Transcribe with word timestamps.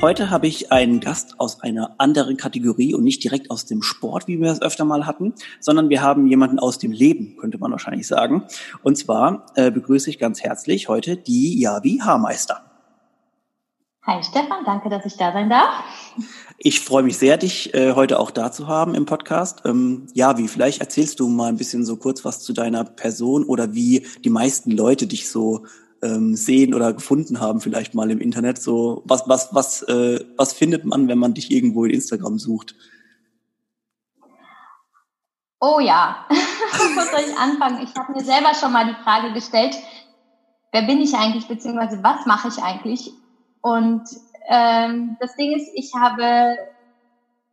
Heute 0.00 0.30
habe 0.30 0.46
ich 0.46 0.70
einen 0.70 1.00
Gast 1.00 1.40
aus 1.40 1.60
einer 1.60 1.96
anderen 1.98 2.36
Kategorie 2.36 2.94
und 2.94 3.02
nicht 3.02 3.24
direkt 3.24 3.50
aus 3.50 3.66
dem 3.66 3.82
Sport, 3.82 4.28
wie 4.28 4.40
wir 4.40 4.52
es 4.52 4.62
öfter 4.62 4.84
mal 4.84 5.06
hatten, 5.06 5.34
sondern 5.58 5.88
wir 5.88 6.02
haben 6.02 6.28
jemanden 6.28 6.60
aus 6.60 6.78
dem 6.78 6.92
Leben, 6.92 7.36
könnte 7.36 7.58
man 7.58 7.72
wahrscheinlich 7.72 8.06
sagen. 8.06 8.44
Und 8.84 8.96
zwar 8.96 9.46
äh, 9.56 9.72
begrüße 9.72 10.08
ich 10.08 10.20
ganz 10.20 10.40
herzlich 10.40 10.88
heute 10.88 11.16
die 11.16 11.60
Javi 11.60 11.98
Haarmeister. 12.00 12.62
Hi 14.06 14.22
Stefan, 14.22 14.64
danke, 14.64 14.88
dass 14.88 15.04
ich 15.04 15.16
da 15.16 15.32
sein 15.32 15.50
darf. 15.50 15.82
Ich 16.58 16.78
freue 16.78 17.02
mich 17.02 17.18
sehr, 17.18 17.36
dich 17.36 17.74
äh, 17.74 17.94
heute 17.94 18.20
auch 18.20 18.30
da 18.30 18.52
zu 18.52 18.68
haben 18.68 18.94
im 18.94 19.04
Podcast. 19.04 19.62
Ähm, 19.64 20.06
Javi, 20.14 20.46
vielleicht 20.46 20.80
erzählst 20.80 21.18
du 21.18 21.28
mal 21.28 21.48
ein 21.48 21.56
bisschen 21.56 21.84
so 21.84 21.96
kurz 21.96 22.24
was 22.24 22.40
zu 22.44 22.52
deiner 22.52 22.84
Person 22.84 23.42
oder 23.42 23.74
wie 23.74 24.06
die 24.24 24.30
meisten 24.30 24.70
Leute 24.70 25.08
dich 25.08 25.28
so 25.28 25.66
ähm, 26.02 26.34
sehen 26.34 26.74
oder 26.74 26.92
gefunden 26.92 27.40
haben, 27.40 27.60
vielleicht 27.60 27.94
mal 27.94 28.10
im 28.10 28.20
Internet. 28.20 28.60
So, 28.60 29.02
was, 29.04 29.28
was, 29.28 29.54
was, 29.54 29.82
äh, 29.82 30.24
was 30.36 30.52
findet 30.52 30.84
man, 30.84 31.08
wenn 31.08 31.18
man 31.18 31.34
dich 31.34 31.50
irgendwo 31.50 31.84
in 31.84 31.92
Instagram 31.92 32.38
sucht? 32.38 32.74
Oh 35.60 35.80
ja, 35.80 36.26
wo 36.30 37.00
soll 37.00 37.28
ich 37.28 37.36
anfangen? 37.36 37.82
Ich 37.82 37.94
habe 37.96 38.12
mir 38.12 38.24
selber 38.24 38.54
schon 38.54 38.72
mal 38.72 38.86
die 38.86 39.02
Frage 39.02 39.32
gestellt, 39.32 39.76
wer 40.72 40.82
bin 40.82 41.00
ich 41.00 41.14
eigentlich, 41.14 41.48
beziehungsweise 41.48 42.02
was 42.02 42.26
mache 42.26 42.48
ich 42.48 42.62
eigentlich? 42.62 43.12
Und 43.60 44.04
ähm, 44.48 45.16
das 45.20 45.34
Ding 45.34 45.56
ist, 45.56 45.68
ich 45.74 45.92
habe 45.94 46.56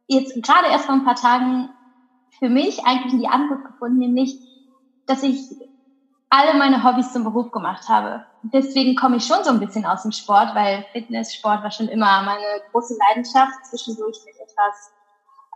jetzt 0.08 0.36
gerade 0.44 0.68
erst 0.68 0.86
vor 0.86 0.96
ein 0.96 1.04
paar 1.04 1.16
Tagen 1.16 1.70
für 2.38 2.50
mich 2.50 2.86
eigentlich 2.86 3.20
die 3.20 3.28
Antwort 3.28 3.66
gefunden, 3.66 3.98
nämlich, 3.98 4.38
dass 5.08 5.24
ich 5.24 5.40
alle 6.36 6.58
meine 6.58 6.84
Hobbys 6.84 7.14
zum 7.14 7.24
Beruf 7.24 7.52
gemacht 7.52 7.88
habe. 7.88 8.26
Deswegen 8.44 8.96
komme 8.96 9.18
ich 9.18 9.26
schon 9.26 9.44
so 9.44 9.52
ein 9.52 9.60
bisschen 9.60 9.86
aus 9.86 10.04
dem 10.04 10.12
Sport, 10.12 10.54
weil 10.54 10.86
Fitness, 10.92 11.34
Sport 11.34 11.64
war 11.64 11.72
schon 11.72 11.88
immer 11.88 12.24
meine 12.24 12.62
große 12.72 12.96
Leidenschaft, 13.08 13.54
zwischendurch 13.70 14.18
mit 14.26 14.36
etwas, 14.36 14.94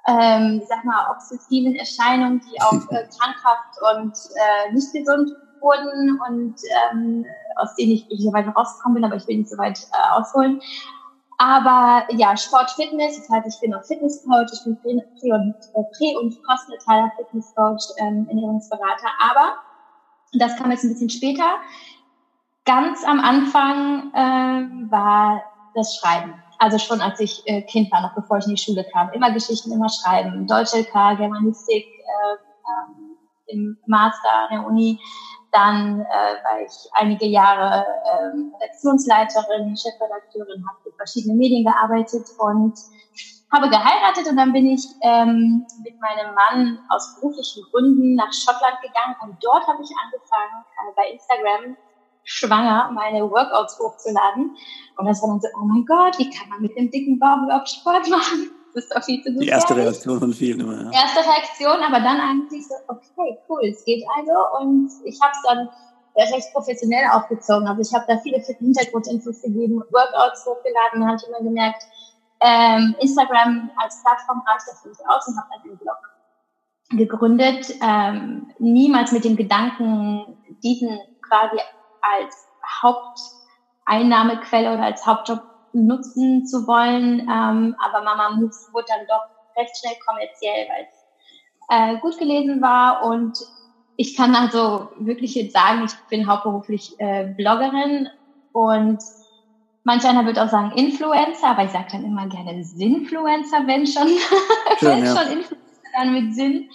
ähm, 0.07 0.59
ich 0.61 0.67
sag 0.67 0.85
mal, 0.85 1.11
obsessiven 1.11 1.75
Erscheinungen, 1.75 2.39
die 2.39 2.61
auch 2.61 2.71
äh, 2.91 3.07
krankhaft 3.19 3.75
und 3.93 4.17
äh, 4.35 4.73
nicht 4.73 4.93
gesund 4.93 5.29
wurden 5.59 6.19
und 6.27 6.55
ähm, 6.91 7.25
aus 7.57 7.75
denen 7.75 7.91
ich 7.91 8.07
glücklicherweise 8.07 8.49
rausgekommen 8.51 8.95
bin, 8.95 9.05
aber 9.05 9.17
ich 9.17 9.27
will 9.27 9.37
nicht 9.37 9.49
so 9.49 9.57
weit 9.57 9.77
äh, 9.91 10.11
ausholen. 10.17 10.61
Aber 11.37 12.05
ja, 12.11 12.35
Sport, 12.37 12.71
Fitness, 12.71 13.17
das 13.17 13.29
heißt, 13.29 13.47
ich 13.47 13.59
bin 13.59 13.73
auch 13.73 13.83
Fitnesscoach, 13.83 14.47
ich 14.51 14.63
bin 14.63 14.79
Prä- 14.81 15.33
und, 15.33 15.55
äh, 15.73 15.83
Prä- 15.97 16.15
und 16.17 16.41
Postnataler 16.43 17.11
Fitnesscoach, 17.17 17.95
ähm, 17.97 18.25
Ernährungsberater, 18.29 19.09
aber 19.31 19.55
das 20.33 20.55
kam 20.57 20.71
jetzt 20.71 20.83
ein 20.83 20.89
bisschen 20.89 21.09
später. 21.09 21.57
Ganz 22.65 23.03
am 23.03 23.19
Anfang 23.19 24.11
äh, 24.13 24.91
war 24.91 25.43
das 25.73 25.95
Schreiben. 25.95 26.35
Also 26.59 26.77
schon 26.77 27.01
als 27.01 27.19
ich 27.19 27.41
äh, 27.45 27.61
Kind 27.61 27.91
war, 27.91 28.01
noch 28.01 28.13
bevor 28.15 28.37
ich 28.37 28.45
in 28.45 28.55
die 28.55 28.61
Schule 28.61 28.85
kam. 28.91 29.11
Immer 29.11 29.31
Geschichten, 29.31 29.71
immer 29.71 29.89
Schreiben. 29.89 30.45
Deutsch 30.45 30.73
LK, 30.73 31.17
Germanistik, 31.17 31.85
äh, 31.85 32.35
ähm, 32.67 33.17
im 33.47 33.77
Master 33.87 34.29
an 34.31 34.47
der 34.51 34.67
Uni. 34.67 34.99
Dann 35.51 36.01
äh, 36.01 36.05
war 36.05 36.61
ich 36.63 36.89
einige 36.93 37.25
Jahre 37.25 37.85
äh, 37.85 38.63
Redaktionsleiterin, 38.63 39.75
Chefredakteurin, 39.75 40.63
habe 40.67 40.79
für 40.83 40.91
verschiedene 40.95 41.33
Medien 41.33 41.65
gearbeitet 41.65 42.27
und 42.37 42.77
habe 43.51 43.69
geheiratet 43.69 44.27
und 44.29 44.37
dann 44.37 44.53
bin 44.53 44.67
ich 44.67 44.85
ähm, 45.01 45.65
mit 45.83 45.99
meinem 45.99 46.35
Mann 46.35 46.79
aus 46.89 47.15
beruflichen 47.15 47.63
Gründen 47.71 48.15
nach 48.15 48.31
Schottland 48.31 48.79
gegangen 48.81 49.15
und 49.21 49.37
dort 49.41 49.67
habe 49.67 49.81
ich 49.81 49.89
angefangen, 50.03 50.63
äh, 50.63 50.93
bei 50.95 51.09
Instagram 51.11 51.77
schwanger 52.23 52.91
meine 52.93 53.29
Workouts 53.29 53.79
hochzuladen. 53.79 54.55
Und 54.97 55.05
das 55.05 55.21
war 55.21 55.29
dann 55.29 55.41
so, 55.41 55.47
oh 55.55 55.65
mein 55.65 55.85
Gott, 55.85 56.19
wie 56.19 56.29
kann 56.29 56.49
man 56.49 56.61
mit 56.61 56.75
dem 56.77 56.91
dicken 56.91 57.17
Bauch 57.17 57.41
überhaupt 57.43 57.69
Sport 57.69 58.07
machen? 58.09 58.51
Das 58.75 58.83
ist 58.83 58.95
doch 58.95 59.03
viel 59.03 59.23
zu 59.23 59.33
gut. 59.33 59.41
Die 59.41 59.47
erste 59.47 59.75
Reaktion 59.75 60.19
von 60.19 60.31
vielen 60.31 60.59
immer, 60.59 60.83
ja. 60.83 60.91
Erste 60.91 61.21
Reaktion, 61.21 61.81
aber 61.81 62.01
dann 62.01 62.21
eigentlich 62.21 62.67
so, 62.67 62.75
okay, 62.87 63.39
cool, 63.49 63.65
es 63.65 63.83
geht 63.83 64.03
also. 64.15 64.61
Und 64.61 64.91
ich 65.05 65.19
habe 65.21 65.31
es 65.33 65.41
dann 65.47 65.69
recht 66.15 66.53
professionell 66.53 67.05
aufgezogen. 67.11 67.67
Also 67.67 67.81
ich 67.81 67.93
habe 67.93 68.05
da 68.07 68.19
viele 68.19 68.37
Hintergrundinfos 68.37 69.41
gegeben, 69.41 69.81
Workouts 69.89 70.45
hochgeladen, 70.45 71.07
habe 71.07 71.17
ich 71.17 71.27
immer 71.27 71.41
gemerkt, 71.41 71.83
ähm, 72.41 72.95
Instagram 72.99 73.69
als 73.77 74.01
Plattform 74.03 74.41
reicht 74.47 74.67
das 74.67 74.85
nicht 74.85 75.01
aus 75.07 75.27
und 75.27 75.37
habe 75.37 75.47
dann 75.51 75.69
einen 75.69 75.77
Blog 75.77 75.97
gegründet. 76.91 77.73
Ähm, 77.81 78.53
niemals 78.59 79.11
mit 79.11 79.25
dem 79.25 79.35
Gedanken, 79.35 80.37
diesen 80.63 80.99
quasi 81.27 81.57
als 82.01 82.47
Haupteinnahmequelle 82.81 84.73
oder 84.73 84.83
als 84.83 85.05
Hauptjob 85.05 85.41
nutzen 85.73 86.45
zu 86.45 86.65
wollen. 86.67 87.19
Ähm, 87.21 87.75
aber 87.79 88.03
Mama 88.03 88.31
Moves 88.31 88.69
wurde 88.71 88.87
dann 88.87 89.05
doch 89.07 89.57
recht 89.57 89.77
schnell 89.77 89.95
kommerziell, 90.05 90.67
weil 90.69 90.87
es 90.91 90.99
äh, 91.69 91.99
gut 91.99 92.17
gelesen 92.17 92.61
war. 92.61 93.03
Und 93.03 93.37
ich 93.97 94.15
kann 94.15 94.35
also 94.35 94.89
wirklich 94.97 95.35
jetzt 95.35 95.53
sagen, 95.53 95.83
ich 95.85 95.93
bin 96.09 96.27
hauptberuflich 96.27 96.99
äh, 96.99 97.33
Bloggerin 97.35 98.09
und 98.53 98.99
Manch 99.83 100.05
einer 100.05 100.25
wird 100.25 100.37
auch 100.37 100.49
sagen 100.49 100.71
Influencer, 100.71 101.49
aber 101.49 101.63
ich 101.63 101.71
sage 101.71 101.87
dann 101.91 102.03
immer 102.03 102.27
gerne 102.27 102.63
Sinnfluencer, 102.63 103.65
wenn 103.65 103.87
schon, 103.87 104.07
Schön, 104.79 104.89
wenn 104.89 105.05
ja. 105.05 105.15
schon 105.15 105.31
Influencer 105.31 105.69
dann 105.97 106.13
mit 106.13 106.35
Sinn, 106.35 106.69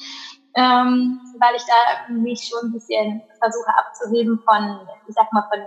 ähm, 0.55 1.21
weil 1.39 1.57
ich 1.57 1.63
da 1.65 2.13
mich 2.13 2.49
schon 2.49 2.69
ein 2.69 2.73
bisschen 2.73 3.23
versuche 3.39 3.71
abzuheben 3.79 4.41
von, 4.41 4.81
ich 5.09 5.15
sag 5.15 5.33
mal, 5.33 5.47
von 5.51 5.61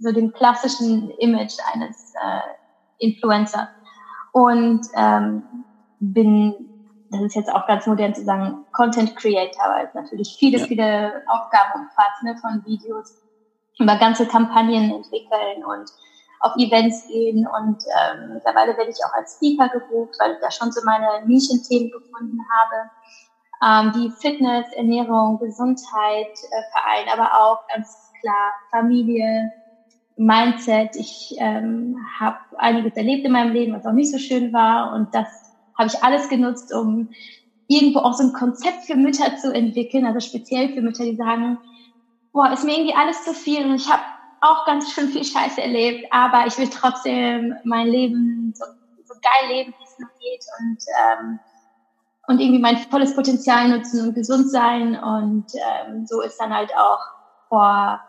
so 0.00 0.12
dem 0.12 0.32
klassischen 0.32 1.10
Image 1.18 1.56
eines 1.72 2.14
äh, 2.14 3.04
Influencers. 3.04 3.68
Und 4.32 4.86
ähm, 4.94 5.42
bin, 6.00 6.54
das 7.10 7.22
ist 7.22 7.34
jetzt 7.34 7.52
auch 7.52 7.66
ganz 7.66 7.86
modern 7.86 8.14
zu 8.14 8.24
sagen, 8.24 8.64
Content 8.72 9.16
Creator, 9.16 9.64
weil 9.68 9.86
es 9.86 9.94
natürlich 9.94 10.36
viele, 10.38 10.58
ja. 10.58 10.66
viele 10.66 11.22
Aufgaben 11.26 11.80
umfasst, 11.80 12.22
ne, 12.22 12.36
von 12.36 12.64
Videos 12.64 13.16
über 13.78 13.96
ganze 13.96 14.26
Kampagnen 14.26 14.90
entwickeln 14.90 15.64
und 15.64 15.90
auf 16.40 16.56
Events 16.56 17.06
gehen. 17.08 17.46
Und 17.46 17.78
ähm, 17.84 18.34
mittlerweile 18.34 18.76
werde 18.76 18.90
ich 18.90 19.04
auch 19.04 19.14
als 19.14 19.36
Speaker 19.36 19.68
gebucht, 19.68 20.16
weil 20.20 20.32
ich 20.32 20.38
da 20.40 20.50
schon 20.50 20.72
so 20.72 20.80
meine 20.84 21.26
Nischenthemen 21.26 21.90
gefunden 21.90 22.38
habe, 22.50 22.90
ähm, 23.60 23.92
die 23.92 24.10
Fitness, 24.10 24.66
Ernährung, 24.74 25.38
Gesundheit 25.38 26.32
äh, 26.50 26.62
vereinen, 26.72 27.08
aber 27.12 27.32
auch 27.40 27.66
ganz 27.68 28.12
klar 28.20 28.52
Familie, 28.70 29.52
Mindset. 30.16 30.96
Ich 30.96 31.36
ähm, 31.38 31.96
habe 32.18 32.38
einiges 32.56 32.96
erlebt 32.96 33.24
in 33.24 33.32
meinem 33.32 33.52
Leben, 33.52 33.72
was 33.72 33.86
auch 33.86 33.92
nicht 33.92 34.10
so 34.10 34.18
schön 34.18 34.52
war. 34.52 34.92
Und 34.92 35.14
das 35.14 35.28
habe 35.76 35.88
ich 35.88 36.02
alles 36.02 36.28
genutzt, 36.28 36.74
um 36.74 37.10
irgendwo 37.68 38.00
auch 38.00 38.14
so 38.14 38.24
ein 38.24 38.32
Konzept 38.32 38.84
für 38.84 38.96
Mütter 38.96 39.36
zu 39.36 39.52
entwickeln, 39.52 40.06
also 40.06 40.20
speziell 40.20 40.70
für 40.70 40.80
Mütter, 40.80 41.04
die 41.04 41.16
sagen, 41.16 41.58
boah, 42.32 42.52
ist 42.52 42.64
mir 42.64 42.74
irgendwie 42.74 42.94
alles 42.94 43.24
zu 43.24 43.32
viel 43.32 43.64
und 43.64 43.76
ich 43.76 43.90
habe 43.90 44.02
auch 44.40 44.64
ganz 44.66 44.92
schön 44.92 45.08
viel 45.08 45.24
Scheiße 45.24 45.60
erlebt, 45.60 46.06
aber 46.12 46.46
ich 46.46 46.56
will 46.58 46.68
trotzdem 46.68 47.54
mein 47.64 47.88
Leben 47.88 48.52
so, 48.54 48.64
so 49.04 49.14
geil 49.20 49.56
leben, 49.56 49.74
wie 49.78 49.84
es 49.84 49.98
noch 49.98 50.18
geht 50.18 50.44
und 50.60 50.78
ähm, 51.02 51.40
und 52.28 52.40
irgendwie 52.40 52.60
mein 52.60 52.76
volles 52.76 53.16
Potenzial 53.16 53.70
nutzen 53.70 54.06
und 54.06 54.14
gesund 54.14 54.50
sein 54.50 54.94
und 55.02 55.46
ähm, 55.54 56.06
so 56.06 56.20
ist 56.20 56.38
dann 56.38 56.54
halt 56.54 56.70
auch 56.76 57.00
vor 57.48 58.00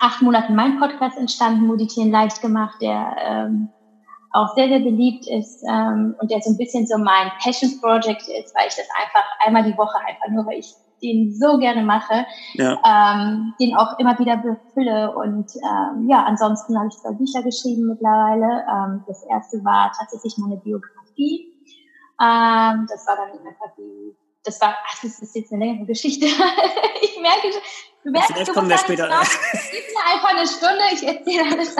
acht 0.00 0.22
Monaten 0.22 0.54
mein 0.54 0.78
Podcast 0.78 1.18
entstanden, 1.18 1.68
Meditieren 1.68 2.10
leicht 2.10 2.40
gemacht, 2.40 2.76
der 2.80 3.14
ähm, 3.18 3.68
auch 4.32 4.54
sehr, 4.54 4.68
sehr 4.68 4.78
beliebt 4.78 5.28
ist 5.28 5.62
ähm, 5.68 6.16
und 6.18 6.30
der 6.30 6.40
so 6.40 6.50
ein 6.50 6.56
bisschen 6.56 6.86
so 6.86 6.96
mein 6.96 7.30
Passion 7.42 7.78
Project 7.80 8.22
ist, 8.22 8.54
weil 8.56 8.68
ich 8.68 8.74
das 8.74 8.88
einfach 8.98 9.24
einmal 9.40 9.64
die 9.64 9.76
Woche 9.76 9.98
einfach 10.06 10.28
nur, 10.28 10.46
weil 10.46 10.58
ich 10.58 10.74
den 11.02 11.34
so 11.34 11.58
gerne 11.58 11.82
mache, 11.82 12.26
ja. 12.54 12.78
ähm, 12.84 13.54
den 13.60 13.76
auch 13.76 13.98
immer 13.98 14.18
wieder 14.18 14.36
befülle. 14.36 15.14
Und 15.14 15.50
ähm, 15.56 16.08
ja, 16.08 16.24
ansonsten 16.24 16.78
habe 16.78 16.88
ich 16.88 16.98
zwei 16.98 17.12
Bücher 17.12 17.42
geschrieben 17.42 17.88
mittlerweile. 17.88 18.64
Ähm, 18.70 19.04
das 19.06 19.24
erste 19.24 19.64
war 19.64 19.92
tatsächlich 19.98 20.36
meine 20.38 20.56
Biografie. 20.56 21.52
Ähm, 22.20 22.86
das 22.88 23.06
war 23.06 23.16
dann 23.16 23.46
einfach 23.46 23.74
die, 23.76 24.16
das 24.44 24.60
war, 24.60 24.74
ach, 24.86 25.02
das 25.02 25.18
ist 25.18 25.34
jetzt 25.34 25.52
eine 25.52 25.64
längere 25.64 25.86
Geschichte. 25.86 26.26
ich 27.00 27.20
merke, 27.20 27.48
Du 28.04 28.10
merkst, 28.10 28.32
vielleicht 28.32 28.52
kommen 28.52 28.68
wir 28.68 28.78
später. 28.78 29.08
Gib 29.08 29.84
mir 29.94 30.12
einfach 30.12 30.30
eine 30.30 30.46
Stunde, 30.46 30.82
ich 30.92 31.06
erzähle 31.06 31.44
alles. 31.52 31.76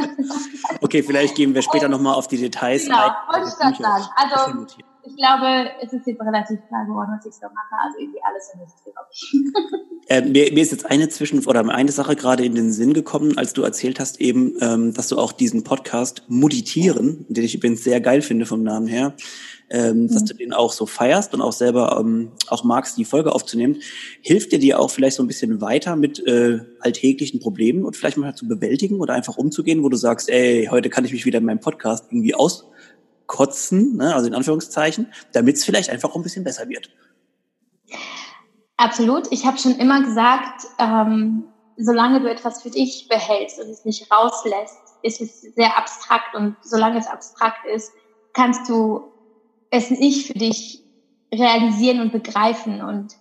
okay, 0.80 1.02
vielleicht 1.02 1.34
gehen 1.34 1.52
wir 1.52 1.62
später 1.62 1.88
nochmal 1.88 2.14
auf 2.14 2.28
die 2.28 2.36
Details 2.36 2.84
genau, 2.84 3.08
ein. 3.08 3.12
Wollte 3.28 3.48
ich 3.48 3.54
das 3.54 3.78
sagen. 3.78 4.04
Also, 4.14 4.66
ich 5.04 5.16
glaube, 5.16 5.70
es 5.82 5.92
ist 5.92 6.06
jetzt 6.06 6.20
relativ 6.20 6.58
klar 6.68 6.86
geworden, 6.86 7.10
was 7.16 7.26
ich 7.26 7.34
so 7.34 7.46
mache. 7.46 7.74
Also 7.84 7.98
irgendwie 7.98 8.20
alles 8.22 8.50
und 8.54 8.60
nichts, 8.60 8.82
glaube 8.84 9.08
ich. 9.10 10.08
Äh, 10.08 10.22
mir, 10.22 10.52
mir 10.52 10.62
ist 10.62 10.72
jetzt 10.72 10.84
eine 10.84 11.08
Zwischen- 11.08 11.46
oder 11.46 11.66
eine 11.68 11.92
Sache 11.92 12.16
gerade 12.16 12.44
in 12.44 12.56
den 12.56 12.72
Sinn 12.72 12.92
gekommen, 12.92 13.38
als 13.38 13.52
du 13.52 13.62
erzählt 13.62 14.00
hast 14.00 14.20
eben, 14.20 14.56
ähm, 14.60 14.92
dass 14.92 15.06
du 15.06 15.16
auch 15.16 15.30
diesen 15.30 15.62
Podcast 15.62 16.24
Muditieren, 16.26 17.24
den 17.28 17.44
ich 17.44 17.54
übrigens 17.54 17.84
sehr 17.84 18.00
geil 18.00 18.20
finde 18.20 18.44
vom 18.44 18.64
Namen 18.64 18.88
her, 18.88 19.14
ähm, 19.70 20.02
mhm. 20.02 20.08
dass 20.08 20.24
du 20.24 20.34
den 20.34 20.52
auch 20.52 20.72
so 20.72 20.86
feierst 20.86 21.32
und 21.34 21.40
auch 21.40 21.52
selber 21.52 21.98
ähm, 22.00 22.32
auch 22.48 22.64
magst, 22.64 22.98
die 22.98 23.04
Folge 23.04 23.32
aufzunehmen. 23.32 23.76
Hilft 24.20 24.50
dir 24.50 24.58
dir 24.58 24.80
auch 24.80 24.90
vielleicht 24.90 25.16
so 25.16 25.22
ein 25.22 25.28
bisschen 25.28 25.60
weiter 25.60 25.94
mit 25.94 26.18
äh, 26.26 26.60
alltäglichen 26.80 27.38
Problemen 27.38 27.84
und 27.84 27.96
vielleicht 27.96 28.16
mal 28.16 28.34
zu 28.34 28.48
bewältigen 28.48 29.00
oder 29.00 29.14
einfach 29.14 29.36
umzugehen, 29.36 29.84
wo 29.84 29.88
du 29.88 29.96
sagst, 29.96 30.28
ey, 30.28 30.68
heute 30.70 30.90
kann 30.90 31.04
ich 31.04 31.12
mich 31.12 31.26
wieder 31.26 31.38
in 31.38 31.44
meinem 31.44 31.60
Podcast 31.60 32.06
irgendwie 32.10 32.34
aus 32.34 32.71
kotzen, 33.26 33.96
ne, 33.96 34.14
also 34.14 34.26
in 34.26 34.34
Anführungszeichen, 34.34 35.12
damit 35.32 35.56
es 35.56 35.64
vielleicht 35.64 35.90
einfach 35.90 36.14
ein 36.14 36.22
bisschen 36.22 36.44
besser 36.44 36.68
wird. 36.68 36.90
Absolut. 38.76 39.30
Ich 39.30 39.46
habe 39.46 39.58
schon 39.58 39.76
immer 39.76 40.02
gesagt, 40.02 40.66
ähm, 40.78 41.44
solange 41.76 42.20
du 42.20 42.30
etwas 42.30 42.62
für 42.62 42.70
dich 42.70 43.06
behältst 43.08 43.60
und 43.60 43.68
es 43.68 43.84
nicht 43.84 44.10
rauslässt, 44.10 44.78
ist 45.02 45.20
es 45.20 45.40
sehr 45.40 45.76
abstrakt 45.76 46.34
und 46.34 46.56
solange 46.62 46.98
es 46.98 47.06
abstrakt 47.06 47.66
ist, 47.66 47.92
kannst 48.34 48.68
du 48.68 49.12
es 49.70 49.90
nicht 49.90 50.26
für 50.26 50.34
dich 50.34 50.82
realisieren 51.32 52.00
und 52.00 52.12
begreifen 52.12 52.82
und 52.82 53.16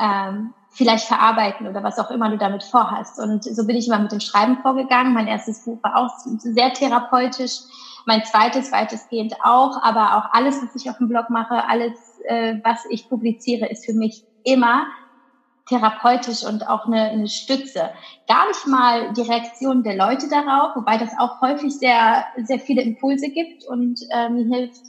ähm, 0.00 0.52
vielleicht 0.70 1.04
verarbeiten 1.04 1.68
oder 1.68 1.82
was 1.82 1.98
auch 1.98 2.10
immer 2.10 2.30
du 2.30 2.38
damit 2.38 2.62
vorhast. 2.62 3.18
Und 3.18 3.44
so 3.44 3.66
bin 3.66 3.76
ich 3.76 3.86
immer 3.86 3.98
mit 3.98 4.12
dem 4.12 4.20
Schreiben 4.20 4.58
vorgegangen. 4.62 5.12
Mein 5.12 5.26
erstes 5.26 5.64
Buch 5.64 5.78
war 5.82 5.96
auch 5.96 6.10
sehr 6.38 6.72
therapeutisch 6.72 7.60
mein 8.06 8.24
zweites 8.24 8.72
weitestgehend 8.72 9.34
auch, 9.42 9.82
aber 9.82 10.16
auch 10.16 10.32
alles, 10.32 10.62
was 10.62 10.74
ich 10.74 10.90
auf 10.90 10.98
dem 10.98 11.08
Blog 11.08 11.30
mache, 11.30 11.68
alles, 11.68 11.92
äh, 12.24 12.56
was 12.64 12.84
ich 12.90 13.08
publiziere, 13.08 13.66
ist 13.66 13.86
für 13.86 13.94
mich 13.94 14.24
immer 14.44 14.86
therapeutisch 15.68 16.44
und 16.44 16.68
auch 16.68 16.86
eine, 16.86 17.10
eine 17.10 17.28
Stütze. 17.28 17.90
Gar 18.28 18.48
nicht 18.48 18.66
mal 18.66 19.12
die 19.12 19.22
Reaktion 19.22 19.82
der 19.82 19.96
Leute 19.96 20.28
darauf, 20.28 20.76
wobei 20.76 20.98
das 20.98 21.10
auch 21.18 21.40
häufig 21.40 21.72
sehr, 21.78 22.24
sehr 22.44 22.58
viele 22.58 22.82
Impulse 22.82 23.30
gibt 23.30 23.64
und 23.66 24.00
äh, 24.10 24.28
mir 24.28 24.44
hilft, 24.44 24.80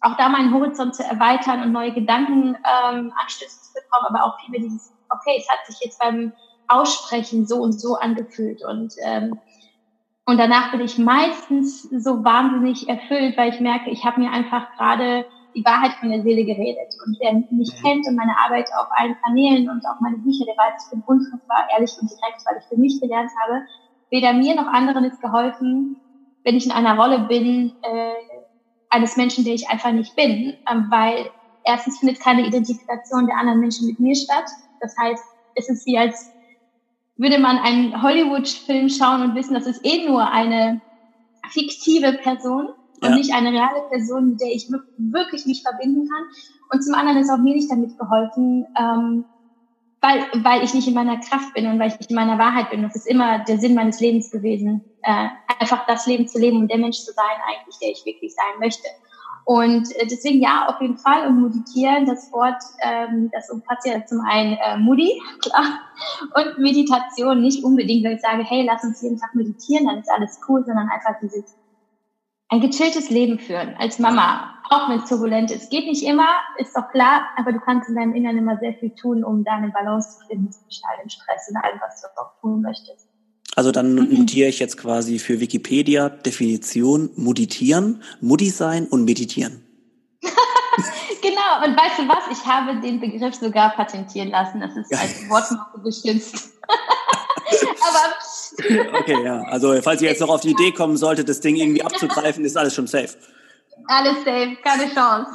auch 0.00 0.16
da 0.16 0.28
meinen 0.28 0.52
Horizont 0.52 0.96
zu 0.96 1.04
erweitern 1.04 1.62
und 1.62 1.72
neue 1.72 1.92
Gedanken 1.92 2.56
ähm, 2.56 3.12
Anstöße 3.22 3.60
zu 3.60 3.72
bekommen, 3.74 4.06
aber 4.08 4.24
auch 4.24 4.40
viel 4.40 4.60
dieses, 4.60 4.92
okay, 5.10 5.36
es 5.38 5.48
hat 5.48 5.64
sich 5.66 5.78
jetzt 5.84 6.00
beim 6.00 6.32
Aussprechen 6.66 7.46
so 7.46 7.56
und 7.56 7.78
so 7.78 7.96
angefühlt 7.96 8.64
und 8.64 8.94
ähm, 9.04 9.38
und 10.24 10.38
danach 10.38 10.70
bin 10.70 10.80
ich 10.80 10.98
meistens 10.98 11.82
so 11.82 12.24
wahnsinnig 12.24 12.88
erfüllt, 12.88 13.36
weil 13.36 13.52
ich 13.52 13.60
merke, 13.60 13.90
ich 13.90 14.04
habe 14.04 14.20
mir 14.20 14.30
einfach 14.30 14.72
gerade 14.76 15.26
die 15.54 15.64
Wahrheit 15.64 15.92
von 15.94 16.10
der 16.10 16.22
Seele 16.22 16.44
geredet. 16.44 16.94
Und 17.04 17.16
wer 17.20 17.34
mich 17.34 17.72
mhm. 17.74 17.82
kennt 17.82 18.06
und 18.06 18.16
meine 18.16 18.38
Arbeit 18.38 18.70
auf 18.78 18.86
allen 18.90 19.16
Kanälen 19.22 19.68
und 19.68 19.84
auch 19.84 20.00
meine 20.00 20.18
Bücher, 20.18 20.44
der 20.46 20.56
weiß, 20.56 20.84
ich 20.84 20.90
bin 20.90 21.02
unfassbar 21.06 21.66
ehrlich 21.72 21.90
und 22.00 22.08
direkt, 22.08 22.42
weil 22.46 22.58
ich 22.58 22.68
für 22.68 22.80
mich 22.80 23.00
gelernt 23.00 23.30
habe, 23.42 23.62
weder 24.10 24.32
mir 24.32 24.54
noch 24.54 24.66
anderen 24.66 25.04
ist 25.04 25.20
geholfen, 25.20 26.00
wenn 26.44 26.56
ich 26.56 26.66
in 26.66 26.72
einer 26.72 26.96
Rolle 26.96 27.26
bin, 27.26 27.72
äh, 27.82 28.12
eines 28.90 29.16
Menschen, 29.16 29.44
der 29.44 29.54
ich 29.54 29.68
einfach 29.68 29.92
nicht 29.92 30.14
bin. 30.14 30.54
Ähm, 30.70 30.86
weil 30.88 31.30
erstens 31.64 31.98
findet 31.98 32.20
keine 32.20 32.46
Identifikation 32.46 33.26
der 33.26 33.36
anderen 33.36 33.60
Menschen 33.60 33.88
mit 33.88 33.98
mir 33.98 34.14
statt. 34.14 34.48
Das 34.80 34.94
heißt, 34.98 35.24
es 35.56 35.68
ist 35.68 35.86
wie 35.86 35.98
als 35.98 36.30
würde 37.16 37.38
man 37.38 37.58
einen 37.58 38.02
Hollywood-Film 38.02 38.88
schauen 38.88 39.22
und 39.22 39.34
wissen, 39.34 39.54
das 39.54 39.66
ist 39.66 39.84
eh 39.84 40.06
nur 40.06 40.30
eine 40.30 40.80
fiktive 41.50 42.14
Person 42.14 42.68
und 43.00 43.10
ja. 43.10 43.14
nicht 43.14 43.34
eine 43.34 43.50
reale 43.50 43.82
Person, 43.90 44.30
mit 44.30 44.40
der 44.40 44.52
ich 44.52 44.70
wirklich 44.96 45.46
mich 45.46 45.62
verbinden 45.62 46.08
kann. 46.08 46.24
Und 46.70 46.82
zum 46.82 46.94
anderen 46.94 47.18
ist 47.18 47.30
auch 47.30 47.38
mir 47.38 47.54
nicht 47.54 47.70
damit 47.70 47.98
geholfen, 47.98 48.66
ähm, 48.78 49.24
weil, 50.00 50.26
weil 50.42 50.64
ich 50.64 50.74
nicht 50.74 50.88
in 50.88 50.94
meiner 50.94 51.18
Kraft 51.20 51.54
bin 51.54 51.66
und 51.66 51.78
weil 51.78 51.88
ich 51.88 51.98
nicht 51.98 52.10
in 52.10 52.16
meiner 52.16 52.38
Wahrheit 52.38 52.70
bin. 52.70 52.82
Das 52.82 52.96
ist 52.96 53.06
immer 53.06 53.40
der 53.40 53.58
Sinn 53.58 53.74
meines 53.74 54.00
Lebens 54.00 54.30
gewesen, 54.30 54.84
äh, 55.02 55.28
einfach 55.58 55.86
das 55.86 56.06
Leben 56.06 56.26
zu 56.26 56.38
leben 56.38 56.58
und 56.58 56.70
der 56.70 56.78
Mensch 56.78 56.98
zu 56.98 57.12
sein, 57.12 57.36
eigentlich, 57.46 57.78
der 57.80 57.90
ich 57.90 58.04
wirklich 58.04 58.34
sein 58.34 58.58
möchte. 58.58 58.88
Und 59.44 59.90
äh, 59.96 60.06
deswegen 60.06 60.40
ja, 60.40 60.66
auf 60.68 60.80
jeden 60.80 60.98
Fall. 60.98 61.26
Und 61.26 61.42
meditieren, 61.42 62.06
das 62.06 62.32
Wort, 62.32 62.62
ähm, 62.80 63.30
das 63.32 63.50
umfasst 63.50 63.86
ja 63.86 64.04
zum 64.06 64.20
einen 64.20 64.54
äh, 64.54 64.76
Moody, 64.78 65.20
klar, 65.40 65.80
und 66.34 66.58
Meditation 66.58 67.40
nicht 67.40 67.64
unbedingt, 67.64 68.04
weil 68.04 68.14
ich 68.14 68.22
sage, 68.22 68.44
hey, 68.44 68.64
lass 68.64 68.84
uns 68.84 69.02
jeden 69.02 69.18
Tag 69.18 69.34
meditieren, 69.34 69.86
dann 69.86 69.98
ist 69.98 70.10
alles 70.10 70.40
cool, 70.48 70.64
sondern 70.64 70.88
einfach 70.88 71.18
dieses 71.20 71.56
ein 72.52 72.60
gechilltes 72.60 73.08
Leben 73.08 73.38
führen 73.38 73.74
als 73.78 73.98
Mama, 73.98 74.58
auch 74.68 74.90
wenn 74.90 74.98
es 74.98 75.08
turbulent 75.08 75.50
ist. 75.50 75.70
Geht 75.70 75.86
nicht 75.86 76.04
immer, 76.04 76.28
ist 76.58 76.76
doch 76.76 76.90
klar, 76.90 77.22
aber 77.36 77.50
du 77.50 77.60
kannst 77.60 77.88
in 77.88 77.94
deinem 77.94 78.14
Inneren 78.14 78.36
immer 78.36 78.58
sehr 78.58 78.74
viel 78.74 78.90
tun, 78.94 79.24
um 79.24 79.42
da 79.42 79.52
eine 79.52 79.70
Balance 79.70 80.18
zu 80.18 80.26
finden 80.26 80.52
zwischen 80.52 80.84
all 80.84 81.02
dem 81.02 81.08
Stress 81.08 81.48
und 81.48 81.56
allem, 81.56 81.80
was 81.80 82.02
du 82.02 82.08
auch 82.20 82.38
tun 82.42 82.60
möchtest. 82.60 83.08
Also 83.54 83.70
dann 83.70 83.94
mhm. 83.94 84.20
notiere 84.20 84.48
ich 84.48 84.58
jetzt 84.58 84.78
quasi 84.78 85.18
für 85.18 85.40
Wikipedia 85.40 86.08
Definition 86.08 87.10
Muditieren, 87.16 88.02
Mudi 88.20 88.50
sein 88.50 88.86
und 88.86 89.04
meditieren. 89.04 89.62
genau, 90.22 91.64
und 91.64 91.76
weißt 91.76 91.98
du 91.98 92.08
was? 92.08 92.24
Ich 92.30 92.46
habe 92.46 92.80
den 92.80 93.00
Begriff 93.00 93.34
sogar 93.34 93.74
patentieren 93.74 94.30
lassen. 94.30 94.60
Das 94.60 94.76
ist 94.76 94.92
als 94.94 95.28
Wortmarke 95.28 95.80
geschützt. 95.82 96.52
Aber 97.80 98.98
okay, 98.98 99.22
ja. 99.22 99.42
Also 99.42 99.80
falls 99.82 100.00
ihr 100.00 100.08
jetzt 100.08 100.20
noch 100.20 100.30
auf 100.30 100.40
die 100.40 100.50
Idee 100.50 100.72
kommen 100.72 100.96
solltet, 100.96 101.28
das 101.28 101.40
Ding 101.40 101.56
irgendwie 101.56 101.82
abzugreifen, 101.82 102.44
ist 102.44 102.56
alles 102.56 102.74
schon 102.74 102.86
safe. 102.86 103.16
Alles 103.88 104.16
safe, 104.24 104.56
keine 104.62 104.92
Chance. 104.94 105.30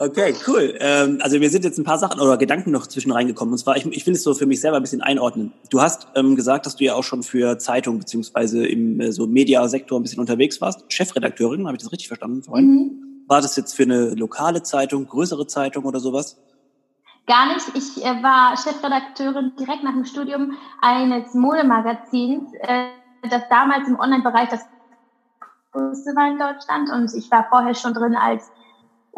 Okay, 0.00 0.32
cool. 0.46 0.76
Ähm, 0.78 1.18
also 1.20 1.40
mir 1.40 1.50
sind 1.50 1.64
jetzt 1.64 1.76
ein 1.76 1.84
paar 1.84 1.98
Sachen 1.98 2.20
oder 2.20 2.36
Gedanken 2.36 2.70
noch 2.70 2.86
zwischen 2.86 3.10
reingekommen. 3.10 3.52
Und 3.52 3.58
zwar, 3.58 3.76
ich, 3.76 3.84
ich 3.84 4.06
will 4.06 4.14
es 4.14 4.22
so 4.22 4.32
für 4.32 4.46
mich 4.46 4.60
selber 4.60 4.76
ein 4.76 4.82
bisschen 4.82 5.02
einordnen. 5.02 5.52
Du 5.70 5.80
hast 5.80 6.06
ähm, 6.14 6.36
gesagt, 6.36 6.66
dass 6.66 6.76
du 6.76 6.84
ja 6.84 6.94
auch 6.94 7.02
schon 7.02 7.24
für 7.24 7.58
Zeitung 7.58 7.98
beziehungsweise 7.98 8.64
im 8.64 9.00
äh, 9.00 9.10
so 9.10 9.26
Mediasektor 9.26 9.98
ein 9.98 10.04
bisschen 10.04 10.20
unterwegs 10.20 10.60
warst. 10.60 10.84
Chefredakteurin, 10.92 11.66
habe 11.66 11.76
ich 11.76 11.82
das 11.82 11.90
richtig 11.90 12.06
verstanden 12.06 12.44
vorhin? 12.44 12.66
Mhm. 12.66 13.24
War 13.26 13.40
das 13.40 13.56
jetzt 13.56 13.74
für 13.74 13.82
eine 13.82 14.14
lokale 14.14 14.62
Zeitung, 14.62 15.04
größere 15.08 15.48
Zeitung 15.48 15.84
oder 15.84 15.98
sowas? 15.98 16.38
Gar 17.26 17.54
nicht. 17.54 17.66
Ich 17.74 18.04
äh, 18.04 18.22
war 18.22 18.56
Chefredakteurin 18.56 19.50
direkt 19.58 19.82
nach 19.82 19.94
dem 19.94 20.04
Studium 20.04 20.52
eines 20.80 21.34
Modemagazins, 21.34 22.52
äh, 22.60 22.84
das 23.28 23.42
damals 23.50 23.88
im 23.88 23.98
Online-Bereich 23.98 24.48
das 24.48 24.60
größte 25.72 26.14
war 26.14 26.30
in 26.30 26.38
Deutschland. 26.38 26.88
Und 26.88 27.12
ich 27.18 27.28
war 27.32 27.48
vorher 27.50 27.74
schon 27.74 27.94
drin 27.94 28.14
als 28.14 28.48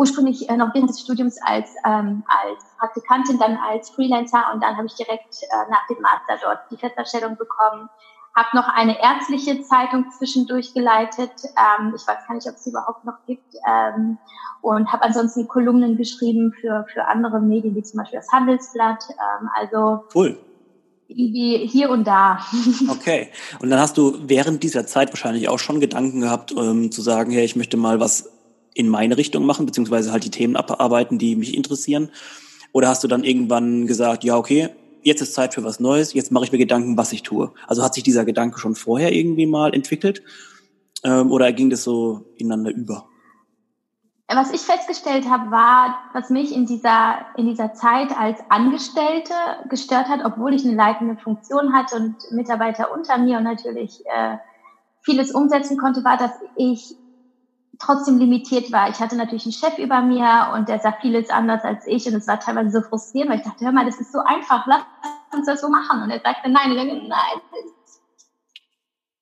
ursprünglich 0.01 0.49
äh, 0.49 0.57
noch 0.57 0.75
während 0.75 0.89
des 0.89 1.01
Studiums 1.01 1.37
als, 1.43 1.69
ähm, 1.85 2.25
als 2.27 2.65
Praktikantin, 2.79 3.39
dann 3.39 3.59
als 3.59 3.91
Freelancer 3.91 4.51
und 4.53 4.63
dann 4.63 4.77
habe 4.77 4.87
ich 4.87 4.95
direkt 4.95 5.43
äh, 5.43 5.71
nach 5.71 5.87
dem 5.89 6.01
Master 6.01 6.39
dort 6.43 6.59
die 6.71 6.79
Festanstellung 6.79 7.37
bekommen. 7.37 7.91
Habe 8.35 8.49
noch 8.55 8.69
eine 8.69 8.99
ärztliche 9.03 9.61
Zeitung 9.61 10.07
zwischendurch 10.17 10.73
geleitet. 10.73 11.33
Ähm, 11.45 11.93
ich 11.95 12.07
weiß 12.07 12.27
gar 12.27 12.35
nicht, 12.35 12.49
ob 12.49 12.55
es 12.55 12.65
sie 12.65 12.71
überhaupt 12.71 13.05
noch 13.05 13.19
gibt. 13.27 13.55
Ähm, 13.69 14.17
und 14.63 14.91
habe 14.91 15.03
ansonsten 15.03 15.49
Kolumnen 15.49 15.97
geschrieben 15.99 16.55
für, 16.59 16.87
für 16.91 17.07
andere 17.07 17.41
Medien, 17.41 17.75
wie 17.75 17.83
zum 17.83 17.99
Beispiel 17.99 18.21
das 18.21 18.33
Handelsblatt. 18.33 19.05
Ähm, 19.11 19.51
also 19.55 20.05
cool. 20.15 20.39
Wie 21.09 21.67
hier 21.67 21.91
und 21.91 22.07
da. 22.07 22.39
Okay. 22.89 23.29
Und 23.61 23.69
dann 23.69 23.81
hast 23.81 23.99
du 23.99 24.17
während 24.23 24.63
dieser 24.63 24.87
Zeit 24.87 25.11
wahrscheinlich 25.11 25.49
auch 25.49 25.59
schon 25.59 25.81
Gedanken 25.81 26.21
gehabt, 26.21 26.53
ähm, 26.57 26.91
zu 26.91 27.03
sagen, 27.03 27.33
hey, 27.33 27.45
ich 27.45 27.57
möchte 27.57 27.77
mal 27.77 28.01
was 28.01 28.31
in 28.75 28.89
meine 28.89 29.17
Richtung 29.17 29.45
machen, 29.45 29.67
beziehungsweise 29.67 30.13
halt 30.13 30.25
die 30.25 30.31
Themen 30.31 30.57
abarbeiten, 30.57 31.19
die 31.19 31.37
mich 31.37 31.55
interessieren? 31.55 32.11
Oder 32.73 32.89
hast 32.89 33.03
du 33.03 33.09
dann 33.09 33.25
irgendwann 33.25 33.87
gesagt, 33.87 34.25
ja, 34.25 34.37
okay, 34.37 34.71
jetzt 35.03 35.23
ist 35.23 35.35
Zeit 35.35 35.55
für 35.55 35.65
was 35.65 35.81
Neues, 35.81 36.13
jetzt 36.13 36.31
mache 36.31 36.45
ich 36.45 36.53
mir 36.53 36.59
Gedanken, 36.59 36.97
was 36.97 37.13
ich 37.13 37.23
tue? 37.23 37.53
Also 37.67 37.83
hat 37.83 37.95
sich 37.95 38.03
dieser 38.03 38.25
Gedanke 38.25 38.59
schon 38.59 38.75
vorher 38.75 39.13
irgendwie 39.13 39.47
mal 39.47 39.75
entwickelt? 39.75 40.23
Ähm, 41.03 41.31
oder 41.31 41.53
ging 41.53 41.71
das 41.71 41.83
so 41.83 42.27
ineinander 42.37 42.71
über? 42.71 43.07
Was 44.33 44.53
ich 44.53 44.61
festgestellt 44.61 45.29
habe, 45.29 45.51
war, 45.51 45.99
was 46.13 46.31
mich 46.31 46.55
in 46.55 46.65
dieser, 46.65 47.17
in 47.37 47.49
dieser 47.49 47.75
Zeit 47.75 48.17
als 48.17 48.39
Angestellte 48.49 49.35
gestört 49.69 50.09
hat, 50.09 50.21
obwohl 50.25 50.55
ich 50.55 50.65
eine 50.65 50.77
leitende 50.77 51.17
Funktion 51.17 51.73
hatte 51.73 51.97
und 51.97 52.15
Mitarbeiter 52.31 52.93
unter 52.93 53.19
mir 53.19 53.39
und 53.39 53.45
natürlich 53.45 54.05
äh, 54.07 54.37
vieles 55.03 55.33
umsetzen 55.33 55.77
konnte, 55.77 56.05
war, 56.05 56.17
dass 56.17 56.31
ich 56.57 56.95
trotzdem 57.81 58.19
limitiert 58.19 58.71
war. 58.71 58.89
Ich 58.91 59.01
hatte 59.01 59.17
natürlich 59.17 59.45
einen 59.45 59.53
Chef 59.53 59.79
über 59.79 60.03
mir 60.03 60.53
und 60.55 60.69
der 60.69 60.79
sah 60.79 60.93
vieles 61.01 61.31
anders 61.31 61.65
als 61.65 61.87
ich 61.87 62.07
und 62.07 62.15
es 62.15 62.29
war 62.29 62.39
teilweise 62.39 62.71
so 62.71 62.87
frustrierend, 62.87 63.31
weil 63.31 63.39
ich 63.39 63.45
dachte, 63.45 63.65
hör 63.65 63.73
mal, 63.73 63.87
das 63.87 64.01
ist 64.01 64.13
so 64.13 64.21
einfach, 64.21 64.67
lass 64.67 64.83
uns 65.33 65.47
das 65.47 65.61
so 65.61 65.69
machen. 65.69 66.03
Und 66.03 66.11
er 66.11 66.21
sagte, 66.21 66.51
nein, 66.51 66.75
nein, 66.75 66.87
nein, 67.09 67.41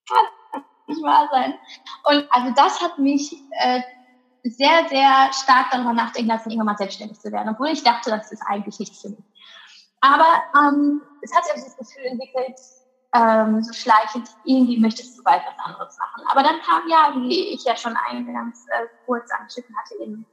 kann 0.08 0.62
nicht 0.86 1.02
wahr 1.02 1.28
sein. 1.30 1.54
Und 2.04 2.26
also 2.30 2.52
das 2.56 2.80
hat 2.82 2.98
mich 2.98 3.32
äh, 3.60 3.80
sehr, 4.42 4.88
sehr 4.88 5.32
stark 5.32 5.66
darüber 5.70 5.92
nachdenken 5.92 6.30
lassen, 6.30 6.50
irgendwann 6.50 6.74
mal 6.74 6.78
selbstständig 6.78 7.18
zu 7.20 7.30
werden, 7.30 7.50
obwohl 7.50 7.68
ich 7.68 7.82
dachte, 7.82 8.10
das 8.10 8.32
ist 8.32 8.42
eigentlich 8.46 8.78
nichts 8.78 9.00
für 9.00 9.10
mich. 9.10 9.24
Aber 10.00 10.42
ähm, 10.56 11.02
es 11.22 11.34
hat 11.34 11.44
sich 11.44 11.64
das 11.64 11.76
Gefühl 11.76 12.04
entwickelt, 12.04 12.56
ähm, 13.14 13.62
so 13.62 13.72
schleichend, 13.72 14.28
irgendwie 14.44 14.78
möchtest 14.78 15.18
du 15.18 15.22
bald 15.22 15.42
was 15.46 15.64
anderes 15.64 15.98
machen. 15.98 16.26
Aber 16.30 16.42
dann 16.42 16.60
kam 16.60 16.88
ja, 16.88 17.12
wie 17.16 17.54
ich 17.54 17.64
ja 17.64 17.76
schon 17.76 17.96
eingangs 17.96 18.66
äh, 18.68 18.86
kurz 19.06 19.30
angeschnitten 19.30 19.74
hatte, 19.76 19.94
eben 20.02 20.26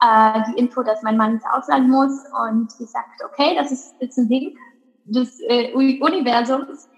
äh, 0.00 0.42
die 0.48 0.58
Info, 0.58 0.82
dass 0.82 1.02
mein 1.02 1.16
Mann 1.16 1.32
ins 1.32 1.44
Ausland 1.52 1.88
muss 1.88 2.24
und 2.44 2.68
ich 2.78 2.90
sagte, 2.90 3.24
okay, 3.24 3.56
das 3.56 3.72
ist 3.72 3.94
jetzt 4.00 4.18
ein 4.18 4.28
Ding 4.28 4.56
des 5.04 5.40
äh, 5.48 5.72
Universums, 5.74 6.88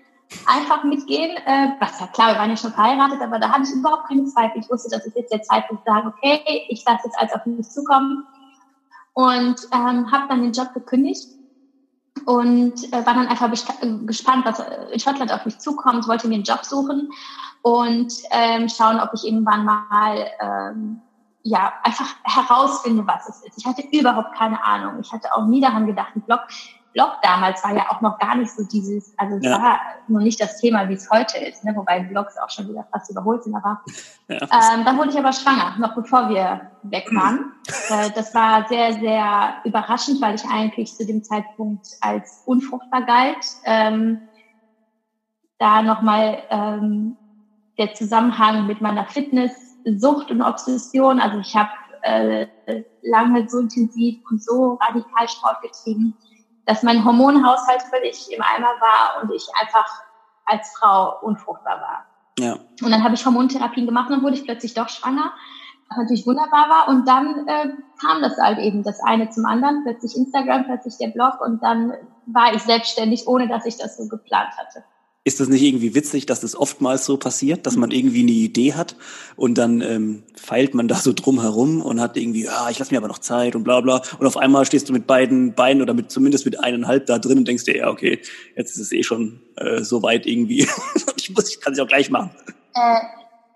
einfach 0.46 0.84
mitgehen. 0.84 1.36
Äh, 1.46 1.76
was 1.80 2.00
ja 2.00 2.06
klar, 2.08 2.32
wir 2.32 2.38
waren 2.38 2.50
ja 2.50 2.56
schon 2.56 2.72
verheiratet, 2.72 3.20
aber 3.22 3.38
da 3.38 3.50
hatte 3.50 3.62
ich 3.62 3.74
überhaupt 3.74 4.08
keine 4.08 4.24
Zweifel. 4.26 4.60
Ich 4.60 4.70
wusste, 4.70 4.90
das 4.90 5.06
ist 5.06 5.16
jetzt 5.16 5.32
der 5.32 5.42
Zeitpunkt 5.42 5.84
sagen, 5.86 6.08
okay, 6.08 6.64
ich 6.68 6.84
lasse 6.86 7.02
jetzt 7.04 7.18
alles 7.18 7.32
auf 7.32 7.46
mich 7.46 7.68
zukommen 7.70 8.26
und 9.14 9.56
ähm, 9.72 10.10
habe 10.10 10.28
dann 10.28 10.42
den 10.42 10.52
Job 10.52 10.74
gekündigt 10.74 11.28
und 12.26 12.92
äh, 12.92 13.06
war 13.06 13.14
dann 13.14 13.28
einfach 13.28 13.50
gespannt, 13.50 14.44
was 14.44 14.62
in 14.92 15.00
Schottland 15.00 15.32
auf 15.32 15.44
mich 15.44 15.58
zukommt, 15.58 16.08
wollte 16.08 16.28
mir 16.28 16.34
einen 16.34 16.44
Job 16.44 16.64
suchen 16.64 17.10
und 17.62 18.12
ähm, 18.30 18.68
schauen, 18.68 19.00
ob 19.00 19.10
ich 19.14 19.24
irgendwann 19.24 19.64
mal 19.64 20.26
ähm, 20.40 21.00
ja 21.42 21.72
einfach 21.82 22.06
herausfinde, 22.22 23.06
was 23.06 23.28
es 23.28 23.42
ist. 23.44 23.58
Ich 23.58 23.66
hatte 23.66 23.82
überhaupt 23.92 24.34
keine 24.36 24.62
Ahnung. 24.64 25.00
Ich 25.00 25.12
hatte 25.12 25.34
auch 25.34 25.46
nie 25.46 25.60
daran 25.60 25.86
gedacht, 25.86 26.12
einen 26.14 26.24
Blog 26.24 26.40
Blog 26.94 27.16
damals 27.22 27.62
war 27.64 27.74
ja 27.74 27.90
auch 27.90 28.00
noch 28.00 28.18
gar 28.18 28.36
nicht 28.36 28.52
so 28.52 28.64
dieses, 28.64 29.18
also 29.18 29.36
es 29.36 29.44
ja. 29.44 29.60
war 29.60 29.80
noch 30.06 30.20
nicht 30.20 30.40
das 30.40 30.60
Thema, 30.60 30.88
wie 30.88 30.94
es 30.94 31.10
heute 31.10 31.38
ist, 31.38 31.64
ne? 31.64 31.74
wobei 31.74 32.00
Blogs 32.00 32.38
auch 32.38 32.48
schon 32.48 32.68
wieder 32.68 32.86
fast 32.92 33.10
überholt 33.10 33.42
sind. 33.42 33.54
Aber 33.56 33.82
ja. 34.28 34.36
ähm, 34.36 34.84
dann 34.84 34.96
wurde 34.96 35.10
ich 35.10 35.18
aber 35.18 35.32
schwanger, 35.32 35.76
noch 35.78 35.94
bevor 35.94 36.28
wir 36.28 36.70
weg 36.84 37.08
waren. 37.12 37.52
äh, 37.90 38.10
das 38.14 38.32
war 38.34 38.66
sehr, 38.68 38.94
sehr 38.94 39.54
überraschend, 39.64 40.22
weil 40.22 40.36
ich 40.36 40.44
eigentlich 40.44 40.94
zu 40.94 41.04
dem 41.04 41.24
Zeitpunkt 41.24 41.88
als 42.00 42.42
unfruchtbar 42.46 43.02
galt. 43.02 43.44
Ähm, 43.64 44.22
da 45.58 45.82
nochmal 45.82 46.42
ähm, 46.50 47.16
der 47.76 47.94
Zusammenhang 47.94 48.66
mit 48.66 48.80
meiner 48.80 49.04
Fitness, 49.06 49.52
Sucht 49.96 50.30
und 50.30 50.42
Obsession. 50.42 51.20
Also 51.20 51.38
ich 51.38 51.56
habe 51.56 51.70
äh, 52.02 52.46
lange 53.02 53.48
so 53.48 53.58
intensiv 53.58 54.20
und 54.30 54.42
so 54.42 54.74
radikal 54.74 55.28
Sport 55.28 55.60
getrieben 55.62 56.14
dass 56.66 56.83
mein 56.83 57.04
Hormonhaushalt 57.04 57.83
völlig 57.83 58.33
im 58.33 58.42
Eimer 58.42 58.75
war 58.80 59.23
und 59.23 59.33
ich 59.33 59.47
einfach 59.61 59.87
als 60.47 60.75
Frau 60.78 61.18
unfruchtbar 61.23 61.80
war. 61.80 62.06
Ja. 62.38 62.54
Und 62.83 62.90
dann 62.90 63.04
habe 63.04 63.14
ich 63.14 63.25
Hormontherapien 63.25 63.87
gemacht 63.87 64.09
und 64.09 64.16
dann 64.16 64.23
wurde 64.23 64.35
ich 64.35 64.44
plötzlich 64.44 64.75
doch 64.75 64.88
schwanger, 64.88 65.33
was 65.88 65.99
natürlich 65.99 66.26
wunderbar 66.26 66.68
war. 66.68 66.88
Und 66.88 67.06
dann 67.06 67.47
äh, 67.47 67.68
kam 68.00 68.23
das 68.23 68.37
halt 68.38 68.59
eben 68.59 68.83
das 68.83 69.00
eine 69.00 69.30
zum 69.30 69.47
anderen, 69.47 69.85
plötzlich 69.85 70.16
Instagram, 70.16 70.64
plötzlich 70.64 70.97
der 70.99 71.09
Blog 71.09 71.40
und 71.40 71.62
dann 71.62 71.92
war 72.26 72.54
ich 72.54 72.62
selbstständig, 72.62 73.26
ohne 73.26 73.49
dass 73.49 73.66
ich 73.66 73.76
das 73.76 73.97
so 73.97 74.09
geplant 74.09 74.56
hatte. 74.56 74.85
Ist 75.26 75.40
das 75.40 75.48
nicht 75.48 75.62
irgendwie 75.62 75.94
witzig, 75.94 76.26
dass 76.26 76.40
das 76.40 76.54
oftmals 76.54 77.06
so 77.06 77.16
passiert, 77.16 77.64
dass 77.64 77.76
man 77.76 77.90
irgendwie 77.90 78.20
eine 78.20 78.30
Idee 78.30 78.74
hat 78.74 78.94
und 79.36 79.56
dann 79.56 79.80
ähm, 79.80 80.22
feilt 80.34 80.74
man 80.74 80.86
da 80.86 80.96
so 80.96 81.14
drum 81.14 81.40
herum 81.40 81.80
und 81.80 81.98
hat 81.98 82.18
irgendwie, 82.18 82.44
ja, 82.44 82.68
ich 82.68 82.78
lasse 82.78 82.92
mir 82.92 82.98
aber 82.98 83.08
noch 83.08 83.18
Zeit 83.18 83.56
und 83.56 83.64
bla 83.64 83.80
bla. 83.80 84.02
Und 84.18 84.26
auf 84.26 84.36
einmal 84.36 84.66
stehst 84.66 84.90
du 84.90 84.92
mit 84.92 85.06
beiden 85.06 85.54
Beinen 85.54 85.80
oder 85.80 85.94
mit 85.94 86.10
zumindest 86.10 86.44
mit 86.44 86.62
eineinhalb 86.62 87.06
da 87.06 87.18
drin 87.18 87.38
und 87.38 87.48
denkst 87.48 87.64
dir, 87.64 87.74
ja, 87.74 87.88
okay, 87.88 88.20
jetzt 88.54 88.72
ist 88.72 88.82
es 88.82 88.92
eh 88.92 89.02
schon 89.02 89.40
äh, 89.56 89.82
so 89.82 90.02
weit 90.02 90.26
irgendwie. 90.26 90.68
ich 91.16 91.34
muss, 91.34 91.48
ich 91.48 91.58
kann 91.58 91.72
es 91.72 91.78
auch 91.78 91.88
gleich 91.88 92.10
machen. 92.10 92.30
Äh, 92.74 93.00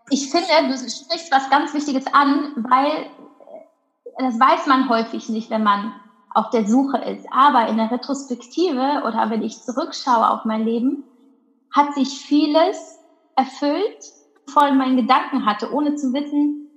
ich 0.09 0.31
finde, 0.31 0.47
du 0.69 0.75
sprichst 0.79 1.31
was 1.31 1.51
ganz 1.51 1.75
Wichtiges 1.75 2.07
an, 2.07 2.65
weil 2.71 2.93
äh, 2.93 4.31
das 4.31 4.41
weiß 4.41 4.67
man 4.69 4.89
häufig 4.89 5.29
nicht, 5.29 5.51
wenn 5.51 5.65
man 5.65 5.93
auf 6.31 6.49
der 6.49 6.67
Suche 6.67 6.97
ist. 6.99 7.27
Aber 7.31 7.69
in 7.69 7.77
der 7.77 7.91
Retrospektive 7.91 9.03
oder 9.07 9.29
wenn 9.29 9.43
ich 9.43 9.61
zurückschaue 9.61 10.31
auf 10.31 10.47
mein 10.47 10.65
Leben, 10.65 11.05
hat 11.79 11.95
sich 11.95 12.09
vieles 12.21 12.99
erfüllt, 13.37 14.13
voll 14.49 14.75
meinen 14.75 14.97
Gedanken 14.97 15.47
hatte, 15.47 15.73
ohne 15.73 15.95
zu 15.95 16.13
wissen, 16.13 16.69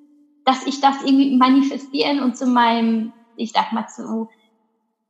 dass 0.46 0.65
ich 0.65 0.79
das 0.79 1.01
irgendwie 1.03 1.36
manifestieren 1.38 2.22
und 2.22 2.38
zu 2.38 2.46
meinem, 2.46 3.12
ich 3.36 3.51
sag 3.51 3.72
mal, 3.72 3.88
zu, 3.88 4.29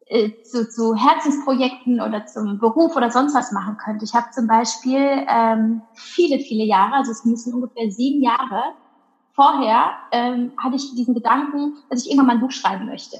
äh, 0.05 0.31
zu, 0.43 0.69
zu 0.69 0.95
Herzensprojekten 0.95 2.01
oder 2.01 2.25
zum 2.25 2.57
Beruf 2.60 2.95
oder 2.95 3.12
sonst 3.12 3.36
was 3.36 3.51
machen 3.51 3.77
könnte. 3.77 4.05
Ich 4.05 4.13
habe 4.13 4.31
zum 4.31 4.48
Beispiel 4.48 5.25
ähm, 5.27 5.81
viele, 5.93 6.39
viele 6.39 6.63
Jahre, 6.63 6.95
also 6.95 7.12
es 7.12 7.25
müssen 7.25 7.53
ungefähr 7.53 7.91
sieben 7.91 8.21
Jahre 8.21 8.74
vorher, 9.33 9.91
ähm, 10.12 10.51
hatte 10.57 10.75
ich 10.75 10.93
diesen 10.95 11.13
Gedanken, 11.13 11.77
dass 11.89 12.03
ich 12.03 12.12
irgendwann 12.12 12.27
mal 12.27 12.33
ein 12.33 12.41
Buch 12.41 12.51
schreiben 12.51 12.86
möchte. 12.86 13.17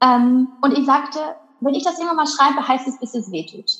Ähm, 0.00 0.48
und 0.62 0.76
ich 0.76 0.84
sagte, 0.86 1.18
wenn 1.60 1.74
ich 1.74 1.84
das 1.84 1.98
irgendwann 1.98 2.16
mal 2.16 2.26
schreibe, 2.26 2.66
heißt 2.66 2.86
es, 2.86 2.98
bis 2.98 3.14
es 3.14 3.30
wehtut. 3.32 3.70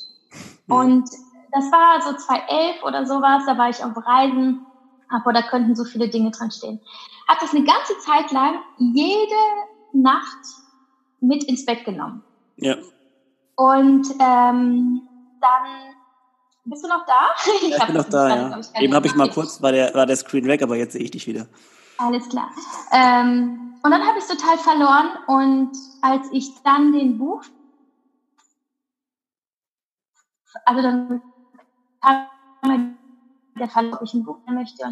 Mhm. 0.67 0.75
Und 0.75 1.09
das 1.51 1.71
war 1.71 2.01
so 2.01 2.17
2011 2.17 2.83
oder 2.83 3.05
sowas, 3.05 3.43
da 3.45 3.57
war 3.57 3.69
ich 3.69 3.83
auf 3.83 3.95
Reisen, 3.95 4.65
aber 5.09 5.33
da 5.33 5.41
könnten 5.41 5.75
so 5.75 5.85
viele 5.85 6.09
Dinge 6.09 6.31
dran 6.31 6.51
stehen. 6.51 6.79
Hat 7.27 7.41
das 7.41 7.53
eine 7.53 7.63
ganze 7.63 7.97
Zeit 7.99 8.31
lang 8.31 8.59
jede 8.77 9.35
Nacht 9.93 10.45
mit 11.19 11.43
ins 11.43 11.65
Bett 11.65 11.85
genommen. 11.85 12.23
Ja. 12.57 12.75
Und 13.55 14.07
ähm, 14.19 15.01
dann 15.41 15.95
bist 16.65 16.83
du 16.83 16.87
noch 16.87 17.05
da? 17.05 17.29
ich, 17.61 17.75
ich 17.75 17.85
bin 17.85 17.95
noch 17.95 18.09
da, 18.09 18.29
ja. 18.29 18.59
Ich 18.59 18.81
Eben 18.81 18.93
habe 18.93 19.07
ich 19.07 19.15
mal 19.15 19.29
kurz, 19.29 19.61
war 19.61 19.71
der, 19.71 19.93
war 19.93 20.05
der 20.05 20.15
Screen 20.15 20.45
weg, 20.45 20.61
aber 20.61 20.75
jetzt 20.75 20.93
sehe 20.93 21.01
ich 21.01 21.11
dich 21.11 21.27
wieder. 21.27 21.47
Alles 21.97 22.27
klar. 22.29 22.51
Ähm, 22.91 23.75
und 23.83 23.91
dann 23.91 24.05
habe 24.05 24.17
ich 24.17 24.25
es 24.25 24.29
total 24.29 24.57
verloren 24.57 25.09
und 25.27 25.71
als 26.01 26.27
ich 26.31 26.61
dann 26.63 26.91
den 26.91 27.17
Buch, 27.17 27.43
also 30.65 30.81
dann 30.81 31.21
der 33.59 33.67
Fall, 33.69 33.93
ob 33.93 34.01
ich 34.01 34.13
ein 34.13 34.23
Buch 34.23 34.39
möchte. 34.47 34.83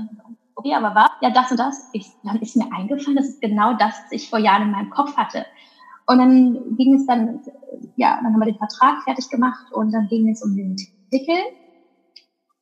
Okay, 0.55 0.73
aber 0.73 0.95
was? 0.95 1.09
Ja, 1.21 1.29
das 1.29 1.51
und 1.51 1.59
das. 1.59 1.89
Ich, 1.93 2.07
dann 2.23 2.37
ist 2.41 2.55
mir 2.55 2.71
eingefallen, 2.73 3.17
das 3.17 3.27
ist 3.27 3.41
genau 3.41 3.73
das, 3.73 3.93
was 4.03 4.11
ich 4.11 4.29
vor 4.29 4.39
Jahren 4.39 4.63
in 4.63 4.71
meinem 4.71 4.89
Kopf 4.89 5.15
hatte. 5.15 5.45
Und 6.07 6.19
dann 6.19 6.75
ging 6.77 6.95
es 6.95 7.05
dann, 7.07 7.41
ja, 7.95 8.19
dann 8.21 8.33
haben 8.33 8.39
wir 8.39 8.45
den 8.45 8.57
Vertrag 8.57 9.03
fertig 9.03 9.29
gemacht 9.29 9.71
und 9.71 9.91
dann 9.91 10.07
ging 10.07 10.29
es 10.29 10.43
um 10.43 10.55
den 10.55 10.75
Titel. 10.75 11.39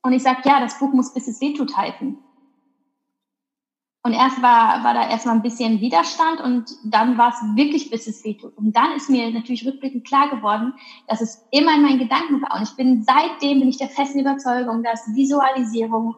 Und 0.02 0.12
ich 0.12 0.22
sag, 0.22 0.44
ja, 0.44 0.60
das 0.60 0.78
Buch 0.78 0.92
muss 0.92 1.12
bis 1.12 1.28
es 1.28 1.40
wehtut 1.40 1.76
heißen. 1.76 2.18
Und 4.06 4.12
erst 4.12 4.42
war, 4.42 4.84
war 4.84 4.92
da 4.92 5.08
erstmal 5.08 5.34
ein 5.34 5.40
bisschen 5.40 5.80
Widerstand 5.80 6.38
und 6.42 6.70
dann 6.84 7.16
war 7.16 7.30
es 7.30 7.56
wirklich, 7.56 7.88
bis 7.88 8.06
es 8.06 8.22
wehtut. 8.22 8.54
Und 8.58 8.76
dann 8.76 8.92
ist 8.92 9.08
mir 9.08 9.30
natürlich 9.30 9.66
rückblickend 9.66 10.06
klar 10.06 10.28
geworden, 10.28 10.74
dass 11.08 11.22
es 11.22 11.48
immer 11.50 11.74
in 11.74 11.82
meinen 11.82 11.98
Gedanken 11.98 12.42
war. 12.42 12.58
Und 12.58 12.68
ich 12.68 12.76
bin 12.76 13.02
seitdem 13.02 13.60
bin 13.60 13.68
ich 13.70 13.78
der 13.78 13.88
festen 13.88 14.20
Überzeugung, 14.20 14.82
dass 14.82 15.06
Visualisierung, 15.14 16.16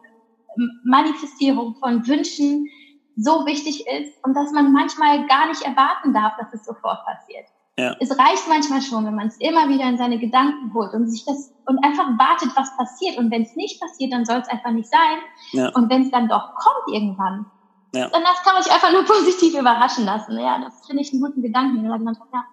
Manifestierung 0.83 1.75
von 1.75 2.05
Wünschen 2.05 2.67
so 3.15 3.45
wichtig 3.45 3.85
ist 3.87 4.13
und 4.25 4.33
dass 4.33 4.51
man 4.51 4.73
manchmal 4.73 5.25
gar 5.27 5.47
nicht 5.47 5.61
erwarten 5.61 6.13
darf, 6.13 6.33
dass 6.37 6.53
es 6.53 6.65
sofort 6.65 7.05
passiert. 7.05 7.45
Ja. 7.79 7.95
Es 8.01 8.11
reicht 8.11 8.49
manchmal 8.49 8.81
schon, 8.81 9.05
wenn 9.05 9.15
man 9.15 9.27
es 9.27 9.37
immer 9.37 9.69
wieder 9.69 9.87
in 9.87 9.97
seine 9.97 10.19
Gedanken 10.19 10.73
holt 10.73 10.93
und 10.93 11.07
sich 11.09 11.23
das 11.23 11.53
und 11.65 11.81
einfach 11.85 12.07
wartet, 12.17 12.49
was 12.57 12.75
passiert. 12.75 13.17
Und 13.17 13.31
wenn 13.31 13.43
es 13.43 13.55
nicht 13.55 13.79
passiert, 13.79 14.11
dann 14.11 14.25
soll 14.25 14.39
es 14.39 14.49
einfach 14.49 14.71
nicht 14.71 14.89
sein. 14.89 15.19
Ja. 15.53 15.69
Und 15.69 15.89
wenn 15.89 16.01
es 16.01 16.11
dann 16.11 16.27
doch 16.27 16.53
kommt 16.55 16.93
irgendwann, 16.93 17.45
ja. 17.93 18.05
Und 18.05 18.21
das 18.23 18.43
kann 18.43 18.53
man 18.53 18.63
sich 18.63 18.71
einfach 18.71 18.91
nur 18.91 19.03
positiv 19.05 19.57
überraschen 19.57 20.05
lassen. 20.05 20.37
Ja, 20.39 20.59
das 20.59 20.85
finde 20.85 21.01
ich 21.01 21.11
einen 21.11 21.21
guten 21.21 21.41
Gedanken. 21.41 21.85
Ja. 21.85 22.45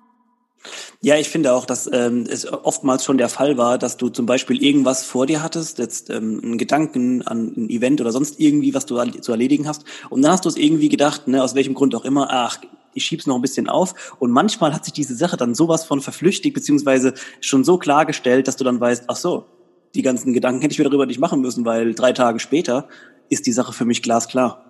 Ja, 1.03 1.17
ich 1.17 1.29
finde 1.29 1.53
auch, 1.53 1.67
dass 1.67 1.91
ähm, 1.93 2.25
es 2.29 2.51
oftmals 2.51 3.05
schon 3.05 3.19
der 3.19 3.29
Fall 3.29 3.59
war, 3.59 3.77
dass 3.77 3.99
du 3.99 4.09
zum 4.09 4.25
Beispiel 4.25 4.63
irgendwas 4.63 5.05
vor 5.05 5.27
dir 5.27 5.43
hattest, 5.43 5.79
jetzt 5.79 6.09
ähm, 6.09 6.41
einen 6.43 6.59
Gedanken 6.59 7.21
an 7.23 7.53
ein 7.57 7.69
Event 7.69 8.01
oder 8.01 8.13
sonst 8.13 8.41
irgendwie, 8.41 8.73
was 8.73 8.87
du 8.87 8.99
zu 9.21 9.33
erledigen 9.33 9.69
hast. 9.69 9.85
Und 10.09 10.23
dann 10.23 10.33
hast 10.33 10.47
du 10.47 10.49
es 10.49 10.57
irgendwie 10.57 10.89
gedacht, 10.89 11.29
ne, 11.29 11.43
aus 11.43 11.55
welchem 11.55 11.75
Grund 11.75 11.95
auch 11.95 12.07
immer, 12.07 12.29
ach, 12.31 12.59
ich 12.95 13.05
schieb's 13.05 13.27
noch 13.27 13.35
ein 13.35 13.43
bisschen 13.43 13.69
auf. 13.69 14.17
Und 14.19 14.31
manchmal 14.31 14.73
hat 14.73 14.85
sich 14.85 14.95
diese 14.95 15.15
Sache 15.15 15.37
dann 15.37 15.55
sowas 15.55 15.85
von 15.85 16.01
verflüchtigt, 16.01 16.55
beziehungsweise 16.55 17.13
schon 17.41 17.65
so 17.65 17.77
klargestellt, 17.77 18.49
dass 18.49 18.57
du 18.57 18.65
dann 18.65 18.81
weißt, 18.81 19.05
ach 19.09 19.17
so, 19.17 19.47
die 19.95 20.03
ganzen 20.03 20.33
Gedanken 20.33 20.63
hätte 20.63 20.73
ich 20.73 20.79
mir 20.79 20.85
darüber 20.85 21.07
nicht 21.07 21.21
machen 21.21 21.41
müssen, 21.41 21.65
weil 21.65 21.95
drei 21.95 22.13
Tage 22.13 22.41
später 22.41 22.89
ist 23.29 23.47
die 23.47 23.53
Sache 23.53 23.73
für 23.73 23.85
mich 23.85 24.03
glasklar. 24.03 24.64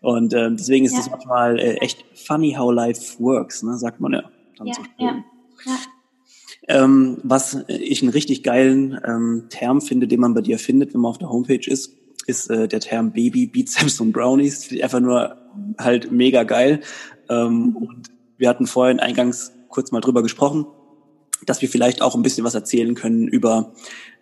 Und 0.00 0.34
ähm, 0.34 0.56
deswegen 0.56 0.84
ist 0.84 0.96
es 0.98 1.06
ja. 1.06 1.12
manchmal 1.12 1.58
äh, 1.58 1.74
echt 1.76 2.04
funny 2.14 2.54
how 2.56 2.72
life 2.72 3.18
works, 3.18 3.62
ne, 3.62 3.76
sagt 3.78 4.00
man 4.00 4.12
ja. 4.12 4.22
ja, 4.62 4.74
so 4.74 4.82
ja, 4.98 5.24
ja. 5.66 5.78
Ähm, 6.68 7.18
was 7.22 7.64
ich 7.68 8.02
einen 8.02 8.12
richtig 8.12 8.42
geilen 8.42 9.00
ähm, 9.04 9.44
Term 9.48 9.80
finde, 9.80 10.06
den 10.06 10.20
man 10.20 10.34
bei 10.34 10.42
dir 10.42 10.58
findet, 10.58 10.92
wenn 10.92 11.00
man 11.00 11.10
auf 11.10 11.18
der 11.18 11.30
Homepage 11.30 11.66
ist, 11.66 11.94
ist 12.26 12.50
äh, 12.50 12.68
der 12.68 12.80
Term 12.80 13.12
Baby, 13.12 13.46
Bizeps 13.46 14.00
und 14.00 14.12
Brownies. 14.12 14.70
Einfach 14.82 15.00
nur 15.00 15.36
halt 15.78 16.12
mega 16.12 16.42
geil. 16.42 16.80
Ähm. 17.28 17.76
Und 17.76 18.10
wir 18.38 18.48
hatten 18.48 18.66
vorhin 18.66 19.00
eingangs 19.00 19.52
kurz 19.68 19.90
mal 19.92 20.00
drüber 20.00 20.22
gesprochen, 20.22 20.66
dass 21.44 21.60
wir 21.60 21.68
vielleicht 21.68 22.02
auch 22.02 22.14
ein 22.14 22.22
bisschen 22.22 22.44
was 22.44 22.54
erzählen 22.54 22.94
können 22.94 23.28
über 23.28 23.72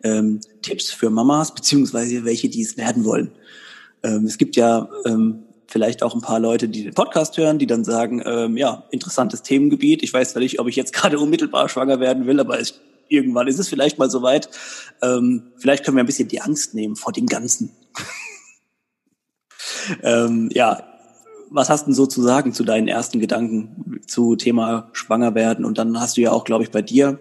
ähm, 0.02 0.40
Tipps 0.62 0.90
für 0.90 1.10
Mamas, 1.10 1.54
beziehungsweise 1.54 2.24
welche, 2.24 2.48
die 2.48 2.62
es 2.62 2.76
werden 2.76 3.04
wollen. 3.04 3.32
Ähm, 4.02 4.24
es 4.24 4.38
gibt 4.38 4.56
ja 4.56 4.88
ähm, 5.04 5.44
vielleicht 5.66 6.02
auch 6.02 6.14
ein 6.14 6.20
paar 6.20 6.40
Leute, 6.40 6.68
die 6.68 6.84
den 6.84 6.94
Podcast 6.94 7.36
hören, 7.36 7.58
die 7.58 7.66
dann 7.66 7.84
sagen, 7.84 8.22
ähm, 8.24 8.56
ja, 8.56 8.84
interessantes 8.90 9.42
Themengebiet. 9.42 10.02
Ich 10.02 10.12
weiß 10.12 10.32
zwar 10.32 10.42
nicht, 10.42 10.60
ob 10.60 10.68
ich 10.68 10.76
jetzt 10.76 10.92
gerade 10.92 11.18
unmittelbar 11.18 11.68
schwanger 11.68 12.00
werden 12.00 12.26
will, 12.26 12.40
aber 12.40 12.60
es, 12.60 12.80
irgendwann 13.08 13.48
ist 13.48 13.58
es 13.58 13.68
vielleicht 13.68 13.98
mal 13.98 14.10
soweit. 14.10 14.48
Ähm, 15.02 15.52
vielleicht 15.56 15.84
können 15.84 15.96
wir 15.96 16.04
ein 16.04 16.06
bisschen 16.06 16.28
die 16.28 16.40
Angst 16.40 16.74
nehmen 16.74 16.96
vor 16.96 17.12
dem 17.12 17.26
Ganzen. 17.26 17.72
ähm, 20.02 20.50
ja, 20.52 20.82
was 21.50 21.68
hast 21.68 21.82
du 21.82 21.86
denn 21.86 21.94
so 21.94 22.06
zu 22.06 22.22
sagen 22.22 22.52
zu 22.52 22.64
deinen 22.64 22.88
ersten 22.88 23.20
Gedanken 23.20 24.00
zu 24.06 24.36
Thema 24.36 24.88
schwanger 24.92 25.34
werden? 25.34 25.64
Und 25.64 25.78
dann 25.78 26.00
hast 26.00 26.16
du 26.16 26.20
ja 26.20 26.32
auch, 26.32 26.44
glaube 26.44 26.64
ich, 26.64 26.70
bei 26.70 26.82
dir 26.82 27.18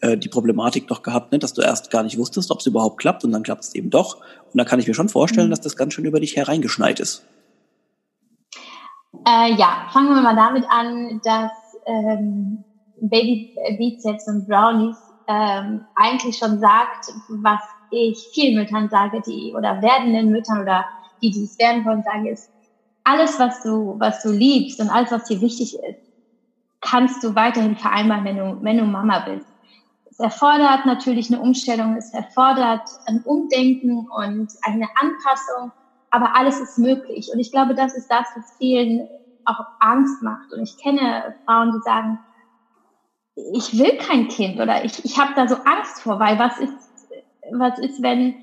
äh, 0.00 0.16
die 0.16 0.28
Problematik 0.28 0.88
noch 0.90 1.02
gehabt, 1.02 1.32
ne, 1.32 1.38
dass 1.38 1.54
du 1.54 1.62
erst 1.62 1.90
gar 1.90 2.02
nicht 2.02 2.18
wusstest, 2.18 2.50
ob 2.50 2.60
es 2.60 2.66
überhaupt 2.66 2.98
klappt 2.98 3.24
und 3.24 3.32
dann 3.32 3.42
klappt 3.42 3.64
es 3.64 3.74
eben 3.74 3.90
doch. 3.90 4.16
Und 4.16 4.58
da 4.58 4.64
kann 4.64 4.78
ich 4.78 4.86
mir 4.86 4.94
schon 4.94 5.08
vorstellen, 5.08 5.48
mhm. 5.48 5.50
dass 5.50 5.60
das 5.60 5.76
ganz 5.76 5.94
schön 5.94 6.04
über 6.04 6.20
dich 6.20 6.36
hereingeschneit 6.36 7.00
ist. 7.00 7.24
Äh, 9.26 9.54
ja, 9.54 9.88
fangen 9.90 10.14
wir 10.14 10.22
mal 10.22 10.36
damit 10.36 10.64
an, 10.68 11.20
dass 11.24 11.52
ähm, 11.86 12.64
Baby 13.00 13.54
Bizeps 13.78 14.28
und 14.28 14.46
Brownies 14.46 14.96
ähm, 15.26 15.84
eigentlich 15.94 16.36
schon 16.36 16.58
sagt, 16.58 17.12
was 17.28 17.60
ich 17.90 18.28
vielen 18.32 18.58
Müttern 18.58 18.88
sage, 18.88 19.22
die 19.26 19.54
oder 19.56 19.80
werdenden 19.82 20.30
Müttern 20.30 20.62
oder 20.62 20.84
die, 21.22 21.30
die 21.30 21.44
es 21.44 21.58
werden 21.58 21.84
wollen, 21.84 22.02
sage, 22.02 22.30
ist, 22.30 22.50
alles, 23.04 23.38
was 23.38 23.62
du, 23.62 23.96
was 23.98 24.22
du 24.22 24.30
liebst 24.30 24.80
und 24.80 24.90
alles, 24.90 25.10
was 25.10 25.24
dir 25.24 25.40
wichtig 25.40 25.74
ist, 25.74 26.00
kannst 26.80 27.24
du 27.24 27.34
weiterhin 27.34 27.76
vereinbaren, 27.76 28.24
wenn 28.24 28.36
du, 28.36 28.58
wenn 28.62 28.78
du 28.78 28.84
Mama 28.84 29.20
bist. 29.20 29.46
Es 30.10 30.18
erfordert 30.20 30.84
natürlich 30.84 31.32
eine 31.32 31.40
Umstellung, 31.40 31.96
es 31.96 32.12
erfordert 32.12 32.88
ein 33.06 33.22
Umdenken 33.24 34.06
und 34.08 34.52
eine 34.62 34.88
Anpassung, 35.00 35.72
aber 36.10 36.36
alles 36.36 36.60
ist 36.60 36.78
möglich. 36.78 37.30
Und 37.32 37.38
ich 37.38 37.52
glaube, 37.52 37.74
das 37.74 37.96
ist 37.96 38.08
das, 38.08 38.26
was 38.34 38.56
vielen 38.58 39.08
auch 39.44 39.64
Angst 39.80 40.22
macht. 40.22 40.52
Und 40.52 40.62
ich 40.62 40.76
kenne 40.78 41.34
Frauen, 41.44 41.72
die 41.72 41.80
sagen, 41.82 42.18
ich 43.54 43.78
will 43.78 43.96
kein 43.98 44.28
Kind 44.28 44.60
oder 44.60 44.84
ich, 44.84 45.04
ich 45.04 45.18
habe 45.18 45.32
da 45.34 45.46
so 45.46 45.56
Angst 45.56 46.02
vor, 46.02 46.18
weil 46.18 46.38
was 46.38 46.58
ist, 46.58 46.72
was 47.52 47.78
ist, 47.78 48.02
wenn, 48.02 48.34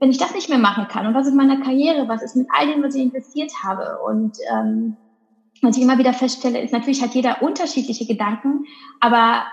wenn 0.00 0.10
ich 0.10 0.18
das 0.18 0.34
nicht 0.34 0.48
mehr 0.48 0.58
machen 0.58 0.88
kann? 0.88 1.06
Und 1.06 1.14
was 1.14 1.26
ist 1.26 1.34
mit 1.34 1.46
meiner 1.46 1.62
Karriere? 1.62 2.08
Was 2.08 2.22
ist 2.22 2.36
mit 2.36 2.48
all 2.52 2.66
dem, 2.66 2.82
was 2.82 2.94
ich 2.94 3.02
investiert 3.02 3.52
habe? 3.62 3.98
Und 4.04 4.36
ähm, 4.52 4.96
was 5.62 5.76
ich 5.76 5.82
immer 5.82 5.98
wieder 5.98 6.12
feststelle, 6.12 6.60
ist, 6.60 6.72
natürlich 6.72 7.02
hat 7.02 7.14
jeder 7.14 7.42
unterschiedliche 7.42 8.06
Gedanken, 8.06 8.64
aber 8.98 9.44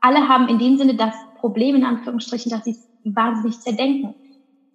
alle 0.00 0.28
haben 0.28 0.48
in 0.48 0.58
dem 0.58 0.76
Sinne 0.76 0.94
das 0.94 1.14
Problem, 1.36 1.76
in 1.76 1.84
Anführungsstrichen, 1.84 2.50
dass 2.50 2.64
sie 2.64 2.72
es 2.72 2.88
wahnsinnig 3.04 3.60
zerdenken. 3.60 4.14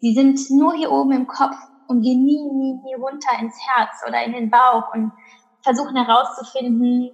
Sie 0.02 0.14
sind 0.14 0.40
nur 0.50 0.74
hier 0.74 0.92
oben 0.92 1.12
im 1.14 1.28
Kopf 1.28 1.56
und 1.88 2.02
gehen 2.02 2.24
nie, 2.24 2.42
nie, 2.42 2.74
nie 2.84 2.96
runter 2.96 3.40
ins 3.40 3.56
Herz 3.68 4.04
oder 4.08 4.24
in 4.24 4.34
den 4.34 4.50
Bauch 4.50 4.94
und 4.94 5.12
versuchen 5.62 5.96
herauszufinden, 5.96 7.12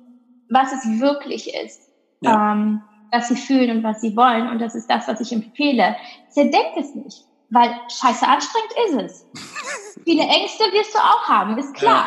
was 0.49 0.71
es 0.73 0.99
wirklich 0.99 1.53
ist 1.53 1.91
ja. 2.21 2.53
ähm, 2.53 2.81
was 3.11 3.27
sie 3.27 3.35
fühlen 3.35 3.77
und 3.77 3.83
was 3.83 4.01
sie 4.01 4.15
wollen. 4.15 4.49
Und 4.49 4.59
das 4.59 4.75
ist 4.75 4.89
das, 4.89 5.07
was 5.07 5.19
ich 5.19 5.33
empfehle. 5.33 5.97
Zerdenkt 6.29 6.77
es 6.77 6.95
nicht, 6.95 7.25
weil 7.49 7.69
scheiße 7.89 8.25
anstrengend 8.25 8.73
ist 8.87 9.25
es. 9.33 10.01
Viele 10.05 10.23
Ängste 10.23 10.63
wirst 10.71 10.95
du 10.95 10.99
auch 10.99 11.27
haben, 11.27 11.57
ist 11.57 11.75
klar. 11.75 12.05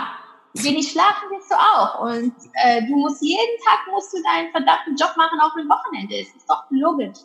Ja. 0.57 0.63
Wenig 0.63 0.91
schlafen 0.91 1.31
wirst 1.31 1.51
du 1.51 1.57
auch. 1.57 2.01
Und 2.03 2.35
äh, 2.55 2.87
du 2.87 2.97
musst 2.97 3.23
jeden 3.23 3.59
Tag 3.65 3.93
musst 3.93 4.13
du 4.15 4.23
deinen 4.23 4.51
verdammten 4.53 4.95
Job 4.97 5.15
machen, 5.17 5.41
auch 5.41 5.55
am 5.57 5.69
Wochenende. 5.69 6.17
Das 6.17 6.35
ist 6.35 6.49
doch 6.49 6.65
logisch. 6.71 7.19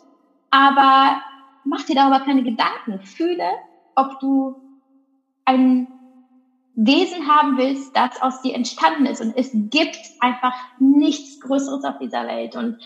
Aber 0.50 1.20
mach 1.64 1.82
dir 1.84 1.94
darüber 1.94 2.20
keine 2.20 2.42
Gedanken. 2.42 3.00
Fühle, 3.02 3.48
ob 3.94 4.18
du 4.18 4.60
ein 5.50 5.88
Wesen 6.76 7.28
haben 7.28 7.58
willst, 7.58 7.94
das 7.96 8.22
aus 8.22 8.40
dir 8.42 8.54
entstanden 8.54 9.06
ist. 9.06 9.20
Und 9.20 9.36
es 9.36 9.50
gibt 9.52 9.98
einfach 10.20 10.54
nichts 10.78 11.40
Größeres 11.40 11.84
auf 11.84 11.98
dieser 11.98 12.26
Welt. 12.26 12.56
Und 12.56 12.78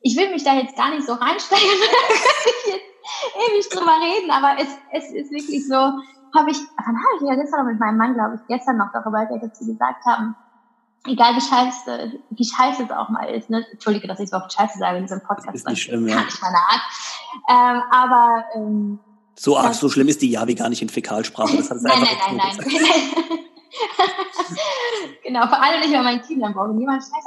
ich 0.00 0.16
will 0.16 0.30
mich 0.30 0.44
da 0.44 0.54
jetzt 0.54 0.76
gar 0.76 0.90
nicht 0.90 1.06
so 1.06 1.14
reinsteigen, 1.14 1.64
ich 2.66 2.72
jetzt 2.72 2.92
ewig 3.48 3.68
drüber 3.68 3.96
reden, 4.00 4.30
aber 4.30 4.60
es, 4.60 4.68
es 4.92 5.12
ist 5.12 5.30
wirklich 5.30 5.66
so, 5.66 5.74
habe 5.74 6.50
ich, 6.50 6.58
wann 6.76 6.96
habe 6.96 7.16
ich 7.20 7.28
ja 7.28 7.34
gestern 7.34 7.66
mit 7.66 7.78
meinem 7.78 7.98
Mann, 7.98 8.14
glaube 8.14 8.36
ich, 8.36 8.46
gestern 8.48 8.78
noch 8.78 8.92
darüber 8.92 9.26
dazu 9.26 9.66
gesagt 9.66 10.04
haben, 10.06 10.34
egal 11.06 11.34
wie 11.36 11.40
scheiße, 11.40 12.12
wie 12.30 12.44
scheiße 12.44 12.84
es 12.84 12.90
auch 12.90 13.08
mal 13.08 13.28
ist, 13.28 13.50
ne? 13.50 13.64
Entschuldige, 13.72 14.08
dass 14.08 14.20
ich 14.20 14.30
so 14.30 14.36
oft 14.36 14.52
scheiße 14.52 14.78
sage 14.78 14.98
in 14.98 15.04
diesem 15.04 15.20
Podcast. 15.20 15.54
Ist 15.54 15.68
nicht 15.68 15.82
schlimm, 15.82 16.06
ja. 16.08 16.16
Gar 16.16 16.24
nicht 16.24 16.42
meine 16.42 16.56
Art. 16.56 16.82
Ähm, 17.48 17.82
aber 17.90 18.44
ähm, 18.54 19.00
so 19.42 19.58
arg, 19.58 19.74
so 19.74 19.88
schlimm 19.88 20.06
ist 20.06 20.22
die 20.22 20.30
Javi 20.30 20.54
gar 20.54 20.68
nicht 20.68 20.82
in 20.82 20.88
Fäkalsprache. 20.88 21.56
Das 21.56 21.68
hat 21.68 21.78
es 21.78 21.82
nein, 21.82 21.98
nein, 21.98 22.36
nein, 22.36 22.56
nein. 22.56 22.64
genau, 25.24 25.48
vor 25.48 25.60
allem 25.60 25.80
nicht 25.80 25.92
bei 25.92 26.00
meinen 26.00 26.22
Kindern 26.22 26.54
brauche 26.54 26.72
niemand 26.72 27.02
Scheiß 27.02 27.26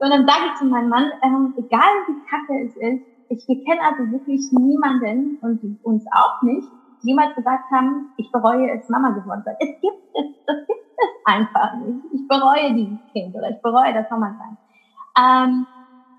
Und 0.00 0.10
dann 0.10 0.26
sage 0.26 0.46
ich 0.46 0.54
zu 0.58 0.64
meinem 0.64 0.88
Mann, 0.88 1.12
ähm, 1.22 1.54
egal 1.56 1.88
wie 2.08 2.20
kacke 2.28 2.64
es 2.66 2.74
ist, 2.74 3.04
ich, 3.28 3.46
wir 3.46 3.62
kennen 3.64 3.78
also 3.80 4.10
wirklich 4.10 4.50
niemanden 4.50 5.38
und 5.40 5.78
uns 5.84 6.04
auch 6.10 6.42
nicht, 6.42 6.66
die 7.04 7.10
jemals 7.10 7.36
gesagt 7.36 7.70
haben, 7.70 8.12
ich 8.16 8.28
bereue 8.32 8.72
es, 8.72 8.88
Mama 8.88 9.10
geworden 9.10 9.42
sein. 9.44 9.54
Es 9.60 9.80
gibt 9.80 10.02
es, 10.14 10.24
das 10.48 10.66
gibt 10.66 10.80
es 10.80 11.08
einfach 11.26 11.76
nicht. 11.76 12.06
Ich 12.12 12.26
bereue 12.26 12.74
dieses 12.74 12.98
Kind 13.12 13.36
oder 13.36 13.50
ich 13.50 13.62
bereue 13.62 13.94
das 13.94 14.10
Mama 14.10 14.34
sein. 14.36 14.58
Ähm, 15.16 15.66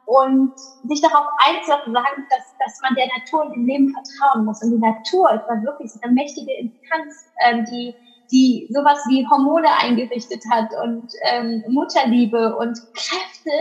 und 0.06 0.54
sich 0.84 1.02
darauf 1.02 1.28
einzulassen, 1.48 1.94
sagen, 1.94 2.28
dass, 2.30 2.56
dass 2.60 2.82
man 2.82 2.96
der 2.96 3.08
Natur 3.18 3.46
und 3.46 3.56
dem 3.56 3.66
Leben 3.66 3.94
vertrauen 3.94 4.46
muss. 4.46 4.62
Und 4.64 4.72
die 4.72 4.78
Natur 4.78 5.32
ist 5.32 5.46
dann 5.48 5.64
wirklich 5.64 5.92
so 5.92 6.00
eine 6.02 6.14
mächtige 6.14 6.52
Instanz, 6.54 7.26
ähm, 7.46 7.66
die, 7.66 7.96
die 8.32 8.68
sowas 8.72 9.00
wie 9.08 9.28
Hormone 9.28 9.68
eingerichtet 9.82 10.44
hat 10.50 10.70
und 10.84 11.12
ähm, 11.24 11.64
Mutterliebe 11.70 12.56
und 12.58 12.78
Kräfte, 12.94 13.52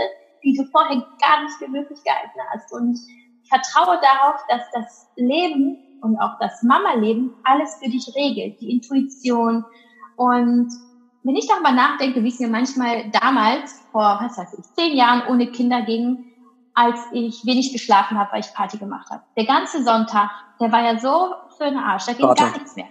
die 0.42 0.56
du 0.56 0.64
vorher 0.64 0.96
gar 1.20 1.42
nicht 1.42 1.54
für 1.58 1.68
möglich 1.68 2.02
gehalten 2.04 2.40
hast. 2.52 2.72
Und 2.72 2.98
vertraue 3.48 4.00
darauf, 4.00 4.40
dass 4.48 4.62
das 4.72 5.08
Leben 5.16 5.78
und 6.02 6.18
auch 6.18 6.38
das 6.40 6.62
Mama-Leben 6.62 7.34
alles 7.44 7.76
für 7.82 7.90
dich 7.90 8.14
regelt, 8.16 8.60
die 8.60 8.70
Intuition. 8.70 9.64
Und 10.16 10.70
wenn 11.22 11.36
ich 11.36 11.46
darüber 11.46 11.72
nachdenke, 11.72 12.24
wie 12.24 12.28
es 12.28 12.40
mir 12.40 12.48
manchmal 12.48 13.10
damals, 13.10 13.80
vor, 13.92 14.18
was 14.22 14.38
weiß 14.38 14.58
ich, 14.58 14.64
zehn 14.74 14.96
Jahren 14.96 15.28
ohne 15.28 15.50
Kinder 15.50 15.82
ging, 15.82 16.29
als 16.74 16.98
ich 17.12 17.44
wenig 17.44 17.72
geschlafen 17.72 18.18
habe, 18.18 18.32
weil 18.32 18.40
ich 18.40 18.52
Party 18.54 18.78
gemacht 18.78 19.10
habe. 19.10 19.22
Der 19.36 19.44
ganze 19.44 19.82
Sonntag, 19.82 20.30
der 20.60 20.72
war 20.72 20.82
ja 20.82 20.98
so 20.98 21.34
für 21.56 21.64
den 21.64 21.78
Arsch, 21.78 22.06
da 22.06 22.12
ging 22.12 22.26
Warte. 22.26 22.44
gar 22.44 22.52
nichts 22.52 22.76
mehr. 22.76 22.88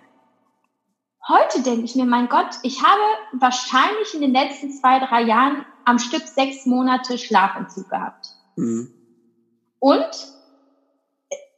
Heute 1.28 1.62
denke 1.62 1.86
ich 1.86 1.96
mir, 1.96 2.06
mein 2.06 2.28
Gott, 2.28 2.58
ich 2.64 2.82
habe 2.84 3.02
wahrscheinlich 3.34 4.14
in 4.14 4.22
den 4.22 4.34
letzten 4.34 4.72
zwei, 4.72 5.00
drei 5.00 5.22
Jahren 5.24 5.66
am 5.86 6.00
Stück 6.00 6.28
sechs 6.28 6.66
Monate 6.66 7.18
Schlafentzug 7.18 7.90
gehabt. 7.90 8.30
Mhm. 8.56 8.92
Und 9.80 10.10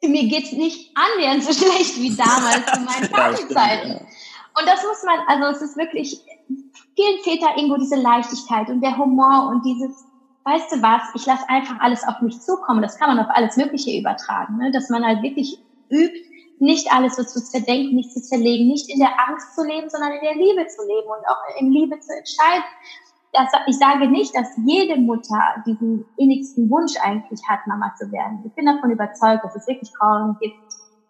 äh, 0.02 0.08
mir 0.08 0.28
geht's 0.28 0.52
nicht 0.52 0.96
annähernd 0.96 1.44
so 1.44 1.54
schlecht 1.66 1.98
wie 1.98 2.16
damals 2.16 2.78
in 2.78 2.86
meinen 2.86 3.12
Partyzeiten. 3.12 4.08
Und 4.60 4.68
das 4.68 4.84
muss 4.84 5.04
man, 5.04 5.20
also 5.28 5.46
es 5.56 5.62
ist 5.62 5.78
wirklich, 5.78 6.22
vielen 6.96 7.20
fehlt 7.24 7.42
da 7.42 7.56
irgendwo 7.56 7.78
diese 7.78 7.96
Leichtigkeit 7.96 8.70
und 8.70 8.82
der 8.82 8.98
Humor 8.98 9.48
und 9.50 9.64
dieses, 9.66 10.04
weißt 10.44 10.72
du 10.72 10.82
was, 10.82 11.02
ich 11.16 11.26
lasse 11.26 11.48
einfach 11.50 11.80
alles 11.80 12.08
auf 12.08 12.22
mich 12.22 12.40
zukommen. 12.42 12.82
Das 12.82 12.98
kann 12.98 13.16
man 13.16 13.24
auf 13.24 13.36
alles 13.36 13.58
Mögliche 13.58 13.98
übertragen, 13.98 14.58
ne? 14.58 14.72
dass 14.72 14.90
man 14.90 15.06
halt 15.06 15.22
wirklich 15.22 15.60
übt, 15.90 16.20
nicht 16.60 16.92
alles 16.94 17.16
so 17.16 17.24
zu 17.24 17.44
zerdenken, 17.44 17.96
nicht 17.96 18.14
zu 18.14 18.22
zerlegen, 18.22 18.68
nicht 18.68 18.90
in 18.90 19.00
der 19.00 19.14
Angst 19.28 19.56
zu 19.56 19.64
leben, 19.64 19.90
sondern 19.90 20.14
in 20.14 20.22
der 20.22 20.36
Liebe 20.36 20.68
zu 20.68 20.82
leben 20.86 21.08
und 21.08 21.28
auch 21.28 21.60
in 21.60 21.72
Liebe 21.72 22.00
zu 22.00 22.16
entscheiden. 22.16 22.64
Das, 23.34 23.50
ich 23.66 23.78
sage 23.78 24.08
nicht, 24.08 24.36
dass 24.36 24.50
jede 24.66 25.00
Mutter 25.00 25.64
diesen 25.66 26.06
innigsten 26.18 26.70
Wunsch 26.70 26.94
eigentlich 27.02 27.42
hat, 27.48 27.66
Mama 27.66 27.94
zu 27.98 28.12
werden. 28.12 28.44
Ich 28.46 28.54
bin 28.54 28.66
davon 28.66 28.92
überzeugt, 28.92 29.44
dass 29.44 29.56
es 29.56 29.68
wirklich 29.68 29.90
Frauen 29.98 30.38
gibt, 30.40 30.56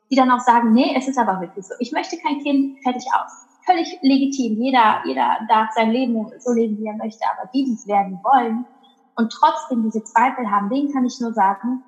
die 0.09 0.15
dann 0.15 0.31
auch 0.31 0.39
sagen, 0.39 0.73
nee, 0.73 0.93
es 0.95 1.07
ist 1.07 1.17
aber 1.17 1.41
wirklich 1.41 1.65
so. 1.65 1.73
Ich 1.79 1.91
möchte 1.91 2.17
kein 2.17 2.39
Kind, 2.39 2.77
fertig 2.83 3.05
aus. 3.13 3.31
Völlig 3.65 3.97
legitim. 4.01 4.61
Jeder, 4.61 5.01
jeder 5.05 5.39
darf 5.49 5.71
sein 5.73 5.91
Leben 5.91 6.31
so 6.39 6.53
leben, 6.53 6.77
wie 6.77 6.87
er 6.87 6.95
möchte. 6.95 7.23
Aber 7.25 7.49
die, 7.53 7.65
die 7.65 7.73
es 7.73 7.87
werden 7.87 8.19
wollen, 8.23 8.65
und 9.15 9.31
trotzdem 9.31 9.83
diese 9.83 10.03
Zweifel 10.03 10.49
haben, 10.49 10.69
denen 10.69 10.91
kann 10.91 11.05
ich 11.05 11.19
nur 11.19 11.33
sagen, 11.33 11.83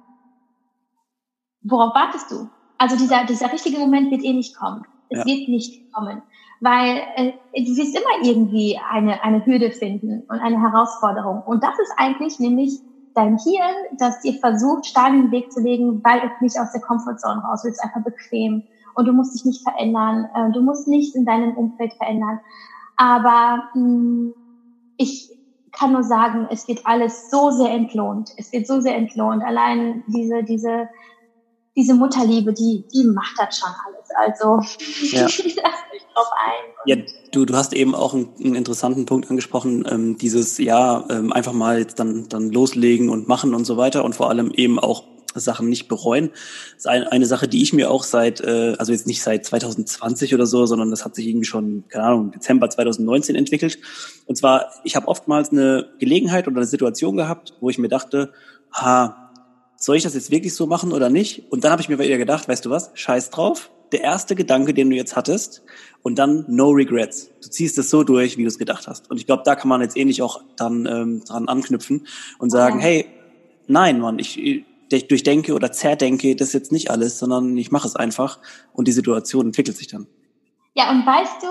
worauf 1.62 1.96
wartest 1.96 2.32
du? 2.32 2.50
Also 2.78 2.98
dieser, 2.98 3.26
dieser 3.26 3.52
richtige 3.52 3.80
Moment 3.80 4.12
wird 4.12 4.24
eh 4.24 4.34
nicht 4.34 4.58
kommen. 4.58 4.86
Es 5.10 5.20
ja. 5.20 5.26
wird 5.26 5.48
nicht 5.48 5.94
kommen, 5.94 6.22
weil 6.60 7.02
äh, 7.16 7.34
du 7.54 7.76
wirst 7.78 7.96
immer 7.96 8.28
irgendwie 8.28 8.80
eine, 8.90 9.24
eine 9.24 9.46
Hürde 9.46 9.72
finden 9.72 10.24
und 10.28 10.40
eine 10.40 10.60
Herausforderung. 10.60 11.44
Und 11.44 11.64
das 11.64 11.78
ist 11.80 11.94
eigentlich 11.98 12.40
nämlich 12.40 12.80
dein 13.14 13.38
Hirn, 13.38 13.98
das 14.00 14.22
dir 14.22 14.34
versucht, 14.34 14.86
Steine 14.86 15.18
in 15.18 15.22
den 15.24 15.32
Weg 15.32 15.52
zu 15.52 15.62
legen, 15.62 16.04
weil 16.04 16.20
es 16.20 16.42
nicht 16.42 16.60
aus 16.60 16.72
der 16.72 16.82
Komfortzone 16.82 17.42
raus 17.42 17.62
willst, 17.64 17.84
einfach 17.84 18.04
bequem. 18.04 18.64
Und 18.96 19.06
du 19.06 19.14
musst 19.14 19.36
dich 19.36 19.46
nicht 19.46 19.62
verändern, 19.64 20.28
äh, 20.34 20.52
du 20.52 20.62
musst 20.62 20.88
nichts 20.88 21.16
in 21.16 21.26
deinem 21.26 21.56
Umfeld 21.56 21.94
verändern. 21.94 22.40
Aber 22.96 23.70
mh, 23.74 23.82
hm, 23.82 24.34
ich, 24.98 25.30
kann 25.74 25.92
nur 25.92 26.04
sagen, 26.04 26.48
es 26.52 26.68
wird 26.68 26.86
alles 26.86 27.30
so 27.30 27.52
sehr 27.52 27.72
entlohnt. 27.72 28.32
Es 28.38 28.52
wird 28.52 28.68
so 28.68 28.80
sehr 28.80 28.96
entlohnt. 28.96 29.44
Allein 29.44 30.04
diese, 30.08 30.44
diese, 30.44 30.88
diese 31.76 31.96
Mutterliebe, 31.96 32.54
die, 32.54 32.86
die 32.94 33.04
macht 33.06 33.36
das 33.38 33.58
schon 33.58 33.70
alles. 33.86 34.10
Also, 34.16 34.60
ja. 35.16 35.26
ich 35.28 35.44
mich 35.44 35.56
drauf 35.56 36.28
ein. 36.46 36.74
Ja, 36.86 36.96
du, 37.32 37.46
du 37.46 37.56
hast 37.56 37.74
eben 37.74 37.96
auch 37.96 38.14
einen, 38.14 38.30
einen 38.40 38.56
interessanten 38.56 39.06
Punkt 39.06 39.30
angesprochen, 39.30 39.86
ähm, 39.90 40.18
dieses, 40.18 40.58
ja, 40.60 41.04
ähm, 41.10 41.34
einfach 41.34 41.54
mal 41.54 41.80
jetzt 41.80 42.00
dann, 42.00 42.30
dann 42.30 42.52
loslegen 42.52 43.10
und 43.10 43.28
machen 43.28 43.56
und 43.56 43.66
so 43.66 43.78
weiter 43.78 44.06
und 44.06 44.16
vor 44.16 44.30
allem 44.30 44.52
eben 44.52 44.80
auch 44.80 45.04
Sachen 45.40 45.70
nicht 45.70 45.88
bereuen. 45.88 46.30
Das 46.76 46.80
ist 46.80 46.88
eine, 46.88 47.12
eine 47.12 47.26
Sache, 47.26 47.48
die 47.48 47.62
ich 47.62 47.74
mir 47.74 47.90
auch 47.90 48.04
seit, 48.04 48.42
äh, 48.42 48.76
also 48.78 48.92
jetzt 48.92 49.08
nicht 49.08 49.22
seit 49.22 49.46
2020 49.46 50.34
oder 50.34 50.46
so, 50.46 50.66
sondern 50.66 50.92
das 50.92 51.06
hat 51.06 51.16
sich 51.16 51.28
irgendwie 51.28 51.46
schon, 51.46 51.84
keine 51.90 52.06
Ahnung, 52.06 52.32
Dezember 52.32 52.70
2019 52.70 53.36
entwickelt. 53.36 53.80
Und 54.26 54.36
zwar, 54.36 54.72
ich 54.84 54.96
habe 54.96 55.08
oftmals 55.08 55.52
eine 55.52 55.90
Gelegenheit 56.00 56.48
oder 56.48 56.58
eine 56.58 56.66
Situation 56.66 57.18
gehabt, 57.18 57.54
wo 57.60 57.70
ich 57.70 57.78
mir 57.78 57.90
dachte, 57.90 58.32
ha, 58.72 59.32
soll 59.76 59.98
ich 59.98 60.04
das 60.04 60.14
jetzt 60.14 60.32
wirklich 60.32 60.56
so 60.56 60.66
machen 60.66 60.94
oder 60.94 61.10
nicht? 61.10 61.52
Und 61.52 61.64
dann 61.64 61.72
habe 61.72 61.82
ich 61.82 61.90
mir 61.90 62.00
wieder 62.00 62.18
gedacht, 62.18 62.48
weißt 62.48 62.66
du 62.66 62.70
was, 62.70 62.92
scheiß 62.94 63.32
drauf. 63.32 63.70
Der 63.92 64.02
erste 64.02 64.34
Gedanke, 64.34 64.74
den 64.74 64.90
du 64.90 64.96
jetzt 64.96 65.16
hattest, 65.16 65.62
und 66.04 66.20
dann 66.20 66.46
no 66.48 66.70
regrets. 66.70 67.32
Du 67.42 67.50
ziehst 67.50 67.78
es 67.78 67.90
so 67.90 68.04
durch, 68.04 68.38
wie 68.38 68.44
du 68.44 68.48
es 68.48 68.58
gedacht 68.58 68.88
hast. 68.88 69.10
Und 69.10 69.18
ich 69.18 69.26
glaube, 69.26 69.44
da 69.46 69.56
kann 69.56 69.70
man 69.70 69.82
jetzt 69.82 69.98
ähnlich 69.98 70.22
auch 70.22 70.44
dann 70.58 70.86
ähm, 70.86 71.24
dran 71.26 71.48
anknüpfen 71.48 72.08
und 72.40 72.50
sagen, 72.50 72.80
ja. 72.80 72.86
hey, 72.86 73.06
nein, 73.68 74.00
Mann, 74.00 74.20
ich 74.20 74.66
durchdenke 75.02 75.54
oder 75.54 75.72
zerdenke 75.72 76.36
das 76.36 76.50
ist 76.50 76.54
jetzt 76.54 76.72
nicht 76.72 76.92
alles, 76.92 77.20
sondern 77.20 77.58
ich 77.58 77.72
mache 77.72 77.88
es 77.88 77.96
einfach 77.96 78.40
und 78.74 78.88
die 78.88 78.92
Situation 78.92 79.48
entwickelt 79.48 79.78
sich 79.78 79.88
dann. 79.88 80.08
Ja, 80.74 80.90
und 80.90 81.06
weißt 81.06 81.44
du, 81.44 81.48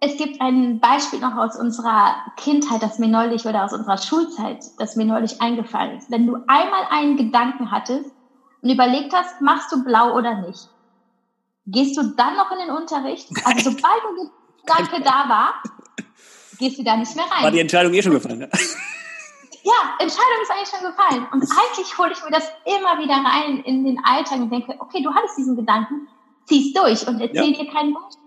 es 0.00 0.16
gibt 0.16 0.40
ein 0.40 0.80
Beispiel 0.80 1.20
noch 1.20 1.36
aus 1.36 1.56
unserer 1.56 2.16
Kindheit, 2.36 2.82
das 2.82 2.98
mir 2.98 3.08
neulich 3.08 3.44
oder 3.44 3.64
aus 3.64 3.72
unserer 3.72 3.98
Schulzeit, 3.98 4.64
das 4.78 4.96
mir 4.96 5.04
neulich 5.04 5.40
eingefallen 5.40 5.98
ist. 5.98 6.10
Wenn 6.10 6.26
du 6.26 6.36
einmal 6.46 6.86
einen 6.90 7.16
Gedanken 7.16 7.70
hattest 7.70 8.10
und 8.62 8.70
überlegt 8.70 9.12
hast, 9.12 9.40
machst 9.40 9.70
du 9.72 9.84
blau 9.84 10.16
oder 10.16 10.40
nicht, 10.46 10.68
gehst 11.66 11.96
du 11.96 12.02
dann 12.16 12.36
noch 12.36 12.50
in 12.50 12.66
den 12.66 12.70
Unterricht? 12.76 13.28
Also 13.44 13.70
sobald 13.70 14.02
der 14.66 14.86
Gedanke 14.86 15.04
da 15.04 15.28
war, 15.28 15.62
gehst 16.58 16.78
du 16.78 16.82
da 16.82 16.96
nicht 16.96 17.14
mehr 17.14 17.26
rein. 17.26 17.44
War 17.44 17.50
die 17.50 17.60
Entscheidung 17.60 17.92
eh 17.92 18.02
schon 18.02 18.12
gefallen? 18.12 18.40
Ja? 18.40 18.48
Ja, 19.62 19.94
Entscheidung 19.98 20.42
ist 20.42 20.50
eigentlich 20.50 20.68
schon 20.68 20.90
gefallen. 20.90 21.26
Und 21.32 21.42
eigentlich 21.42 21.98
hole 21.98 22.12
ich 22.12 22.24
mir 22.24 22.30
das 22.30 22.50
immer 22.64 22.98
wieder 22.98 23.14
rein 23.14 23.58
in 23.64 23.84
den 23.84 24.02
Alltag 24.04 24.38
und 24.38 24.50
denke, 24.50 24.74
okay, 24.78 25.02
du 25.02 25.14
hattest 25.14 25.36
diesen 25.36 25.56
Gedanken, 25.56 26.08
zieh's 26.46 26.72
durch 26.72 27.06
und 27.06 27.20
erzähl 27.20 27.52
ja. 27.52 27.64
dir 27.64 27.70
keinen 27.70 27.94
Bullshit. 27.94 28.18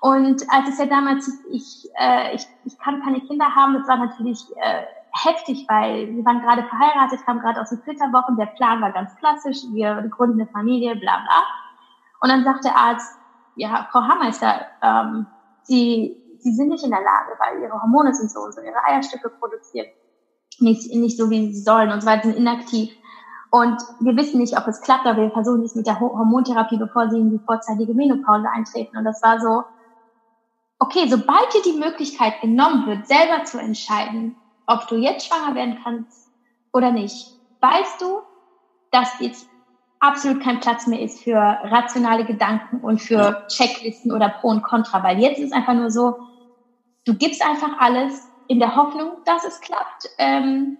Und 0.00 0.44
als 0.50 0.68
es 0.68 0.78
ja 0.78 0.86
damals, 0.86 1.30
ich, 1.50 1.88
äh, 1.98 2.34
ich, 2.34 2.46
ich 2.64 2.78
kann 2.78 3.02
keine 3.02 3.20
Kinder 3.20 3.54
haben, 3.54 3.74
das 3.74 3.88
war 3.88 3.96
natürlich 3.96 4.44
äh, 4.56 4.82
heftig, 5.12 5.64
weil 5.68 6.14
wir 6.14 6.24
waren 6.24 6.42
gerade 6.42 6.64
verheiratet, 6.64 7.24
kamen 7.24 7.40
gerade 7.40 7.60
aus 7.60 7.70
den 7.70 7.80
Flitterwochen, 7.80 8.36
der 8.36 8.46
Plan 8.46 8.82
war 8.82 8.92
ganz 8.92 9.16
klassisch, 9.16 9.58
wir 9.72 9.94
gründen 10.10 10.40
eine 10.40 10.50
Familie, 10.50 10.96
bla 10.96 11.18
bla. 11.18 11.44
Und 12.20 12.28
dann 12.28 12.44
sagt 12.44 12.64
der 12.64 12.76
Arzt, 12.76 13.16
ja, 13.56 13.88
Frau 13.90 14.02
Hammeister, 14.02 14.66
ähm, 14.82 15.26
Sie, 15.62 16.20
Sie 16.38 16.52
sind 16.52 16.68
nicht 16.68 16.84
in 16.84 16.90
der 16.90 17.00
Lage, 17.00 17.38
weil 17.38 17.62
Ihre 17.62 17.80
Hormone 17.80 18.12
sind 18.12 18.30
so 18.30 18.40
und 18.40 18.52
so, 18.52 18.60
Ihre 18.60 18.84
Eierstücke 18.84 19.30
produzieren 19.30 19.86
nicht, 20.60 20.92
nicht 20.94 21.18
so, 21.18 21.30
wie 21.30 21.52
sie 21.52 21.60
sollen 21.60 21.90
und 21.90 22.00
so 22.00 22.06
weiter, 22.06 22.24
sind 22.24 22.36
inaktiv. 22.36 22.90
Und 23.50 23.80
wir 24.00 24.16
wissen 24.16 24.40
nicht, 24.40 24.58
ob 24.58 24.66
es 24.66 24.80
klappt, 24.80 25.06
aber 25.06 25.22
wir 25.22 25.30
versuchen 25.30 25.62
es 25.62 25.76
mit 25.76 25.86
der 25.86 26.00
Hormontherapie, 26.00 26.76
bevor 26.76 27.08
sie 27.08 27.20
in 27.20 27.30
die 27.30 27.44
vorzeitige 27.44 27.94
Menopause 27.94 28.48
eintreten. 28.52 28.96
Und 28.96 29.04
das 29.04 29.22
war 29.22 29.40
so, 29.40 29.62
okay, 30.80 31.06
sobald 31.08 31.54
dir 31.54 31.62
die 31.72 31.78
Möglichkeit 31.78 32.40
genommen 32.40 32.86
wird, 32.86 33.06
selber 33.06 33.44
zu 33.44 33.58
entscheiden, 33.58 34.36
ob 34.66 34.88
du 34.88 34.96
jetzt 34.96 35.26
schwanger 35.26 35.54
werden 35.54 35.78
kannst 35.84 36.28
oder 36.72 36.90
nicht, 36.90 37.38
weißt 37.60 38.00
du, 38.00 38.18
dass 38.90 39.20
jetzt 39.20 39.46
absolut 40.00 40.42
kein 40.42 40.60
Platz 40.60 40.86
mehr 40.86 41.00
ist 41.00 41.22
für 41.22 41.36
rationale 41.36 42.24
Gedanken 42.24 42.80
und 42.80 43.00
für 43.00 43.46
Checklisten 43.48 44.12
oder 44.12 44.28
Pro 44.28 44.48
und 44.48 44.62
Contra, 44.62 45.02
weil 45.02 45.18
jetzt 45.18 45.38
ist 45.38 45.52
einfach 45.52 45.74
nur 45.74 45.90
so, 45.90 46.18
du 47.04 47.14
gibst 47.14 47.44
einfach 47.44 47.78
alles 47.78 48.28
in 48.48 48.58
der 48.58 48.76
Hoffnung, 48.76 49.12
dass 49.24 49.44
es 49.44 49.60
klappt. 49.60 50.08
Ähm, 50.18 50.78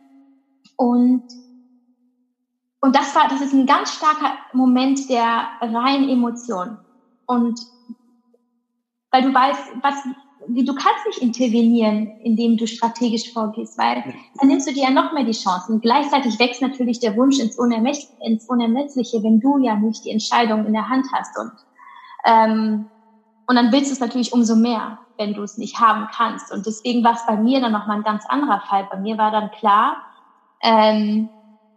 und 0.77 1.24
und 2.85 2.94
das 2.94 3.14
war, 3.14 3.29
das 3.29 3.40
ist 3.40 3.55
ein 3.55 3.64
ganz 3.64 3.94
starker 3.94 4.35
Moment 4.53 5.09
der 5.09 5.48
reinen 5.62 6.07
Emotion. 6.11 6.77
Und 7.24 7.59
weil 9.11 9.22
du 9.22 9.33
weißt, 9.33 9.70
was, 9.81 9.94
du 10.48 10.74
kannst 10.74 11.07
nicht 11.07 11.22
intervenieren, 11.22 12.20
indem 12.20 12.59
du 12.59 12.66
strategisch 12.66 13.33
vorgehst, 13.33 13.79
weil 13.79 14.05
dann 14.38 14.48
nimmst 14.48 14.68
du 14.68 14.74
dir 14.74 14.83
ja 14.83 14.90
noch 14.90 15.14
mehr 15.14 15.24
die 15.24 15.33
Chancen. 15.33 15.81
Gleichzeitig 15.81 16.38
wächst 16.38 16.61
natürlich 16.61 17.00
der 17.00 17.16
Wunsch 17.16 17.38
ins, 17.38 17.59
Unermess 17.59 18.12
ins 18.20 18.46
Unermessliche, 18.50 19.22
wenn 19.22 19.40
du 19.40 19.57
ja 19.57 19.77
nicht 19.77 20.05
die 20.05 20.11
Entscheidung 20.11 20.66
in 20.66 20.74
der 20.74 20.90
Hand 20.90 21.07
hast. 21.11 21.38
Und, 21.38 21.53
ähm, 22.27 22.90
und 23.46 23.57
dann 23.57 23.72
willst 23.72 23.88
du 23.88 23.94
es 23.94 24.00
natürlich 24.00 24.35
umso 24.35 24.57
mehr 24.57 24.98
wenn 25.16 25.35
du 25.35 25.42
es 25.42 25.59
nicht 25.59 25.81
haben 25.81 26.09
kannst. 26.14 26.53
Und 26.53 26.66
deswegen 26.66 27.05
war 27.05 27.14
es 27.14 27.27
bei 27.27 27.37
mir 27.37 27.61
dann 27.61 27.72
nochmal 27.72 27.98
ein 27.98 28.05
ganz 28.05 28.24
anderer 28.27 28.61
Fall. 28.61 28.88
Bei 28.90 28.98
mir 28.98 29.18
war 29.18 29.31
dann 29.31 29.50
klar, 29.50 29.96
ähm, 30.62 31.29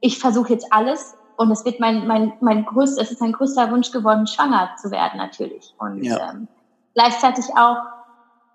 ich 0.02 0.20
versuche 0.20 0.54
jetzt 0.54 0.72
alles 0.72 1.16
und 1.38 1.52
es 1.52 1.66
wird 1.66 1.80
mein, 1.80 2.08
mein, 2.08 2.34
mein 2.42 2.66
größter, 2.66 3.02
es 3.02 3.12
ist 3.12 3.22
mein 3.22 3.34
größter 3.34 3.72
Wunsch 3.72 3.92
geworden, 3.92 4.28
schwanger 4.28 4.72
zu 4.82 4.92
werden 4.92 5.18
natürlich. 5.18 5.74
Und 5.78 6.04
ja. 6.04 6.32
ähm, 6.32 6.48
gleichzeitig 6.94 7.46
auch 7.56 7.78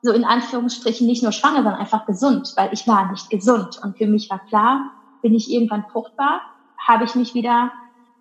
so 0.02 0.12
in 0.12 0.24
Anführungsstrichen 0.24 1.06
nicht 1.06 1.22
nur 1.22 1.32
schwanger, 1.32 1.62
sondern 1.62 1.76
einfach 1.76 2.06
gesund, 2.06 2.52
weil 2.56 2.72
ich 2.72 2.88
war 2.88 3.10
nicht 3.10 3.30
gesund. 3.30 3.80
Und 3.82 3.96
für 3.96 4.06
mich 4.06 4.30
war 4.30 4.40
klar, 4.46 4.90
bin 5.22 5.34
ich 5.34 5.50
irgendwann 5.50 5.84
fruchtbar, 5.92 6.40
habe 6.76 7.04
ich 7.04 7.14
mich 7.14 7.34
wieder 7.34 7.70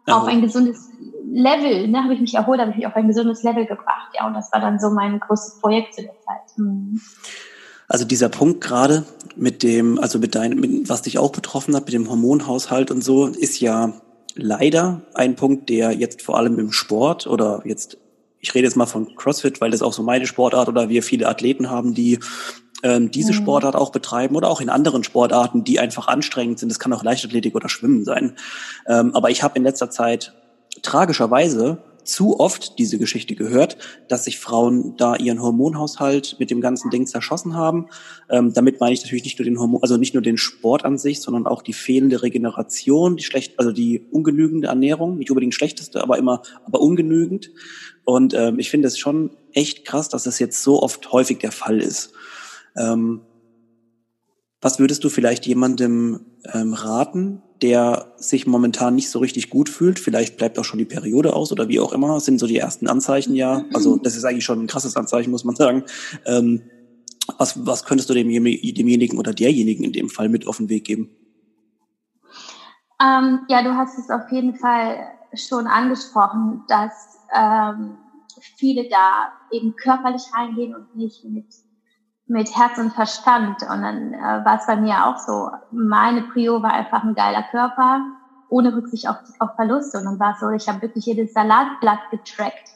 ja. 0.08 0.18
auf 0.18 0.28
ein 0.28 0.42
gesundes 0.42 0.92
Level, 1.34 1.88
ne, 1.88 2.04
habe 2.04 2.14
ich 2.14 2.20
mich 2.20 2.34
erholt, 2.34 2.60
habe 2.60 2.72
ich 2.72 2.78
mich 2.78 2.88
auf 2.88 2.96
ein 2.96 3.08
gesundes 3.08 3.42
Level 3.44 3.66
gebracht. 3.66 4.12
Ja, 4.18 4.28
und 4.28 4.34
das 4.34 4.52
war 4.52 4.60
dann 4.60 4.80
so 4.80 4.90
mein 4.90 5.20
größtes 5.20 5.60
Projekt 5.62 5.96
zu 5.96 6.02
der 6.02 6.20
Zeit. 6.20 6.58
Mhm. 6.58 7.00
Also 7.88 8.06
dieser 8.06 8.30
Punkt 8.30 8.62
gerade 8.62 9.06
mit 9.36 9.64
dem, 9.64 10.00
also 10.00 10.20
mit 10.20 10.36
deinem, 10.36 10.60
mit, 10.60 10.90
was 10.90 11.02
dich 11.02 11.18
auch 11.18 11.32
betroffen 11.32 11.76
hat, 11.76 11.86
mit 11.86 11.94
dem 11.94 12.10
Hormonhaushalt 12.10 12.92
und 12.92 13.04
so, 13.04 13.28
ist 13.28 13.60
ja 13.60 13.94
leider 14.36 15.02
ein 15.14 15.36
Punkt, 15.36 15.70
der 15.70 15.92
jetzt 15.92 16.22
vor 16.22 16.38
allem 16.38 16.60
im 16.60 16.72
Sport 16.72 17.28
oder 17.28 17.62
jetzt, 17.66 17.98
ich 18.40 18.54
rede 18.54 18.66
jetzt 18.66 18.76
mal 18.76 18.86
von 18.86 19.16
CrossFit, 19.16 19.62
weil 19.62 19.72
das 19.72 19.82
auch 19.82 19.94
so 19.94 20.04
meine 20.04 20.26
Sportart 20.26 20.68
oder 20.68 20.90
wir 20.90 21.04
viele 21.04 21.28
Athleten 21.28 21.70
haben, 21.70 21.94
die 21.94 22.20
ähm, 22.84 23.12
diese 23.12 23.34
mhm. 23.34 23.38
Sportart 23.38 23.76
auch 23.76 23.92
betreiben 23.92 24.36
oder 24.36 24.50
auch 24.50 24.62
in 24.62 24.70
anderen 24.70 25.04
Sportarten, 25.04 25.64
die 25.64 25.80
einfach 25.80 26.08
anstrengend 26.08 26.60
sind. 26.60 26.70
Das 26.70 26.80
kann 26.80 26.94
auch 26.94 27.04
Leichtathletik 27.04 27.56
oder 27.56 27.70
Schwimmen 27.70 28.06
sein. 28.06 28.36
Ähm, 28.88 29.14
aber 29.16 29.30
ich 29.30 29.44
habe 29.44 29.58
in 29.58 29.64
letzter 29.64 29.90
Zeit 29.90 30.34
tragischerweise 30.82 31.84
zu 32.04 32.40
oft 32.40 32.80
diese 32.80 32.98
Geschichte 32.98 33.36
gehört, 33.36 33.78
dass 34.08 34.26
sich 34.26 34.40
Frauen 34.40 34.96
da 34.98 35.16
ihren 35.16 35.42
Hormonhaushalt 35.42 36.38
mit 36.40 36.50
dem 36.50 36.62
ganzen 36.62 36.90
Ding 36.90 37.06
zerschossen 37.06 37.56
haben. 37.56 37.88
Ähm, 38.30 38.54
damit 38.54 38.80
meine 38.80 38.94
ich 38.94 39.02
natürlich 39.04 39.24
nicht 39.24 39.40
nur 39.40 39.46
den 39.46 39.60
Hormon, 39.60 39.82
also 39.82 39.98
nicht 39.98 40.14
nur 40.14 40.24
den 40.24 40.38
Sport 40.38 40.86
an 40.86 40.98
sich, 40.98 41.22
sondern 41.22 41.46
auch 41.46 41.62
die 41.62 41.74
fehlende 41.74 42.22
Regeneration, 42.24 43.18
die 43.18 43.24
schlecht, 43.24 43.60
also 43.60 43.72
die 43.72 44.08
ungenügende 44.12 44.68
Ernährung, 44.68 45.18
nicht 45.18 45.32
unbedingt 45.32 45.54
schlechteste, 45.54 46.02
aber 46.02 46.18
immer, 46.18 46.42
aber 46.66 46.82
ungenügend. 46.82 47.52
Und 48.04 48.34
ähm, 48.34 48.60
ich 48.60 48.70
finde 48.70 48.88
es 48.88 48.98
schon 48.98 49.32
echt 49.54 49.86
krass, 49.86 50.10
dass 50.10 50.26
es 50.26 50.40
jetzt 50.40 50.64
so 50.64 50.82
oft 50.82 51.12
häufig 51.12 51.40
der 51.40 51.52
Fall 51.52 51.80
ist. 51.80 52.14
Ähm, 52.76 53.22
was 54.60 54.80
würdest 54.80 55.04
du 55.04 55.10
vielleicht 55.10 55.46
jemandem 55.46 56.26
ähm, 56.54 56.74
raten, 56.74 57.42
der 57.62 58.14
sich 58.18 58.48
momentan 58.48 58.96
nicht 58.96 59.10
so 59.10 59.20
richtig 59.20 59.50
gut 59.50 59.70
fühlt? 59.70 60.00
Vielleicht 60.00 60.38
bleibt 60.38 60.58
auch 60.58 60.66
schon 60.66 60.80
die 60.80 60.86
Periode 60.86 61.34
aus 61.34 61.52
oder 61.52 61.68
wie 61.68 61.80
auch 61.80 61.94
immer. 61.94 62.08
Das 62.16 62.26
sind 62.26 62.40
so 62.40 62.48
die 62.48 62.58
ersten 62.58 62.88
Anzeichen 62.88 63.36
ja. 63.36 63.66
Also 63.74 63.98
das 63.98 64.16
ist 64.16 64.26
eigentlich 64.26 64.46
schon 64.46 64.64
ein 64.64 64.68
krasses 64.68 64.96
Anzeichen, 64.96 65.32
muss 65.32 65.44
man 65.44 65.56
sagen. 65.56 65.84
Ähm, 66.26 66.64
was, 67.38 67.66
was 67.66 67.86
könntest 67.86 68.10
du 68.10 68.14
dem, 68.14 68.30
demjenigen 68.30 69.18
oder 69.18 69.34
derjenigen 69.34 69.84
in 69.84 69.94
dem 69.94 70.10
Fall 70.10 70.30
mit 70.30 70.48
auf 70.48 70.58
den 70.58 70.70
Weg 70.70 70.86
geben? 70.86 71.10
Ähm, 73.02 73.42
ja, 73.48 73.64
du 73.64 73.76
hast 73.76 73.98
es 73.98 74.10
auf 74.10 74.32
jeden 74.32 74.56
Fall 74.56 74.98
schon 75.34 75.68
angesprochen, 75.68 76.64
dass 76.68 77.18
ähm, 77.36 77.98
viele 78.58 78.90
da 78.90 79.32
eben 79.52 79.76
körperlich 79.76 80.24
reingehen 80.34 80.76
und 80.76 80.96
nicht 80.96 81.24
mit 81.26 81.46
mit 82.32 82.56
Herz 82.56 82.78
und 82.78 82.94
Verstand. 82.94 83.62
Und 83.62 83.82
dann 83.82 84.14
äh, 84.14 84.46
war 84.46 84.58
es 84.58 84.66
bei 84.66 84.78
mir 84.78 85.06
auch 85.06 85.18
so. 85.18 85.50
Meine 85.72 86.24
Prio 86.24 86.64
war 86.64 86.72
einfach 86.72 87.04
ein 87.04 87.14
geiler 87.14 87.44
Körper, 87.44 88.06
ohne 88.50 88.74
Rücksicht 88.74 89.08
auf, 89.08 89.18
auf 89.40 89.56
Verluste. 89.56 89.98
Und 89.98 90.06
dann 90.06 90.20
war 90.20 90.34
es 90.34 90.40
so, 90.40 90.50
ich 90.50 90.68
habe 90.70 90.82
wirklich 90.82 91.06
jedes 91.06 91.34
Salatblatt 91.34 92.10
getrackt. 92.10 92.70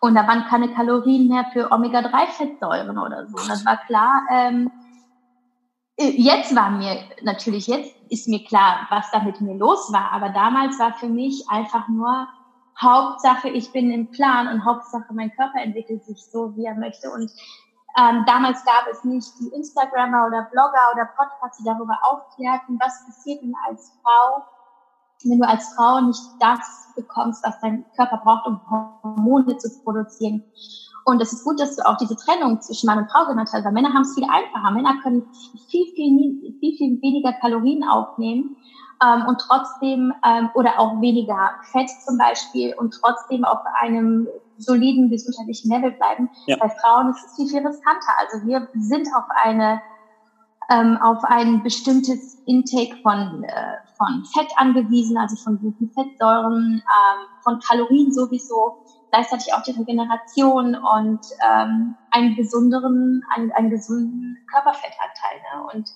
Und 0.00 0.14
da 0.14 0.26
waren 0.26 0.46
keine 0.46 0.72
Kalorien 0.72 1.28
mehr 1.28 1.44
für 1.52 1.70
Omega-3-Fettsäuren 1.70 2.98
oder 2.98 3.26
so. 3.26 3.36
Und 3.36 3.48
das 3.48 3.64
war 3.66 3.76
klar. 3.86 4.22
Ähm, 4.30 4.70
äh, 5.96 6.08
jetzt 6.08 6.56
war 6.56 6.70
mir 6.70 6.96
natürlich, 7.22 7.66
jetzt 7.66 7.94
ist 8.08 8.28
mir 8.28 8.42
klar, 8.44 8.86
was 8.88 9.10
da 9.10 9.22
mit 9.22 9.42
mir 9.42 9.54
los 9.54 9.92
war. 9.92 10.10
Aber 10.12 10.30
damals 10.30 10.78
war 10.78 10.94
für 10.94 11.08
mich 11.08 11.44
einfach 11.50 11.86
nur 11.88 12.28
Hauptsache, 12.80 13.50
ich 13.50 13.72
bin 13.72 13.90
im 13.90 14.10
Plan 14.10 14.48
und 14.48 14.64
Hauptsache, 14.64 15.12
mein 15.12 15.30
Körper 15.32 15.60
entwickelt 15.60 16.02
sich 16.04 16.24
so, 16.24 16.56
wie 16.56 16.64
er 16.64 16.74
möchte. 16.74 17.10
Und 17.10 17.30
ähm, 17.98 18.24
damals 18.26 18.64
gab 18.64 18.86
es 18.90 19.04
nicht 19.04 19.28
die 19.40 19.48
Instagrammer 19.48 20.26
oder 20.26 20.48
Blogger 20.50 20.92
oder 20.92 21.08
Podcasts, 21.16 21.58
die 21.58 21.64
darüber 21.64 21.98
aufklärten, 22.02 22.78
was 22.80 23.04
passiert 23.04 23.42
denn 23.42 23.54
als 23.68 23.92
Frau, 24.02 24.42
wenn 25.24 25.40
du 25.40 25.46
als 25.46 25.74
Frau 25.74 26.00
nicht 26.00 26.22
das 26.40 26.92
bekommst, 26.96 27.44
was 27.44 27.60
dein 27.60 27.84
Körper 27.96 28.18
braucht, 28.24 28.46
um 28.46 28.60
Hormone 28.70 29.56
zu 29.58 29.68
produzieren. 29.82 30.42
Und 31.04 31.20
es 31.20 31.32
ist 31.32 31.44
gut, 31.44 31.60
dass 31.60 31.76
du 31.76 31.86
auch 31.86 31.96
diese 31.96 32.16
Trennung 32.16 32.60
zwischen 32.60 32.86
Mann 32.86 32.98
und 32.98 33.10
Frau 33.10 33.26
genannt 33.26 33.50
hast, 33.52 33.64
weil 33.64 33.72
Männer 33.72 33.92
haben 33.92 34.02
es 34.02 34.14
viel 34.14 34.24
einfacher. 34.24 34.70
Männer 34.70 35.00
können 35.02 35.26
viel, 35.68 35.86
viel, 35.94 36.56
viel, 36.60 36.76
viel 36.76 37.02
weniger 37.02 37.32
Kalorien 37.34 37.84
aufnehmen 37.84 38.56
ähm, 39.02 39.26
und 39.26 39.40
trotzdem 39.40 40.12
ähm, 40.24 40.50
oder 40.54 40.78
auch 40.78 41.00
weniger 41.00 41.50
Fett 41.72 41.90
zum 42.04 42.18
Beispiel 42.18 42.74
und 42.78 42.94
trotzdem 43.00 43.44
auf 43.44 43.58
einem 43.80 44.28
soliden 44.58 45.10
gesundheitlichen 45.10 45.70
Level 45.70 45.92
bleiben. 45.92 46.30
Ja. 46.46 46.56
Bei 46.56 46.68
Frauen 46.68 47.10
ist 47.10 47.24
es 47.24 47.36
viel, 47.36 47.48
viel 47.48 47.66
riskanter. 47.66 48.12
Also 48.18 48.46
wir 48.46 48.68
sind 48.74 49.08
auf 49.14 49.24
eine 49.44 49.80
ähm, 50.70 50.96
auf 51.02 51.24
ein 51.24 51.62
bestimmtes 51.62 52.34
Intake 52.46 52.96
von, 53.02 53.44
äh, 53.44 53.76
von 53.96 54.24
Fett 54.32 54.50
angewiesen, 54.56 55.16
also 55.16 55.36
von 55.36 55.58
guten 55.58 55.90
Fettsäuren, 55.90 56.82
ähm, 56.82 57.26
von 57.42 57.58
Kalorien 57.60 58.12
sowieso, 58.12 58.84
gleichzeitig 59.10 59.52
auch 59.54 59.62
die 59.62 59.72
Regeneration 59.72 60.74
und 60.74 61.20
ähm, 61.46 61.94
einen 62.10 62.36
besonderen, 62.36 63.22
einen, 63.34 63.52
einen 63.52 63.70
gesunden 63.70 64.38
Körperfettanteil. 64.50 65.40
Ne? 65.54 65.74
Und 65.74 65.90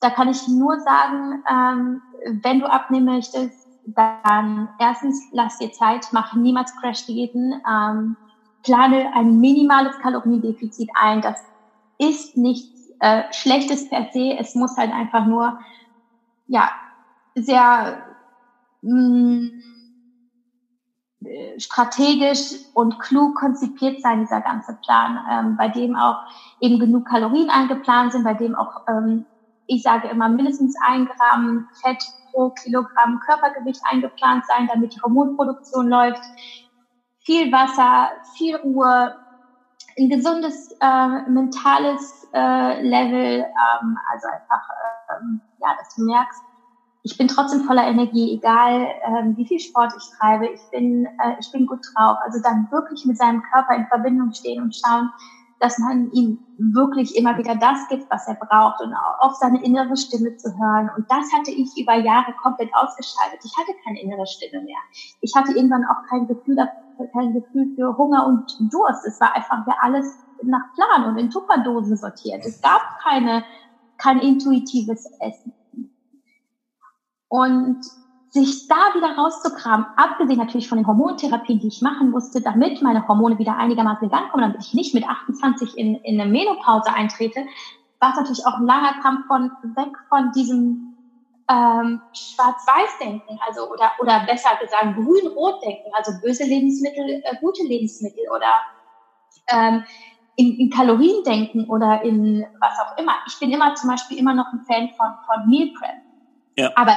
da 0.00 0.10
kann 0.10 0.28
ich 0.28 0.48
nur 0.48 0.78
sagen, 0.80 1.42
ähm, 1.48 2.02
wenn 2.42 2.60
du 2.60 2.66
abnehmen 2.66 3.06
möchtest, 3.06 3.66
dann 3.94 4.68
erstens 4.78 5.28
lass 5.32 5.58
dir 5.58 5.72
Zeit, 5.72 6.08
mach 6.12 6.34
niemals 6.34 6.74
Crash-Diäten, 6.76 7.60
ähm, 7.68 8.16
plane 8.62 9.12
ein 9.14 9.40
minimales 9.40 9.98
Kaloriendefizit 9.98 10.90
ein. 10.94 11.20
Das 11.20 11.38
ist 11.98 12.36
nichts 12.36 12.90
äh, 13.00 13.24
Schlechtes 13.32 13.88
per 13.88 14.08
se. 14.12 14.36
Es 14.38 14.54
muss 14.54 14.76
halt 14.76 14.92
einfach 14.92 15.26
nur 15.26 15.58
ja 16.46 16.70
sehr 17.34 18.02
mh, 18.82 18.92
mm, 18.92 19.50
strategisch 21.58 22.54
und 22.74 22.98
klug 22.98 23.36
konzipiert 23.36 24.00
sein, 24.00 24.20
dieser 24.20 24.40
ganze 24.40 24.78
Plan, 24.84 25.18
ähm, 25.30 25.56
bei 25.56 25.68
dem 25.68 25.96
auch 25.96 26.16
eben 26.60 26.78
genug 26.78 27.06
Kalorien 27.06 27.50
eingeplant 27.50 28.12
sind, 28.12 28.24
bei 28.24 28.34
dem 28.34 28.54
auch 28.54 28.86
ähm, 28.88 29.26
ich 29.66 29.82
sage 29.82 30.08
immer 30.08 30.28
mindestens 30.28 30.74
ein 30.84 31.06
Gramm 31.06 31.68
Fett 31.80 32.02
pro 32.30 32.50
Kilogramm 32.50 33.20
Körpergewicht 33.26 33.80
eingeplant 33.84 34.44
sein, 34.46 34.68
damit 34.72 34.94
die 34.94 35.02
Hormonproduktion 35.02 35.88
läuft. 35.88 36.22
Viel 37.20 37.52
Wasser, 37.52 38.10
viel 38.36 38.56
Ruhe, 38.56 39.14
ein 39.98 40.08
gesundes 40.08 40.70
äh, 40.80 41.30
mentales 41.30 42.28
äh, 42.32 42.82
Level, 42.82 43.44
ähm, 43.44 43.98
also 44.12 44.28
einfach, 44.28 44.68
ähm, 45.10 45.40
ja, 45.58 45.74
dass 45.78 45.94
du 45.94 46.04
merkst, 46.04 46.40
ich 47.02 47.16
bin 47.16 47.28
trotzdem 47.28 47.64
voller 47.64 47.86
Energie, 47.86 48.34
egal 48.34 48.88
ähm, 49.04 49.36
wie 49.36 49.46
viel 49.46 49.58
Sport 49.58 49.92
ich 49.96 50.18
treibe, 50.18 50.46
ich 50.46 50.60
bin, 50.70 51.06
äh, 51.06 51.34
ich 51.40 51.50
bin 51.50 51.66
gut 51.66 51.80
drauf. 51.94 52.18
Also 52.22 52.40
dann 52.42 52.68
wirklich 52.70 53.04
mit 53.06 53.16
seinem 53.16 53.42
Körper 53.42 53.74
in 53.74 53.86
Verbindung 53.86 54.32
stehen 54.32 54.62
und 54.62 54.76
schauen, 54.76 55.10
dass 55.60 55.78
man 55.78 56.10
ihm 56.12 56.38
wirklich 56.56 57.14
immer 57.16 57.36
wieder 57.36 57.54
das 57.54 57.86
gibt, 57.88 58.10
was 58.10 58.26
er 58.26 58.34
braucht 58.34 58.80
und 58.80 58.94
auf 59.18 59.34
seine 59.34 59.62
innere 59.62 59.96
Stimme 59.96 60.34
zu 60.36 60.48
hören. 60.58 60.90
Und 60.96 61.04
das 61.10 61.30
hatte 61.32 61.50
ich 61.50 61.68
über 61.76 61.94
Jahre 61.94 62.32
komplett 62.42 62.70
ausgeschaltet. 62.74 63.40
Ich 63.44 63.52
hatte 63.56 63.72
keine 63.84 64.00
innere 64.00 64.26
Stimme 64.26 64.64
mehr. 64.64 64.78
Ich 65.20 65.34
hatte 65.36 65.52
irgendwann 65.52 65.84
auch 65.84 66.02
kein 66.08 66.26
Gefühl, 66.26 66.56
kein 67.12 67.34
Gefühl 67.34 67.74
für 67.76 67.96
Hunger 67.96 68.26
und 68.26 68.72
Durst. 68.72 69.06
Es 69.06 69.20
war 69.20 69.36
einfach 69.36 69.66
ja 69.66 69.74
alles 69.80 70.06
nach 70.42 70.72
Plan 70.74 71.04
und 71.04 71.18
in 71.18 71.30
Tupperdosen 71.30 71.96
sortiert. 71.96 72.44
Es 72.44 72.62
gab 72.62 72.80
keine, 73.02 73.44
kein 73.98 74.18
intuitives 74.18 75.04
Essen. 75.20 75.52
Und 77.28 77.80
sich 78.30 78.68
da 78.68 78.94
wieder 78.94 79.16
rauszukramen, 79.16 79.86
abgesehen 79.96 80.38
natürlich 80.38 80.68
von 80.68 80.78
den 80.78 80.86
Hormontherapien, 80.86 81.58
die 81.58 81.66
ich 81.66 81.82
machen 81.82 82.10
musste, 82.10 82.40
damit 82.40 82.80
meine 82.80 83.06
Hormone 83.08 83.38
wieder 83.38 83.56
einigermaßen 83.56 84.04
in 84.04 84.10
Gang 84.10 84.30
kommen, 84.30 84.42
damit 84.42 84.64
ich 84.64 84.72
nicht 84.72 84.94
mit 84.94 85.08
28 85.08 85.76
in, 85.76 85.96
in 85.96 86.20
eine 86.20 86.30
Menopause 86.30 86.92
eintrete, 86.94 87.40
war 87.98 88.10
es 88.10 88.16
natürlich 88.16 88.46
auch 88.46 88.54
ein 88.54 88.66
langer 88.66 89.00
Kampf 89.02 89.26
von 89.26 89.50
weg 89.74 89.96
von 90.08 90.30
diesem 90.32 90.96
ähm, 91.50 92.00
Schwarz-Weiß-Denken, 92.12 93.40
also 93.46 93.68
oder 93.68 93.90
oder 94.00 94.20
besser 94.26 94.50
gesagt 94.60 94.94
Grün-Rot-Denken, 94.94 95.92
also 95.92 96.12
böse 96.22 96.44
Lebensmittel, 96.44 97.22
äh, 97.24 97.36
gute 97.40 97.64
Lebensmittel 97.64 98.24
oder 98.30 98.52
ähm, 99.48 99.84
in, 100.36 100.56
in 100.56 100.70
Kalorien 100.70 101.24
denken 101.24 101.68
oder 101.68 102.02
in 102.02 102.46
was 102.60 102.78
auch 102.78 102.96
immer. 102.96 103.14
Ich 103.26 103.38
bin 103.40 103.50
immer 103.50 103.74
zum 103.74 103.90
Beispiel 103.90 104.18
immer 104.18 104.34
noch 104.34 104.52
ein 104.52 104.60
Fan 104.60 104.90
von 104.96 105.08
von 105.26 105.48
Meal 105.50 105.70
Prep. 105.76 105.96
Ja. 106.56 106.70
Aber 106.76 106.96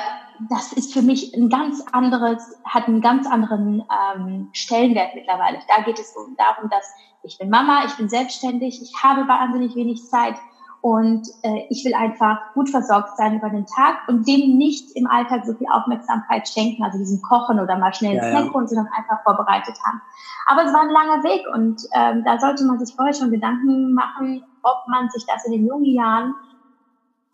das 0.49 0.73
ist 0.73 0.93
für 0.93 1.01
mich 1.01 1.33
ein 1.33 1.49
ganz 1.49 1.83
anderes, 1.91 2.57
hat 2.65 2.87
einen 2.87 3.01
ganz 3.01 3.27
anderen 3.27 3.83
ähm, 4.15 4.49
Stellenwert 4.53 5.15
mittlerweile. 5.15 5.59
Da 5.67 5.83
geht 5.83 5.99
es 5.99 6.13
darum, 6.37 6.69
dass 6.69 6.93
ich 7.23 7.37
bin 7.37 7.49
Mama, 7.49 7.83
ich 7.85 7.93
bin 7.95 8.09
selbstständig, 8.09 8.81
ich 8.81 9.03
habe 9.03 9.27
wahnsinnig 9.27 9.75
wenig 9.75 10.05
Zeit 10.05 10.35
und 10.81 11.25
äh, 11.43 11.65
ich 11.69 11.85
will 11.85 11.93
einfach 11.93 12.53
gut 12.53 12.69
versorgt 12.69 13.15
sein 13.15 13.37
über 13.37 13.49
den 13.49 13.65
Tag 13.65 13.99
und 14.09 14.27
dem 14.27 14.57
nicht 14.57 14.91
im 14.97 15.07
Alltag 15.07 15.45
so 15.45 15.53
viel 15.53 15.67
Aufmerksamkeit 15.71 16.45
schenken, 16.45 16.83
also 16.83 16.97
diesen 16.97 17.21
Kochen 17.21 17.61
oder 17.61 17.77
mal 17.77 17.93
schnell 17.93 18.17
ja, 18.17 18.23
Snack 18.23 18.53
holen, 18.53 18.65
ja. 18.65 18.67
sondern 18.67 18.89
einfach 18.93 19.23
vorbereitet 19.23 19.75
haben. 19.85 20.01
Aber 20.45 20.65
es 20.65 20.73
war 20.73 20.81
ein 20.81 20.89
langer 20.89 21.23
Weg 21.23 21.45
und 21.53 21.81
ähm, 21.93 22.25
da 22.25 22.37
sollte 22.37 22.65
man 22.65 22.83
sich 22.85 22.93
vorher 22.93 23.13
schon 23.13 23.31
Gedanken 23.31 23.93
machen, 23.93 24.43
ob 24.61 24.85
man 24.89 25.09
sich 25.09 25.25
das 25.25 25.45
in 25.45 25.53
den 25.53 25.65
jungen 25.65 25.85
Jahren 25.85 26.35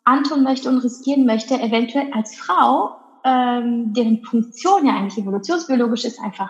antun 0.09 0.43
möchte 0.43 0.69
und 0.69 0.79
riskieren 0.79 1.25
möchte, 1.25 1.59
eventuell 1.59 2.11
als 2.13 2.35
Frau, 2.35 2.95
ähm, 3.23 3.93
deren 3.93 4.23
Funktion 4.23 4.85
ja 4.85 4.95
eigentlich 4.95 5.17
evolutionsbiologisch 5.17 6.05
ist, 6.05 6.19
einfach 6.19 6.49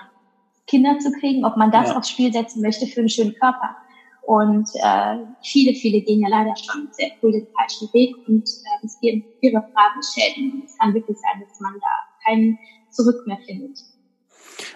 Kinder 0.67 0.99
zu 0.99 1.11
kriegen, 1.11 1.45
ob 1.45 1.57
man 1.57 1.71
das 1.71 1.89
ja. 1.89 1.97
aufs 1.97 2.09
Spiel 2.09 2.31
setzen 2.31 2.61
möchte 2.61 2.85
für 2.85 3.01
einen 3.01 3.09
schönen 3.09 3.33
Körper. 3.33 3.75
Und 4.21 4.69
äh, 4.75 5.17
viele, 5.41 5.73
viele 5.73 6.01
gehen 6.01 6.21
ja 6.21 6.29
leider 6.29 6.55
schon 6.55 6.87
sehr 6.91 7.09
früh 7.19 7.31
den 7.31 7.47
falschen 7.57 7.91
Weg 7.93 8.15
und 8.27 8.47
äh, 8.47 8.83
riskieren 8.83 9.23
ihre 9.41 9.61
Fragen 9.73 10.01
Schäden. 10.03 10.51
Und 10.53 10.65
es 10.65 10.77
kann 10.77 10.93
wirklich 10.93 11.17
sein, 11.17 11.43
dass 11.47 11.59
man 11.59 11.73
da 11.73 11.87
keinen 12.23 12.59
Zurück 12.91 13.25
mehr 13.25 13.39
findet. 13.47 13.79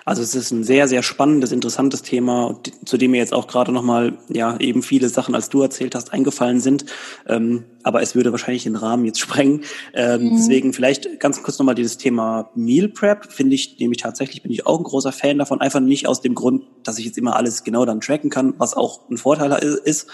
Also 0.05 0.21
es 0.21 0.35
ist 0.35 0.51
ein 0.51 0.63
sehr, 0.63 0.87
sehr 0.87 1.03
spannendes, 1.03 1.51
interessantes 1.51 2.01
Thema, 2.01 2.59
zu 2.85 2.97
dem 2.97 3.11
mir 3.11 3.17
jetzt 3.17 3.33
auch 3.33 3.47
gerade 3.47 3.71
nochmal, 3.71 4.17
ja, 4.29 4.57
eben 4.59 4.83
viele 4.83 5.09
Sachen, 5.09 5.35
als 5.35 5.49
du 5.49 5.61
erzählt 5.61 5.95
hast, 5.95 6.13
eingefallen 6.13 6.59
sind. 6.59 6.85
Ähm, 7.27 7.65
aber 7.83 8.01
es 8.01 8.15
würde 8.15 8.31
wahrscheinlich 8.31 8.63
den 8.63 8.75
Rahmen 8.75 9.05
jetzt 9.05 9.19
sprengen. 9.21 9.61
Ähm, 9.93 10.23
mhm. 10.23 10.35
Deswegen 10.37 10.73
vielleicht 10.73 11.19
ganz 11.19 11.41
kurz 11.43 11.59
nochmal 11.59 11.75
dieses 11.75 11.97
Thema 11.97 12.49
Meal 12.55 12.89
Prep, 12.89 13.31
finde 13.31 13.55
ich, 13.55 13.77
nämlich 13.79 14.01
tatsächlich 14.01 14.41
bin 14.41 14.51
ich 14.51 14.65
auch 14.65 14.77
ein 14.77 14.83
großer 14.83 15.11
Fan 15.11 15.37
davon. 15.37 15.61
Einfach 15.61 15.79
nicht 15.79 16.07
aus 16.07 16.21
dem 16.21 16.35
Grund, 16.35 16.63
dass 16.83 16.97
ich 16.97 17.05
jetzt 17.05 17.17
immer 17.17 17.35
alles 17.35 17.63
genau 17.63 17.85
dann 17.85 18.01
tracken 18.01 18.29
kann, 18.29 18.53
was 18.57 18.73
auch 18.73 19.09
ein 19.09 19.17
Vorteil 19.17 19.51
ist. 19.83 20.07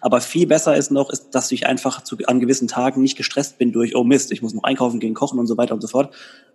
Aber 0.00 0.20
viel 0.20 0.46
besser 0.46 0.76
ist 0.76 0.90
noch, 0.90 1.10
ist, 1.10 1.30
dass 1.30 1.50
ich 1.52 1.66
einfach 1.66 2.02
zu, 2.02 2.16
an 2.26 2.40
gewissen 2.40 2.68
Tagen 2.68 3.02
nicht 3.02 3.16
gestresst 3.16 3.58
bin 3.58 3.72
durch, 3.72 3.94
oh 3.94 4.04
Mist, 4.04 4.32
ich 4.32 4.42
muss 4.42 4.54
noch 4.54 4.64
einkaufen 4.64 5.00
gehen, 5.00 5.14
kochen 5.14 5.38
und 5.38 5.46
so 5.46 5.56
weiter 5.56 5.74
und 5.74 5.80
so 5.80 5.88
fort, 5.88 6.14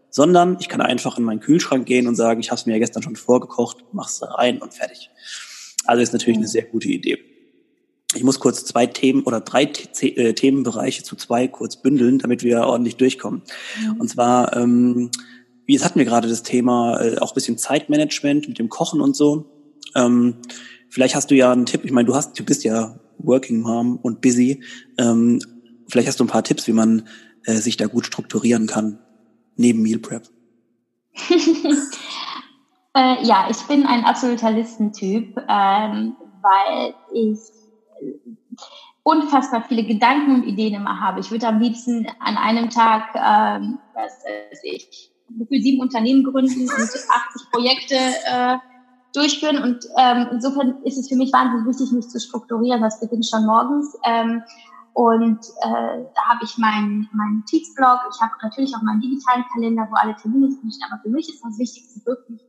sondern 0.10 0.58
ich 0.60 0.70
kann 0.70 0.82
einfach 0.82 1.18
in 1.18 1.24
meinen 1.24 1.40
Kühlschrank 1.40 1.86
gehen 1.86 2.08
und 2.08 2.16
sagen, 2.16 2.40
ich 2.40 2.52
habe 2.52 2.60
es 2.60 2.66
mir 2.66 2.74
ja 2.74 2.80
gestern 2.80 3.04
schon 3.04 3.16
vorgekocht, 3.16 3.86
mach's 3.92 4.22
rein 4.22 4.62
und 4.62 4.74
fertig. 4.74 5.10
Also 5.86 6.02
ist 6.02 6.14
natürlich 6.14 6.38
eine 6.38 6.48
sehr 6.48 6.64
gute 6.64 6.88
Idee. 6.88 7.18
Ich 8.16 8.24
muss 8.24 8.40
kurz 8.40 8.66
zwei 8.66 8.88
Themen 8.88 9.24
oder 9.24 9.40
drei 9.40 9.72
äh, 10.02 10.34
Themenbereiche 10.34 11.04
zu 11.04 11.16
zwei 11.16 11.48
kurz 11.48 11.78
bündeln, 11.78 12.18
damit 12.18 12.44
wir 12.44 12.62
ordentlich 12.62 12.96
durchkommen. 12.96 13.44
Mhm. 13.82 14.02
Und 14.02 14.10
zwar, 14.10 14.56
ähm, 14.58 15.12
wie 15.66 15.74
jetzt 15.74 15.86
hatten 15.86 16.00
wir 16.00 16.06
gerade 16.06 16.28
das 16.28 16.42
Thema 16.42 17.00
äh, 17.02 17.20
auch 17.20 17.36
bisschen 17.36 17.60
Zeitmanagement 17.60 18.48
mit 18.48 18.58
dem 18.58 18.70
Kochen 18.70 19.00
und 19.00 19.16
so. 19.16 19.46
Ähm, 19.96 20.38
vielleicht 20.90 21.14
hast 21.14 21.30
du 21.30 21.36
ja 21.36 21.52
einen 21.52 21.68
Tipp. 21.68 21.86
Ich 21.86 21.92
meine, 21.92 22.08
du 22.08 22.16
hast, 22.16 22.40
du 22.40 22.44
bist 22.44 22.64
ja 22.64 23.00
Working 23.20 23.62
Mom 23.62 23.98
und 23.98 24.22
busy. 24.22 24.64
Ähm, 24.98 25.40
vielleicht 25.88 26.08
hast 26.08 26.20
du 26.20 26.24
ein 26.24 26.28
paar 26.28 26.44
Tipps, 26.44 26.68
wie 26.68 26.74
man 26.74 27.08
äh, 27.44 27.58
sich 27.58 27.78
da 27.78 27.86
gut 27.86 28.08
strukturieren 28.08 28.66
kann 28.66 28.98
neben 29.60 29.84
Meal 29.84 30.00
Prep? 30.00 30.24
äh, 32.96 33.24
ja, 33.24 33.48
ich 33.50 33.62
bin 33.68 33.86
ein 33.86 34.06
absoluter 34.06 34.52
Listentyp, 34.52 35.38
ähm, 35.48 36.16
weil 36.42 36.94
ich 37.14 37.40
unfassbar 39.04 39.66
viele 39.68 39.84
Gedanken 39.84 40.36
und 40.36 40.48
Ideen 40.48 40.76
immer 40.76 41.02
habe. 41.02 41.20
Ich 41.20 41.30
würde 41.30 41.48
am 41.48 41.60
liebsten 41.60 42.08
an 42.20 42.38
einem 42.38 42.70
Tag, 42.70 43.14
ähm, 43.16 43.80
was 43.94 44.24
weiß 44.24 44.62
ich, 44.64 45.12
für 45.28 45.60
sieben 45.62 45.82
Unternehmen 45.82 46.24
gründen 46.24 46.62
und 46.62 46.72
80 46.72 47.52
Projekte 47.52 47.96
äh, 47.96 48.58
durchführen. 49.14 49.62
Und 49.62 49.86
ähm, 49.98 50.28
insofern 50.32 50.82
ist 50.84 50.98
es 50.98 51.10
für 51.10 51.16
mich 51.16 51.34
wahnsinnig 51.34 51.68
wichtig, 51.68 51.92
mich 51.92 52.08
zu 52.08 52.20
strukturieren. 52.20 52.82
Das 52.82 53.00
beginnt 53.00 53.28
schon 53.28 53.46
morgens. 53.46 53.98
Ähm, 54.06 54.42
und 54.94 55.40
äh, 55.62 56.06
da 56.16 56.22
habe 56.28 56.44
ich 56.44 56.58
meinen 56.58 57.10
mein 57.14 57.40
Notizblog, 57.40 58.00
ich 58.14 58.22
habe 58.22 58.34
natürlich 58.42 58.76
auch 58.76 58.82
meinen 58.82 59.02
digitalen 59.02 59.46
Kalender, 59.54 59.88
wo 59.90 59.96
alle 59.96 60.16
Termine 60.16 60.48
drin 60.48 60.72
stehen. 60.72 60.90
Aber 60.92 61.02
für 61.02 61.10
mich 61.10 61.30
ist 61.30 61.44
das 61.44 61.58
Wichtigste 61.58 62.06
wirklich, 62.06 62.42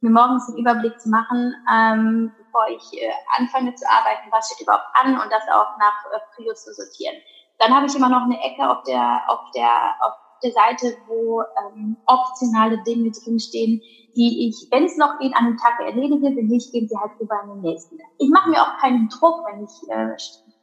mir 0.00 0.10
morgens 0.10 0.48
einen 0.48 0.58
Überblick 0.58 1.00
zu 1.00 1.08
machen, 1.08 1.54
ähm, 1.72 2.32
bevor 2.38 2.68
ich 2.68 3.00
äh, 3.00 3.10
anfange 3.38 3.74
zu 3.74 3.84
arbeiten, 3.88 4.30
was 4.30 4.46
steht 4.46 4.62
überhaupt 4.62 4.86
an 4.94 5.14
und 5.14 5.32
das 5.32 5.42
auch 5.50 5.76
nach 5.78 6.04
äh, 6.12 6.20
Prio 6.34 6.54
zu 6.54 6.72
sortieren. 6.72 7.16
Dann 7.58 7.74
habe 7.74 7.86
ich 7.86 7.94
immer 7.96 8.10
noch 8.10 8.22
eine 8.22 8.38
Ecke 8.42 8.68
auf 8.68 8.82
der, 8.84 9.22
auf 9.28 9.50
der, 9.54 9.96
auf 10.00 10.12
der 10.42 10.52
Seite, 10.52 10.96
wo 11.08 11.42
ähm, 11.42 11.96
optionale 12.06 12.82
Dinge 12.82 13.10
drinstehen, 13.10 13.80
die 14.14 14.48
ich, 14.48 14.68
wenn 14.70 14.84
es 14.84 14.96
noch 14.96 15.18
geht, 15.18 15.34
an 15.34 15.46
einem 15.46 15.56
Tag 15.56 15.80
erledige, 15.80 16.36
wenn 16.36 16.46
nicht, 16.46 16.72
gehen 16.72 16.88
sie 16.88 16.96
halt 16.96 17.12
über 17.20 17.42
in 17.44 17.50
den 17.50 17.60
nächsten. 17.60 17.98
Ich 18.18 18.30
mache 18.30 18.50
mir 18.50 18.60
auch 18.60 18.78
keinen 18.78 19.08
Druck, 19.08 19.44
wenn 19.46 19.64
ich 19.64 19.90
äh, 19.90 20.16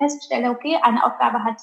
feststelle, 0.10 0.50
okay, 0.50 0.78
eine 0.82 1.06
Aufgabe 1.06 1.44
hat 1.44 1.58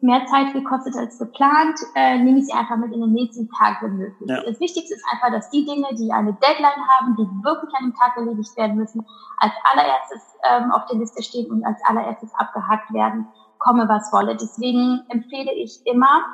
mehr 0.00 0.26
Zeit 0.26 0.52
gekostet 0.52 0.94
als 0.96 1.18
geplant, 1.18 1.78
äh, 1.94 2.18
nehme 2.18 2.38
ich 2.38 2.46
sie 2.46 2.52
einfach 2.52 2.76
mit 2.76 2.92
in 2.92 3.00
den 3.00 3.12
nächsten 3.12 3.48
Tag 3.48 3.80
wenn 3.80 3.96
möglich. 3.96 4.28
Ja. 4.28 4.42
Das 4.44 4.60
Wichtigste 4.60 4.94
ist 4.94 5.04
einfach, 5.10 5.30
dass 5.30 5.48
die 5.50 5.64
Dinge, 5.64 5.88
die 5.94 6.12
eine 6.12 6.34
Deadline 6.34 6.88
haben, 6.88 7.16
die 7.16 7.24
wirklich 7.42 7.72
an 7.74 7.86
dem 7.86 7.94
Tag 7.94 8.16
erledigt 8.16 8.54
werden 8.56 8.76
müssen, 8.76 9.06
als 9.38 9.52
allererstes 9.72 10.22
ähm, 10.44 10.72
auf 10.72 10.84
der 10.86 10.98
Liste 10.98 11.22
stehen 11.22 11.50
und 11.50 11.64
als 11.64 11.82
allererstes 11.84 12.34
abgehakt 12.34 12.92
werden, 12.92 13.26
komme 13.58 13.88
was 13.88 14.12
wolle. 14.12 14.36
Deswegen 14.36 15.04
empfehle 15.08 15.52
ich 15.54 15.80
immer, 15.86 16.24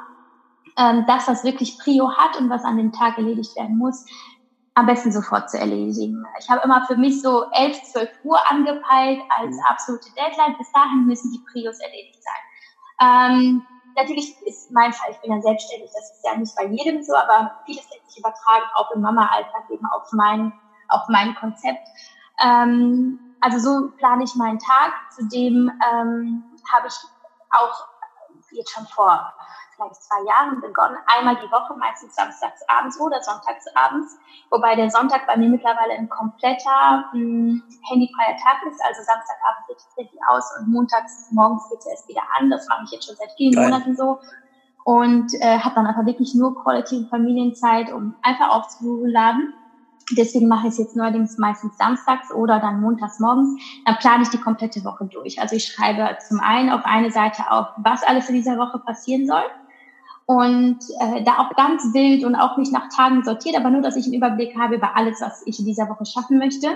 ähm, 0.77 1.05
das, 1.07 1.29
was 1.29 1.45
wirklich 1.45 1.79
Prio 1.79 2.11
hat 2.11 2.41
und 2.41 2.51
was 2.51 2.65
an 2.65 2.77
dem 2.77 2.93
Tag 2.93 3.19
erledigt 3.19 3.55
werden 3.57 3.79
muss, 3.79 4.05
am 4.75 4.87
besten 4.87 5.13
sofort 5.13 5.51
zu 5.51 5.59
erledigen. 5.59 6.25
Ich 6.39 6.49
habe 6.49 6.63
immer 6.65 6.87
für 6.87 6.97
mich 6.97 7.21
so 7.21 7.51
11, 7.53 7.83
12 7.93 8.09
Uhr 8.25 8.39
angepeilt 8.51 9.21
als 9.29 9.57
mhm. 9.57 9.63
absolute 9.69 10.09
Deadline. 10.13 10.57
Bis 10.59 10.71
dahin 10.73 11.07
müssen 11.07 11.33
die 11.33 11.45
Prios 11.51 11.79
erledigt 11.81 12.23
sein. 12.23 12.43
Ähm, 13.03 13.67
natürlich 13.97 14.37
ist 14.47 14.71
mein 14.71 14.93
Fall, 14.93 15.11
ich 15.11 15.21
bin 15.21 15.33
ja 15.33 15.41
selbstständig, 15.41 15.91
das 15.93 16.13
ist 16.13 16.25
ja 16.25 16.37
nicht 16.37 16.55
bei 16.55 16.67
jedem 16.67 17.03
so, 17.03 17.15
aber 17.15 17.61
vieles 17.67 17.89
lässt 17.91 18.11
sich 18.11 18.19
übertragen, 18.19 18.65
auch 18.75 18.91
im 18.93 19.01
Mama-Alltag 19.01 19.65
eben 19.71 19.87
auf 19.87 20.13
mein, 20.13 20.53
auf 20.89 21.03
mein 21.09 21.35
Konzept. 21.35 21.89
Ähm, 22.43 23.19
also 23.41 23.59
so 23.59 23.91
plane 23.97 24.25
ich 24.25 24.35
meinen 24.35 24.59
Tag. 24.59 24.93
Zudem 25.17 25.71
ähm, 25.93 26.45
habe 26.73 26.89
ich 26.89 26.95
auch 27.51 27.90
jetzt 28.53 28.73
schon 28.73 28.87
vor 28.87 29.33
vielleicht 29.81 30.03
zwei 30.03 30.23
Jahren 30.27 30.61
begonnen, 30.61 30.97
einmal 31.07 31.37
die 31.37 31.51
Woche, 31.51 31.75
meistens 31.79 32.15
samstags 32.15 32.61
abends 32.69 33.01
oder 33.01 33.23
sonntags 33.23 33.65
abends, 33.75 34.19
wobei 34.51 34.77
der 34.77 34.91
Sonntag 34.91 35.27
bei 35.27 35.37
mir 35.37 35.49
mittlerweile 35.49 35.95
ein 35.95 36.09
kompletter 36.09 37.09
mh, 37.13 37.19
hm, 37.19 37.63
handyfreier 37.89 38.37
Tag 38.37 38.63
ist, 38.69 38.81
also 38.85 39.03
Samstagabend 39.03 39.67
geht 39.69 39.79
es 39.79 39.97
richtig 39.97 40.21
aus 40.29 40.45
und 40.59 40.69
montags 40.69 41.31
morgens 41.33 41.69
geht 41.71 41.79
es 41.81 41.87
erst 41.87 42.09
wieder 42.09 42.23
an, 42.39 42.51
das 42.51 42.69
mache 42.69 42.85
ich 42.85 42.91
jetzt 42.91 43.07
schon 43.07 43.17
seit 43.17 43.33
vielen 43.37 43.55
Geil. 43.55 43.71
Monaten 43.71 43.97
so. 43.97 44.19
Und 44.83 45.35
äh, 45.35 45.59
habe 45.59 45.75
dann 45.75 45.87
einfach 45.87 46.07
wirklich 46.07 46.35
nur 46.35 46.55
Quality 46.63 47.07
Familienzeit, 47.11 47.93
um 47.93 48.17
einfach 48.23 48.49
aufzuladen. 48.49 49.55
Deswegen 50.17 50.49
mache 50.49 50.67
ich 50.67 50.73
es 50.73 50.79
jetzt 50.79 50.97
neuerdings 50.97 51.39
meistens 51.39 51.77
samstags 51.77 52.33
oder 52.33 52.59
dann 52.59 52.81
montags 52.81 53.21
morgens. 53.21 53.61
Dann 53.85 53.97
plane 53.97 54.23
ich 54.23 54.29
die 54.31 54.41
komplette 54.41 54.85
Woche 54.85 55.05
durch. 55.07 55.41
Also 55.41 55.57
ich 55.57 55.67
schreibe 55.67 56.17
zum 56.29 56.41
einen 56.41 56.71
auf 56.71 56.85
eine 56.85 57.11
Seite 57.11 57.51
auf, 57.51 57.69
was 57.77 58.03
alles 58.03 58.29
in 58.29 58.35
dieser 58.35 58.59
Woche 58.59 58.79
passieren 58.79 59.27
soll 59.27 59.45
und 60.31 60.79
äh, 61.01 61.25
da 61.25 61.39
auch 61.39 61.57
ganz 61.57 61.93
wild 61.93 62.25
und 62.25 62.37
auch 62.37 62.57
nicht 62.57 62.73
nach 62.73 62.89
Tagen 62.95 63.25
sortiert, 63.25 63.57
aber 63.57 63.69
nur, 63.69 63.83
dass 63.83 63.97
ich 63.97 64.05
einen 64.05 64.15
Überblick 64.15 64.57
habe 64.57 64.77
über 64.77 64.97
alles, 64.97 65.21
was 65.21 65.43
ich 65.45 65.59
in 65.59 65.65
dieser 65.65 65.89
Woche 65.89 66.07
schaffen 66.07 66.39
möchte. 66.39 66.69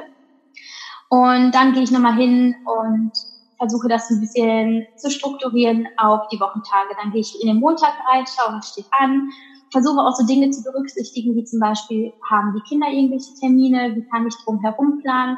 Und 1.08 1.52
dann 1.52 1.72
gehe 1.72 1.84
ich 1.84 1.92
nochmal 1.92 2.16
hin 2.16 2.56
und 2.64 3.12
versuche 3.56 3.86
das 3.86 4.10
ein 4.10 4.18
bisschen 4.18 4.84
zu 4.96 5.08
strukturieren 5.08 5.86
auf 5.96 6.26
die 6.32 6.40
Wochentage. 6.40 6.96
Dann 7.00 7.12
gehe 7.12 7.20
ich 7.20 7.40
in 7.40 7.46
den 7.46 7.60
Montag 7.60 7.92
rein, 8.10 8.24
schaue, 8.26 8.56
was 8.56 8.70
steht 8.70 8.86
an, 8.90 9.30
versuche 9.74 10.00
auch 10.00 10.14
so 10.14 10.24
Dinge 10.24 10.50
zu 10.50 10.62
berücksichtigen, 10.62 11.34
wie 11.34 11.44
zum 11.44 11.58
Beispiel, 11.58 12.12
haben 12.30 12.54
die 12.54 12.62
Kinder 12.62 12.86
irgendwelche 12.88 13.34
Termine, 13.40 13.96
wie 13.96 14.06
kann 14.08 14.26
ich 14.26 14.34
drum 14.44 14.60
herum 14.60 15.00
planen, 15.02 15.36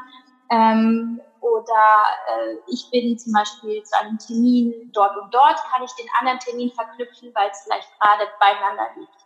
ähm, 0.50 1.20
oder 1.40 1.84
äh, 2.28 2.56
ich 2.68 2.88
bin 2.92 3.18
zum 3.18 3.32
Beispiel 3.32 3.82
zu 3.82 3.98
einem 3.98 4.18
Termin 4.18 4.74
dort 4.92 5.16
und 5.16 5.32
dort, 5.32 5.56
kann 5.72 5.82
ich 5.82 5.92
den 5.92 6.06
anderen 6.20 6.38
Termin 6.38 6.70
verknüpfen, 6.72 7.30
weil 7.34 7.48
es 7.50 7.62
vielleicht 7.62 7.88
gerade 7.98 8.30
beieinander 8.38 8.86
liegt. 8.96 9.16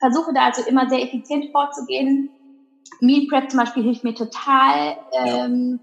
Versuche 0.00 0.32
da 0.32 0.46
also 0.46 0.62
immer 0.68 0.88
sehr 0.88 1.02
effizient 1.02 1.52
vorzugehen. 1.52 2.30
Meal 3.00 3.26
Prep 3.28 3.50
zum 3.50 3.60
Beispiel 3.60 3.84
hilft 3.84 4.02
mir 4.02 4.14
total, 4.14 4.98
ähm, 5.12 5.78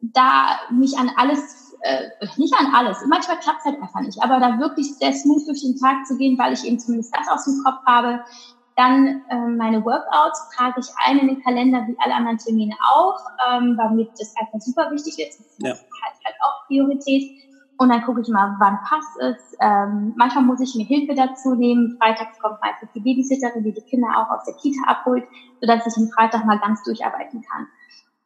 da 0.00 0.60
mich 0.70 0.96
an 0.96 1.10
alles, 1.16 1.67
äh, 1.80 2.08
nicht 2.36 2.54
an 2.58 2.74
alles, 2.74 3.04
manchmal 3.06 3.38
klappt 3.38 3.60
es 3.60 3.64
halt 3.64 3.80
einfach 3.80 4.00
nicht, 4.00 4.22
aber 4.22 4.40
da 4.40 4.58
wirklich 4.58 4.94
sehr 4.96 5.12
smooth 5.12 5.46
durch 5.46 5.62
den 5.62 5.76
Tag 5.76 6.06
zu 6.06 6.16
gehen, 6.16 6.38
weil 6.38 6.52
ich 6.52 6.64
eben 6.64 6.78
zumindest 6.78 7.14
das 7.16 7.28
aus 7.28 7.44
dem 7.44 7.62
Kopf 7.64 7.84
habe, 7.86 8.20
dann 8.78 9.22
ähm, 9.28 9.56
meine 9.56 9.84
Workouts 9.84 10.50
trage 10.56 10.80
ich 10.80 10.86
ein 11.04 11.18
in 11.18 11.26
den 11.26 11.42
Kalender, 11.42 11.84
wie 11.88 11.96
alle 11.98 12.14
anderen 12.14 12.38
Termine 12.38 12.76
auch, 12.94 13.18
ähm, 13.50 13.76
weil 13.76 13.90
mir 13.90 14.08
das 14.16 14.32
einfach 14.40 14.60
super 14.60 14.88
wichtig 14.92 15.18
ist. 15.18 15.40
Das 15.58 15.68
ja. 15.68 15.70
hat 15.72 16.14
halt 16.24 16.36
auch 16.40 16.66
Priorität. 16.68 17.42
Und 17.76 17.90
dann 17.90 18.02
gucke 18.02 18.20
ich 18.20 18.28
mal, 18.28 18.56
wann 18.58 18.78
passt 18.84 19.18
es. 19.20 19.56
Ähm, 19.60 20.12
manchmal 20.16 20.44
muss 20.44 20.60
ich 20.60 20.74
mir 20.76 20.84
Hilfe 20.84 21.14
dazu 21.14 21.54
nehmen. 21.54 21.96
Freitags 22.00 22.38
kommt 22.40 22.60
meistens 22.60 22.90
die 22.92 23.00
Babysitterin, 23.00 23.64
die 23.64 23.72
die 23.72 23.82
Kinder 23.82 24.08
auch 24.16 24.30
aus 24.36 24.44
der 24.44 24.54
Kita 24.54 24.82
abholt, 24.86 25.24
sodass 25.60 25.86
ich 25.86 25.96
am 25.96 26.08
Freitag 26.10 26.44
mal 26.44 26.58
ganz 26.58 26.82
durcharbeiten 26.84 27.42
kann. 27.42 27.66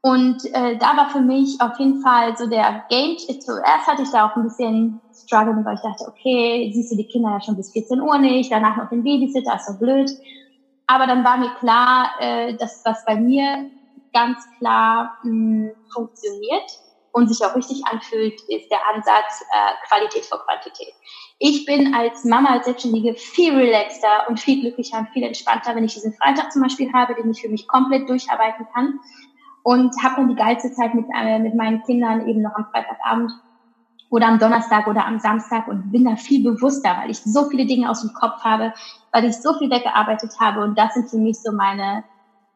Und 0.05 0.45
äh, 0.53 0.77
da 0.79 0.97
war 0.97 1.11
für 1.11 1.21
mich 1.21 1.61
auf 1.61 1.79
jeden 1.79 2.03
Fall 2.03 2.37
so 2.37 2.49
der 2.49 2.85
Game. 2.91 3.17
Zuerst 3.19 3.87
hatte 3.87 4.03
ich 4.03 4.11
da 4.11 4.27
auch 4.27 4.37
ein 4.37 4.43
bisschen 4.43 5.01
Struggle, 5.15 5.65
weil 5.65 5.77
ich 5.77 5.81
dachte, 5.81 6.07
okay, 6.09 6.73
siehst 6.75 6.91
du 6.91 6.97
die 6.97 7.07
Kinder 7.07 7.31
ja 7.31 7.41
schon 7.41 7.57
bis 7.57 7.71
14 7.73 8.01
Uhr 8.01 8.19
nicht, 8.19 8.51
danach 8.51 8.77
noch 8.77 8.89
den 8.89 9.05
Babysitter, 9.05 9.55
ist 9.55 9.69
so 9.69 9.79
blöd. 9.79 10.11
Aber 10.89 11.07
dann 11.07 11.25
war 11.25 11.37
mir 11.37 11.55
klar, 11.61 12.11
äh, 12.19 12.57
dass 12.57 12.83
was 12.85 13.05
bei 13.05 13.15
mir 13.15 13.71
ganz 14.13 14.39
klar 14.59 15.19
mh, 15.23 15.31
hm, 15.31 15.71
funktioniert 15.95 16.79
und 17.13 17.29
sich 17.29 17.47
auch 17.47 17.55
richtig 17.55 17.83
anfühlt, 17.87 18.41
ist 18.49 18.71
der 18.71 18.81
Ansatz 18.93 19.45
äh, 19.53 19.87
Qualität 19.87 20.25
vor 20.25 20.45
Quantität. 20.45 20.95
Ich 21.39 21.65
bin 21.65 21.95
als 21.95 22.25
Mama, 22.25 22.51
als 22.55 22.65
Selbstständige 22.65 23.15
viel 23.15 23.55
relaxter 23.55 24.29
und 24.29 24.41
viel 24.41 24.63
glücklicher 24.63 24.99
und 24.99 25.11
viel 25.11 25.23
entspannter, 25.23 25.77
wenn 25.77 25.85
ich 25.85 25.95
diesen 25.95 26.15
Freitag 26.15 26.51
zum 26.51 26.63
Beispiel 26.63 26.93
habe, 26.93 27.15
den 27.15 27.31
ich 27.31 27.41
für 27.41 27.49
mich 27.49 27.69
komplett 27.69 28.09
durcharbeiten 28.09 28.67
kann 28.75 28.99
und 29.63 29.95
habe 30.03 30.17
dann 30.17 30.29
die 30.29 30.35
geilste 30.35 30.73
Zeit 30.73 30.95
mit, 30.95 31.07
äh, 31.15 31.39
mit 31.39 31.55
meinen 31.55 31.83
Kindern 31.83 32.27
eben 32.27 32.43
noch 32.43 32.55
am 32.55 32.67
Freitagabend 32.71 33.33
oder 34.11 34.29
am 34.29 34.39
Donnerstag 34.39 34.87
oder 34.87 35.07
am 35.07 35.19
Samstag 35.19 35.69
und 35.69 35.91
bin 35.91 36.05
da 36.05 36.17
viel 36.17 36.43
bewusster, 36.43 36.97
weil 37.01 37.11
ich 37.11 37.19
so 37.19 37.49
viele 37.49 37.67
Dinge 37.67 37.89
aus 37.89 38.03
dem 38.03 38.13
Kopf 38.13 38.43
habe, 38.45 38.75
weil 39.13 39.25
ich 39.25 39.37
so 39.37 39.57
viel 39.59 39.71
weggearbeitet 39.71 40.33
habe. 40.39 40.63
Und 40.63 40.79
das 40.79 40.95
sind 40.95 41.09
für 41.09 41.17
mich 41.17 41.41
so 41.41 41.53
meine 41.53 42.05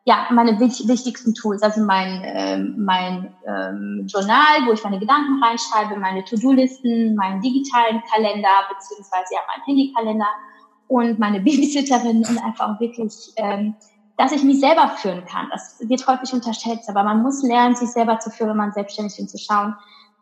ja 0.05 0.27
meine 0.31 0.61
wichtigsten 0.61 1.35
Tools, 1.35 1.63
also 1.63 1.81
mein 1.83 2.23
ähm, 2.25 2.75
mein 2.79 3.35
ähm, 3.47 4.07
Journal, 4.07 4.67
wo 4.67 4.73
ich 4.73 4.85
meine 4.85 5.01
Gedanken 5.01 5.43
reinschreibe, 5.43 5.99
meine 5.99 6.25
To-Do-Listen, 6.25 7.17
meinen 7.17 7.41
digitalen 7.41 8.03
Kalender 8.13 8.49
beziehungsweise 8.73 9.35
ja 9.35 9.41
meinen 9.49 9.65
Handykalender 9.65 10.29
und 10.89 11.19
meine 11.19 11.41
Babysitterin 11.41 12.19
und 12.19 12.39
einfach 12.45 12.79
wirklich 12.79 13.33
ähm, 13.37 13.75
dass 14.17 14.33
ich 14.33 14.43
mich 14.43 14.61
selber 14.61 14.89
führen 14.97 15.25
kann. 15.27 15.49
Das 15.51 15.77
wird 15.81 16.07
häufig 16.07 16.33
unterschätzt, 16.33 16.89
aber 16.89 17.03
man 17.03 17.23
muss 17.23 17.43
lernen, 17.43 17.77
sich 17.77 17.91
selber 17.91 18.19
zu 18.19 18.31
führen, 18.31 18.51
wenn 18.51 18.57
man 18.57 18.73
selbstständig 18.73 19.19
ist, 19.19 19.31
zu 19.31 19.39
schauen, 19.39 19.77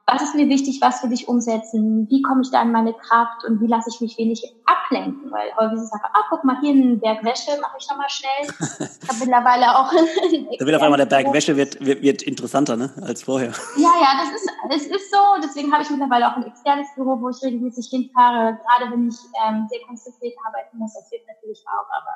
was 0.06 0.20
ist 0.20 0.34
mir 0.34 0.48
wichtig, 0.48 0.80
was 0.82 1.02
will 1.02 1.12
ich 1.12 1.28
umsetzen, 1.28 2.06
wie 2.10 2.20
komme 2.20 2.42
ich 2.42 2.50
da 2.50 2.60
in 2.60 2.72
meine 2.72 2.92
Kraft 2.92 3.44
und 3.46 3.60
wie 3.60 3.66
lasse 3.66 3.88
ich 3.88 4.00
mich 4.02 4.18
wenig 4.18 4.44
ablenken, 4.66 5.32
weil 5.32 5.48
häufig 5.56 5.78
ist 5.78 5.84
es 5.84 5.92
einfach, 5.92 6.10
ah, 6.12 6.24
guck 6.28 6.44
mal, 6.44 6.60
hier 6.60 6.74
ein 6.74 7.00
Berg 7.00 7.24
Wäsche, 7.24 7.58
mache 7.60 7.76
ich 7.78 7.88
nochmal 7.88 8.10
schnell. 8.10 8.90
Ich 9.02 9.08
habe 9.08 9.18
mittlerweile 9.20 9.78
auch... 9.78 9.90
da 10.58 10.66
wird 10.66 10.76
auf 10.76 10.82
einmal 10.82 10.98
der 10.98 11.06
Berg 11.06 11.32
Wäsche 11.32 11.56
wird, 11.56 11.80
wird, 11.84 12.02
wird 12.02 12.22
interessanter 12.22 12.76
ne, 12.76 12.90
als 13.00 13.22
vorher. 13.22 13.52
Ja, 13.76 13.92
ja, 13.98 14.12
das 14.20 14.42
ist, 14.42 14.50
das 14.68 14.82
ist 14.94 15.10
so, 15.10 15.18
deswegen 15.42 15.72
habe 15.72 15.82
ich 15.82 15.88
mittlerweile 15.88 16.30
auch 16.30 16.36
ein 16.36 16.44
externes 16.44 16.88
Büro, 16.94 17.18
wo 17.20 17.30
ich 17.30 17.42
regelmäßig 17.42 17.88
hinfahre, 17.88 18.58
gerade 18.60 18.92
wenn 18.92 19.08
ich 19.08 19.16
ähm, 19.42 19.66
sehr 19.70 19.80
konzentriert 19.86 20.34
arbeiten 20.46 20.76
muss, 20.76 20.92
das 20.92 21.08
hilft 21.08 21.26
natürlich 21.28 21.64
auch, 21.66 21.88
aber 21.96 22.12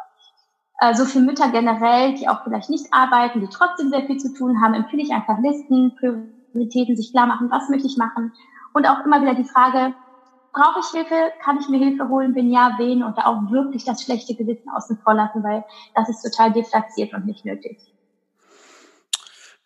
so 0.95 1.05
für 1.05 1.21
Mütter 1.21 1.51
generell, 1.51 2.15
die 2.15 2.29
auch 2.29 2.45
vielleicht 2.45 2.71
nicht 2.71 2.87
arbeiten, 2.93 3.41
die 3.41 3.49
trotzdem 3.49 3.91
sehr 3.91 4.03
viel 4.03 4.19
zu 4.19 4.33
tun 4.33 4.61
haben, 4.63 4.75
empfehle 4.75 5.03
ich 5.03 5.11
einfach 5.11 5.39
Listen, 5.41 5.95
Prioritäten, 5.97 6.97
sich 6.97 7.11
klar 7.11 7.27
machen, 7.27 7.51
was 7.51 7.69
möchte 7.69 7.89
ich 7.89 7.97
machen. 7.97 8.33
Und 8.73 8.87
auch 8.87 9.05
immer 9.05 9.21
wieder 9.21 9.35
die 9.35 9.49
Frage, 9.49 9.95
brauche 10.53 10.81
ich 10.81 10.87
Hilfe? 10.87 11.33
Kann 11.43 11.59
ich 11.59 11.69
mir 11.69 11.79
Hilfe 11.79 12.09
holen? 12.09 12.35
Wenn 12.35 12.51
ja, 12.51 12.75
wen? 12.79 13.03
Und 13.03 13.19
da 13.19 13.27
auch 13.27 13.51
wirklich 13.51 13.85
das 13.85 14.03
schlechte 14.03 14.35
Gewissen 14.35 14.71
außen 14.71 14.99
vor 14.99 15.15
lassen, 15.15 15.43
weil 15.43 15.65
das 15.95 16.09
ist 16.09 16.23
total 16.23 16.53
deplatziert 16.53 17.13
und 17.13 17.27
nicht 17.27 17.45
nötig. 17.45 17.79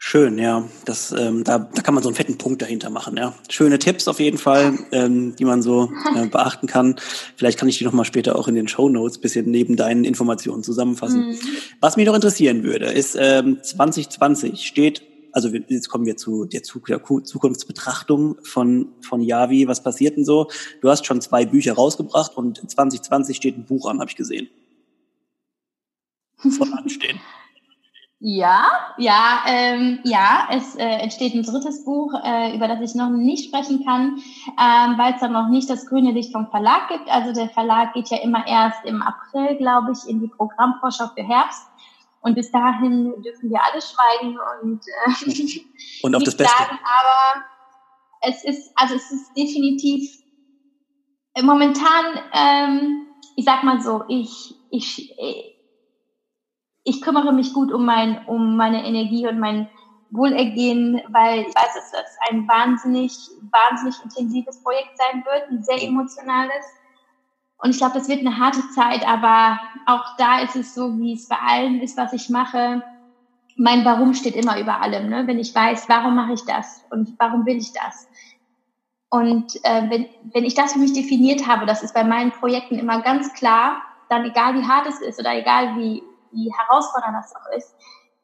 Schön, 0.04 0.36
ja. 0.36 0.68
Das, 0.84 1.12
ähm, 1.12 1.44
da, 1.44 1.60
da 1.60 1.80
kann 1.80 1.94
man 1.94 2.02
so 2.02 2.08
einen 2.08 2.16
fetten 2.16 2.36
Punkt 2.36 2.60
dahinter 2.60 2.90
machen, 2.90 3.16
ja. 3.16 3.34
Schöne 3.48 3.78
Tipps 3.78 4.08
auf 4.08 4.18
jeden 4.18 4.36
Fall, 4.36 4.76
ähm, 4.90 5.36
die 5.36 5.44
man 5.44 5.62
so 5.62 5.92
äh, 6.16 6.26
beachten 6.30 6.66
kann. 6.66 6.96
Vielleicht 7.36 7.56
kann 7.56 7.68
ich 7.68 7.78
die 7.78 7.84
nochmal 7.84 8.04
später 8.04 8.34
auch 8.34 8.48
in 8.48 8.56
den 8.56 8.66
Show 8.66 8.88
Notes 8.88 9.18
bisschen 9.18 9.48
neben 9.48 9.76
deinen 9.76 10.02
Informationen 10.04 10.64
zusammenfassen. 10.64 11.28
Mhm. 11.28 11.38
Was 11.78 11.96
mich 11.96 12.04
noch 12.04 12.16
interessieren 12.16 12.64
würde, 12.64 12.86
ist 12.86 13.16
ähm, 13.18 13.60
2020 13.62 14.66
steht 14.66 15.02
also 15.30 15.48
jetzt 15.48 15.88
kommen 15.88 16.04
wir 16.04 16.16
zu 16.16 16.46
der 16.46 16.62
Zukunftsbetrachtung 16.64 18.36
von, 18.42 18.88
von 19.00 19.22
Yavi. 19.22 19.68
Was 19.68 19.82
passiert 19.82 20.16
denn 20.16 20.24
so? 20.24 20.50
Du 20.82 20.90
hast 20.90 21.06
schon 21.06 21.20
zwei 21.22 21.46
Bücher 21.46 21.74
rausgebracht 21.74 22.36
und 22.36 22.68
2020 22.70 23.36
steht 23.36 23.56
ein 23.56 23.64
Buch 23.64 23.88
an, 23.88 24.00
habe 24.00 24.10
ich 24.10 24.16
gesehen. 24.16 24.48
Von 26.36 26.72
anstehen. 26.76 27.20
Ja, 28.24 28.68
ja, 28.98 29.42
ähm, 29.46 29.98
ja, 30.04 30.46
es 30.50 30.76
äh, 30.76 30.84
entsteht 30.84 31.34
ein 31.34 31.42
drittes 31.42 31.84
Buch, 31.84 32.14
äh, 32.22 32.54
über 32.54 32.68
das 32.68 32.80
ich 32.80 32.94
noch 32.94 33.10
nicht 33.10 33.48
sprechen 33.48 33.84
kann, 33.84 34.22
ähm, 34.46 34.96
weil 34.96 35.14
es 35.14 35.20
dann 35.20 35.32
noch 35.32 35.48
nicht 35.48 35.68
das 35.68 35.86
grüne 35.86 36.12
Licht 36.12 36.30
vom 36.30 36.48
Verlag 36.48 36.86
gibt. 36.88 37.10
Also 37.10 37.32
der 37.32 37.48
Verlag 37.48 37.94
geht 37.94 38.10
ja 38.10 38.18
immer 38.18 38.46
erst 38.46 38.84
im 38.84 39.02
April, 39.02 39.56
glaube 39.56 39.90
ich, 39.92 40.08
in 40.08 40.20
die 40.20 40.28
Programmvorschau 40.28 41.08
für 41.16 41.24
Herbst. 41.24 41.66
Und 42.20 42.36
bis 42.36 42.52
dahin 42.52 43.12
dürfen 43.22 43.50
wir 43.50 43.60
alle 43.60 43.82
schweigen 43.82 44.38
und, 44.62 44.80
äh, 44.86 45.60
und 46.04 46.14
auf 46.14 46.22
das 46.24 46.36
Beste. 46.36 46.56
Sagen, 46.56 46.78
aber 46.84 47.44
es 48.20 48.44
ist, 48.44 48.70
also 48.76 48.94
es 48.94 49.10
ist 49.10 49.36
definitiv 49.36 50.22
Momentan, 51.40 52.20
ähm, 52.34 53.06
ich 53.36 53.44
sag 53.46 53.62
mal 53.62 53.80
so, 53.80 54.04
ich, 54.08 54.54
ich, 54.70 55.14
ich 56.84 57.00
kümmere 57.02 57.32
mich 57.32 57.52
gut 57.52 57.72
um 57.72 57.84
mein, 57.84 58.26
um 58.26 58.56
meine 58.56 58.84
Energie 58.84 59.26
und 59.28 59.38
mein 59.38 59.68
Wohlergehen, 60.10 61.00
weil 61.08 61.40
ich 61.40 61.54
weiß, 61.54 61.74
dass 61.74 61.90
das 61.92 62.16
ein 62.30 62.46
wahnsinnig, 62.46 63.16
wahnsinnig 63.50 63.96
intensives 64.04 64.62
Projekt 64.62 64.90
sein 64.98 65.24
wird, 65.24 65.50
ein 65.50 65.62
sehr 65.62 65.82
emotionales. 65.82 66.64
Und 67.58 67.70
ich 67.70 67.78
glaube, 67.78 67.94
das 67.94 68.08
wird 68.08 68.20
eine 68.20 68.38
harte 68.38 68.62
Zeit, 68.74 69.06
aber 69.06 69.58
auch 69.86 70.16
da 70.18 70.40
ist 70.40 70.56
es 70.56 70.74
so, 70.74 70.98
wie 70.98 71.14
es 71.14 71.28
bei 71.28 71.36
allem 71.36 71.80
ist, 71.80 71.96
was 71.96 72.12
ich 72.12 72.28
mache. 72.28 72.82
Mein 73.56 73.84
Warum 73.84 74.14
steht 74.14 74.34
immer 74.34 74.58
über 74.58 74.80
allem. 74.80 75.08
Ne? 75.08 75.26
Wenn 75.26 75.38
ich 75.38 75.54
weiß, 75.54 75.88
warum 75.88 76.16
mache 76.16 76.32
ich 76.32 76.44
das 76.44 76.84
und 76.90 77.14
warum 77.18 77.46
will 77.46 77.56
ich 77.56 77.72
das? 77.72 78.08
Und 79.08 79.56
äh, 79.64 79.90
wenn, 79.90 80.06
wenn 80.32 80.44
ich 80.44 80.54
das 80.54 80.72
für 80.72 80.78
mich 80.78 80.94
definiert 80.94 81.46
habe, 81.46 81.66
das 81.66 81.82
ist 81.82 81.94
bei 81.94 82.02
meinen 82.02 82.32
Projekten 82.32 82.78
immer 82.78 83.02
ganz 83.02 83.32
klar, 83.34 83.82
dann 84.08 84.24
egal 84.24 84.54
wie 84.54 84.66
hart 84.66 84.86
es 84.86 85.00
ist 85.00 85.20
oder 85.20 85.36
egal 85.36 85.76
wie, 85.76 86.02
wie 86.32 86.52
herausfordernd 86.52 87.16
das 87.16 87.34
auch 87.34 87.56
ist, 87.56 87.74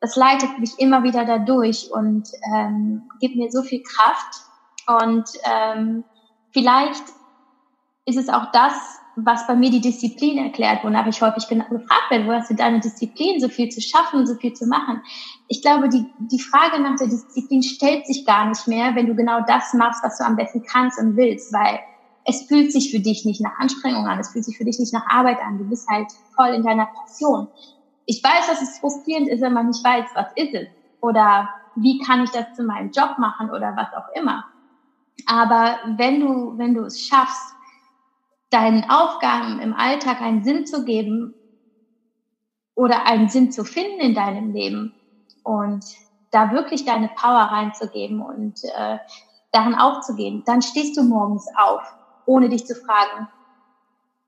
das 0.01 0.17
leitet 0.17 0.59
mich 0.59 0.79
immer 0.79 1.03
wieder 1.03 1.25
dadurch 1.25 1.91
und 1.91 2.29
ähm, 2.55 3.09
gibt 3.21 3.37
mir 3.37 3.51
so 3.51 3.63
viel 3.63 3.83
Kraft. 3.83 4.43
Und 4.87 5.29
ähm, 5.45 6.05
vielleicht 6.53 7.03
ist 8.07 8.17
es 8.17 8.29
auch 8.29 8.53
das, 8.53 8.75
was 9.17 9.47
bei 9.47 9.57
mir 9.57 9.71
die 9.71 9.81
Disziplin 9.81 10.39
erklärt, 10.39 10.85
wonach 10.85 11.07
ich 11.07 11.21
häufig 11.21 11.49
gefragt 11.49 12.11
werde, 12.11 12.27
wo 12.27 12.33
hast 12.33 12.51
du 12.51 12.55
deine 12.55 12.81
Disziplin, 12.81 13.41
so 13.41 13.49
viel 13.49 13.69
zu 13.69 13.81
schaffen, 13.81 14.27
so 14.27 14.35
viel 14.37 14.53
zu 14.53 14.67
machen. 14.67 15.03
Ich 15.49 15.61
glaube, 15.63 15.89
die, 15.89 16.07
die 16.19 16.41
Frage 16.41 16.81
nach 16.81 16.97
der 16.97 17.09
Disziplin 17.09 17.63
stellt 17.63 18.07
sich 18.07 18.25
gar 18.25 18.49
nicht 18.49 18.69
mehr, 18.69 18.95
wenn 18.95 19.07
du 19.07 19.15
genau 19.15 19.41
das 19.47 19.75
machst, 19.75 20.05
was 20.05 20.19
du 20.19 20.25
am 20.25 20.37
besten 20.37 20.63
kannst 20.63 20.99
und 21.01 21.17
willst, 21.17 21.53
weil 21.53 21.81
es 22.25 22.43
fühlt 22.43 22.73
sich 22.73 22.91
für 22.91 23.01
dich 23.01 23.25
nicht 23.25 23.41
nach 23.41 23.59
Anstrengung 23.59 24.07
an, 24.07 24.21
es 24.21 24.29
fühlt 24.29 24.45
sich 24.45 24.57
für 24.57 24.65
dich 24.65 24.79
nicht 24.79 24.93
nach 24.93 25.07
Arbeit 25.09 25.39
an, 25.41 25.59
du 25.59 25.65
bist 25.65 25.89
halt 25.89 26.07
voll 26.37 26.49
in 26.49 26.63
deiner 26.63 26.87
Passion. 26.87 27.49
Ich 28.11 28.25
weiß, 28.25 28.47
dass 28.47 28.63
es 28.63 28.79
frustrierend 28.79 29.29
ist, 29.29 29.43
wenn 29.43 29.53
man 29.53 29.67
nicht 29.67 29.85
weiß, 29.85 30.07
was 30.15 30.29
ist 30.35 30.55
es 30.55 30.67
oder 31.03 31.47
wie 31.75 31.99
kann 31.99 32.25
ich 32.25 32.31
das 32.31 32.47
zu 32.55 32.65
meinem 32.65 32.91
Job 32.91 33.19
machen 33.19 33.51
oder 33.51 33.77
was 33.77 33.93
auch 33.93 34.09
immer. 34.15 34.43
Aber 35.27 35.79
wenn 35.99 36.21
du, 36.21 36.57
wenn 36.57 36.73
du 36.73 36.85
es 36.85 37.03
schaffst, 37.03 37.55
deinen 38.49 38.89
Aufgaben 38.89 39.61
im 39.61 39.75
Alltag 39.75 40.23
einen 40.23 40.43
Sinn 40.43 40.65
zu 40.65 40.87
geben 40.87 41.37
oder 42.75 43.05
einen 43.05 43.29
Sinn 43.29 43.53
zu 43.53 43.63
finden 43.63 44.01
in 44.01 44.15
deinem 44.15 44.55
Leben 44.55 44.97
und 45.43 45.85
da 46.31 46.51
wirklich 46.51 46.87
deine 46.87 47.11
Power 47.15 47.43
reinzugeben 47.43 48.23
und 48.23 48.59
äh, 48.75 48.97
darin 49.53 49.75
aufzugehen, 49.75 50.45
dann 50.47 50.63
stehst 50.63 50.97
du 50.97 51.03
morgens 51.03 51.47
auf, 51.57 51.83
ohne 52.25 52.49
dich 52.49 52.65
zu 52.65 52.75
fragen, 52.75 53.29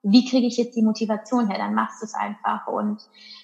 wie 0.02 0.24
kriege 0.24 0.46
ich 0.46 0.56
jetzt 0.56 0.76
die 0.76 0.82
Motivation 0.82 1.48
her? 1.48 1.58
Dann 1.58 1.74
machst 1.74 2.00
du 2.00 2.06
es 2.06 2.14
einfach. 2.14 2.66
Und 2.66 3.00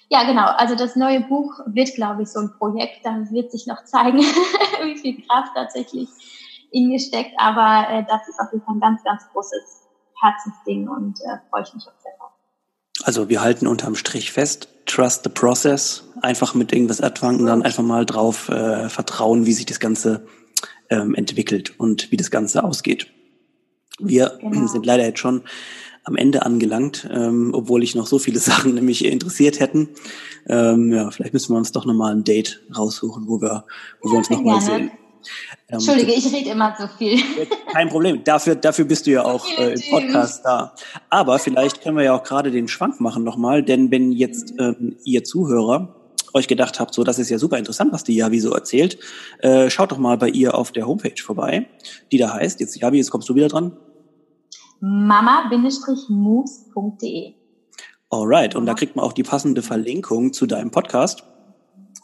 ja, 0.09 0.23
genau, 0.23 0.45
also 0.45 0.75
das 0.75 0.95
neue 0.95 1.21
Buch 1.21 1.59
wird, 1.67 1.93
glaube 1.95 2.23
ich, 2.23 2.29
so 2.29 2.39
ein 2.39 2.51
Projekt. 2.57 3.05
Da 3.05 3.25
wird 3.29 3.51
sich 3.51 3.67
noch 3.67 3.83
zeigen, 3.85 4.17
wie 4.83 4.97
viel 4.97 5.21
Kraft 5.27 5.51
tatsächlich 5.55 6.09
in 6.71 6.87
mir 6.87 6.99
steckt. 6.99 7.33
Aber 7.37 7.87
äh, 7.89 8.05
das 8.07 8.27
ist 8.27 8.39
auf 8.39 8.51
jeden 8.51 8.65
Fall 8.65 8.75
ein 8.75 8.79
ganz, 8.79 9.03
ganz 9.03 9.23
großes 9.31 9.83
Herzensding 10.19 10.87
und 10.87 11.19
äh, 11.21 11.37
freue 11.49 11.63
ich 11.63 11.73
mich 11.73 11.83
auch 11.83 12.01
sehr 12.01 12.13
drauf. 12.17 12.31
Also 13.03 13.29
wir 13.29 13.41
halten 13.41 13.67
unterm 13.67 13.95
Strich 13.95 14.31
fest, 14.31 14.67
trust 14.87 15.23
the 15.23 15.29
process, 15.29 16.05
einfach 16.21 16.55
mit 16.55 16.73
irgendwas 16.73 17.01
anfangen 17.01 17.41
und 17.41 17.45
dann 17.45 17.61
einfach 17.61 17.83
mal 17.83 18.05
drauf 18.05 18.49
äh, 18.49 18.89
vertrauen, 18.89 19.45
wie 19.45 19.53
sich 19.53 19.67
das 19.67 19.79
Ganze 19.79 20.25
ähm, 20.89 21.13
entwickelt 21.13 21.79
und 21.79 22.11
wie 22.11 22.17
das 22.17 22.31
Ganze 22.31 22.63
ausgeht. 22.63 23.13
Wir 23.99 24.37
genau. 24.41 24.67
sind 24.67 24.85
leider 24.85 25.05
jetzt 25.05 25.19
schon 25.19 25.43
am 26.07 26.15
Ende 26.15 26.45
angelangt, 26.45 27.07
ähm, 27.11 27.51
obwohl 27.53 27.83
ich 27.83 27.93
noch 27.93 28.07
so 28.07 28.17
viele 28.17 28.39
Sachen 28.39 28.73
nämlich 28.73 29.03
interessiert 29.05 29.59
hätten. 29.59 29.89
Ähm, 30.47 30.91
ja, 30.91 31.11
vielleicht 31.11 31.33
müssen 31.33 31.53
wir 31.53 31.57
uns 31.57 31.73
doch 31.73 31.85
nochmal 31.85 32.13
ein 32.15 32.23
Date 32.23 32.61
raussuchen, 32.75 33.27
wo 33.27 33.41
wir, 33.41 33.65
wo 34.01 34.11
wir 34.11 34.17
uns 34.17 34.29
nochmal 34.29 34.61
sehen. 34.61 34.91
Ähm, 35.67 35.79
Entschuldige, 35.79 36.13
ich 36.13 36.33
rede 36.33 36.51
immer 36.51 36.73
so 36.79 36.87
viel. 36.97 37.19
Kein 37.73 37.89
Problem. 37.89 38.23
Dafür, 38.23 38.55
dafür 38.55 38.85
bist 38.85 39.05
du 39.05 39.11
ja 39.11 39.25
auch 39.25 39.45
äh, 39.59 39.73
im 39.73 39.81
Podcast 39.91 40.45
da. 40.45 40.73
Aber 41.09 41.39
vielleicht 41.39 41.81
können 41.81 41.97
wir 41.97 42.05
ja 42.05 42.15
auch 42.15 42.23
gerade 42.23 42.51
den 42.51 42.69
Schwank 42.69 43.01
machen 43.01 43.25
nochmal, 43.25 43.61
denn 43.61 43.91
wenn 43.91 44.13
jetzt 44.13 44.53
ähm, 44.59 44.95
ihr 45.03 45.25
Zuhörer 45.25 45.93
euch 46.33 46.47
gedacht 46.47 46.79
habt, 46.79 46.93
so 46.93 47.03
das 47.03 47.19
ist 47.19 47.29
ja 47.29 47.37
super 47.37 47.57
interessant, 47.57 47.91
was 47.91 48.05
die 48.05 48.15
Javi 48.15 48.39
so 48.39 48.53
erzählt, 48.53 48.97
äh, 49.39 49.69
schaut 49.69 49.91
doch 49.91 49.97
mal 49.97 50.17
bei 50.17 50.29
ihr 50.29 50.55
auf 50.55 50.71
der 50.71 50.87
Homepage 50.87 51.21
vorbei, 51.21 51.67
die 52.11 52.17
da 52.17 52.33
heißt, 52.33 52.61
jetzt 52.61 52.79
Javi, 52.79 52.97
jetzt 52.97 53.11
kommst 53.11 53.27
du 53.27 53.35
wieder 53.35 53.49
dran. 53.49 53.75
mama-moves.de 54.79 57.33
Alright, 58.09 58.55
und 58.55 58.65
da 58.65 58.73
kriegt 58.73 58.95
man 58.95 59.03
auch 59.03 59.13
die 59.13 59.23
passende 59.23 59.61
Verlinkung 59.61 60.31
zu 60.31 60.45
deinem 60.45 60.71
Podcast 60.71 61.25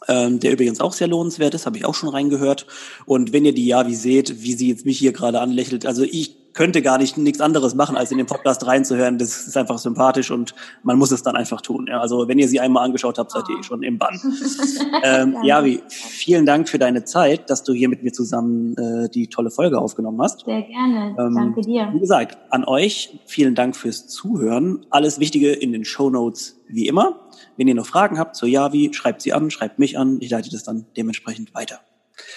ähm, 0.08 0.40
der 0.40 0.52
übrigens 0.52 0.80
auch 0.80 0.92
sehr 0.92 1.08
lohnenswert 1.08 1.54
ist, 1.54 1.66
habe 1.66 1.78
ich 1.78 1.84
auch 1.84 1.94
schon 1.94 2.08
reingehört. 2.08 2.66
Und 3.06 3.32
wenn 3.32 3.44
ihr 3.44 3.54
die 3.54 3.66
Javi 3.66 3.94
seht, 3.94 4.42
wie 4.42 4.54
sie 4.54 4.68
jetzt 4.68 4.84
mich 4.84 4.98
hier 4.98 5.12
gerade 5.12 5.40
anlächelt, 5.40 5.86
also 5.86 6.02
ich 6.02 6.36
könnte 6.54 6.82
gar 6.82 6.98
nicht 6.98 7.18
nichts 7.18 7.40
anderes 7.40 7.74
machen, 7.74 7.96
als 7.96 8.10
in 8.12 8.18
den 8.18 8.26
Podcast 8.26 8.66
reinzuhören. 8.66 9.18
Das 9.18 9.46
ist 9.46 9.56
einfach 9.56 9.78
sympathisch 9.78 10.30
und 10.30 10.54
man 10.82 10.98
muss 10.98 11.10
es 11.10 11.22
dann 11.22 11.36
einfach 11.36 11.60
tun. 11.60 11.86
Ja, 11.88 12.00
also 12.00 12.28
wenn 12.28 12.38
ihr 12.38 12.48
sie 12.48 12.60
einmal 12.60 12.84
angeschaut 12.84 13.18
habt, 13.18 13.32
seid 13.32 13.48
ihr 13.48 13.58
eh 13.58 13.62
schon 13.62 13.82
im 13.82 13.98
Bann. 13.98 14.18
ähm, 15.02 15.36
Javi, 15.42 15.82
vielen 15.88 16.46
Dank 16.46 16.68
für 16.68 16.78
deine 16.78 17.04
Zeit, 17.04 17.50
dass 17.50 17.64
du 17.64 17.72
hier 17.72 17.88
mit 17.88 18.02
mir 18.02 18.12
zusammen 18.12 18.76
äh, 18.76 19.08
die 19.08 19.26
tolle 19.26 19.50
Folge 19.50 19.78
aufgenommen 19.78 20.22
hast. 20.22 20.44
Sehr 20.44 20.62
gerne. 20.62 21.16
Ähm, 21.18 21.34
Danke 21.34 21.60
dir. 21.60 21.90
Wie 21.92 22.00
gesagt, 22.00 22.38
an 22.50 22.64
euch 22.64 23.18
vielen 23.26 23.54
Dank 23.54 23.76
fürs 23.76 24.06
Zuhören. 24.06 24.86
Alles 24.90 25.18
Wichtige 25.18 25.52
in 25.52 25.72
den 25.72 25.84
Show 25.84 26.08
Notes 26.08 26.60
wie 26.68 26.86
immer. 26.86 27.20
Wenn 27.56 27.68
ihr 27.68 27.74
noch 27.74 27.86
Fragen 27.86 28.18
habt 28.18 28.36
zur 28.36 28.48
Yavi, 28.48 28.90
schreibt 28.92 29.22
sie 29.22 29.32
an, 29.32 29.50
schreibt 29.50 29.78
mich 29.78 29.98
an. 29.98 30.18
Ich 30.20 30.30
leite 30.30 30.50
das 30.50 30.62
dann 30.62 30.86
dementsprechend 30.96 31.52
weiter. 31.54 31.80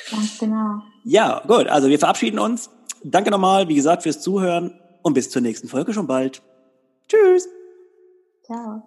Ganz 0.09 0.39
genau. 0.39 0.81
Ja, 1.03 1.43
gut. 1.47 1.67
Also 1.67 1.87
wir 1.87 1.99
verabschieden 1.99 2.39
uns. 2.39 2.71
Danke 3.03 3.31
nochmal, 3.31 3.67
wie 3.67 3.75
gesagt, 3.75 4.03
fürs 4.03 4.21
Zuhören 4.21 4.79
und 5.01 5.13
bis 5.13 5.29
zur 5.29 5.41
nächsten 5.41 5.67
Folge 5.67 5.93
schon 5.93 6.07
bald. 6.07 6.41
Tschüss. 7.07 7.47
Ciao. 8.43 8.83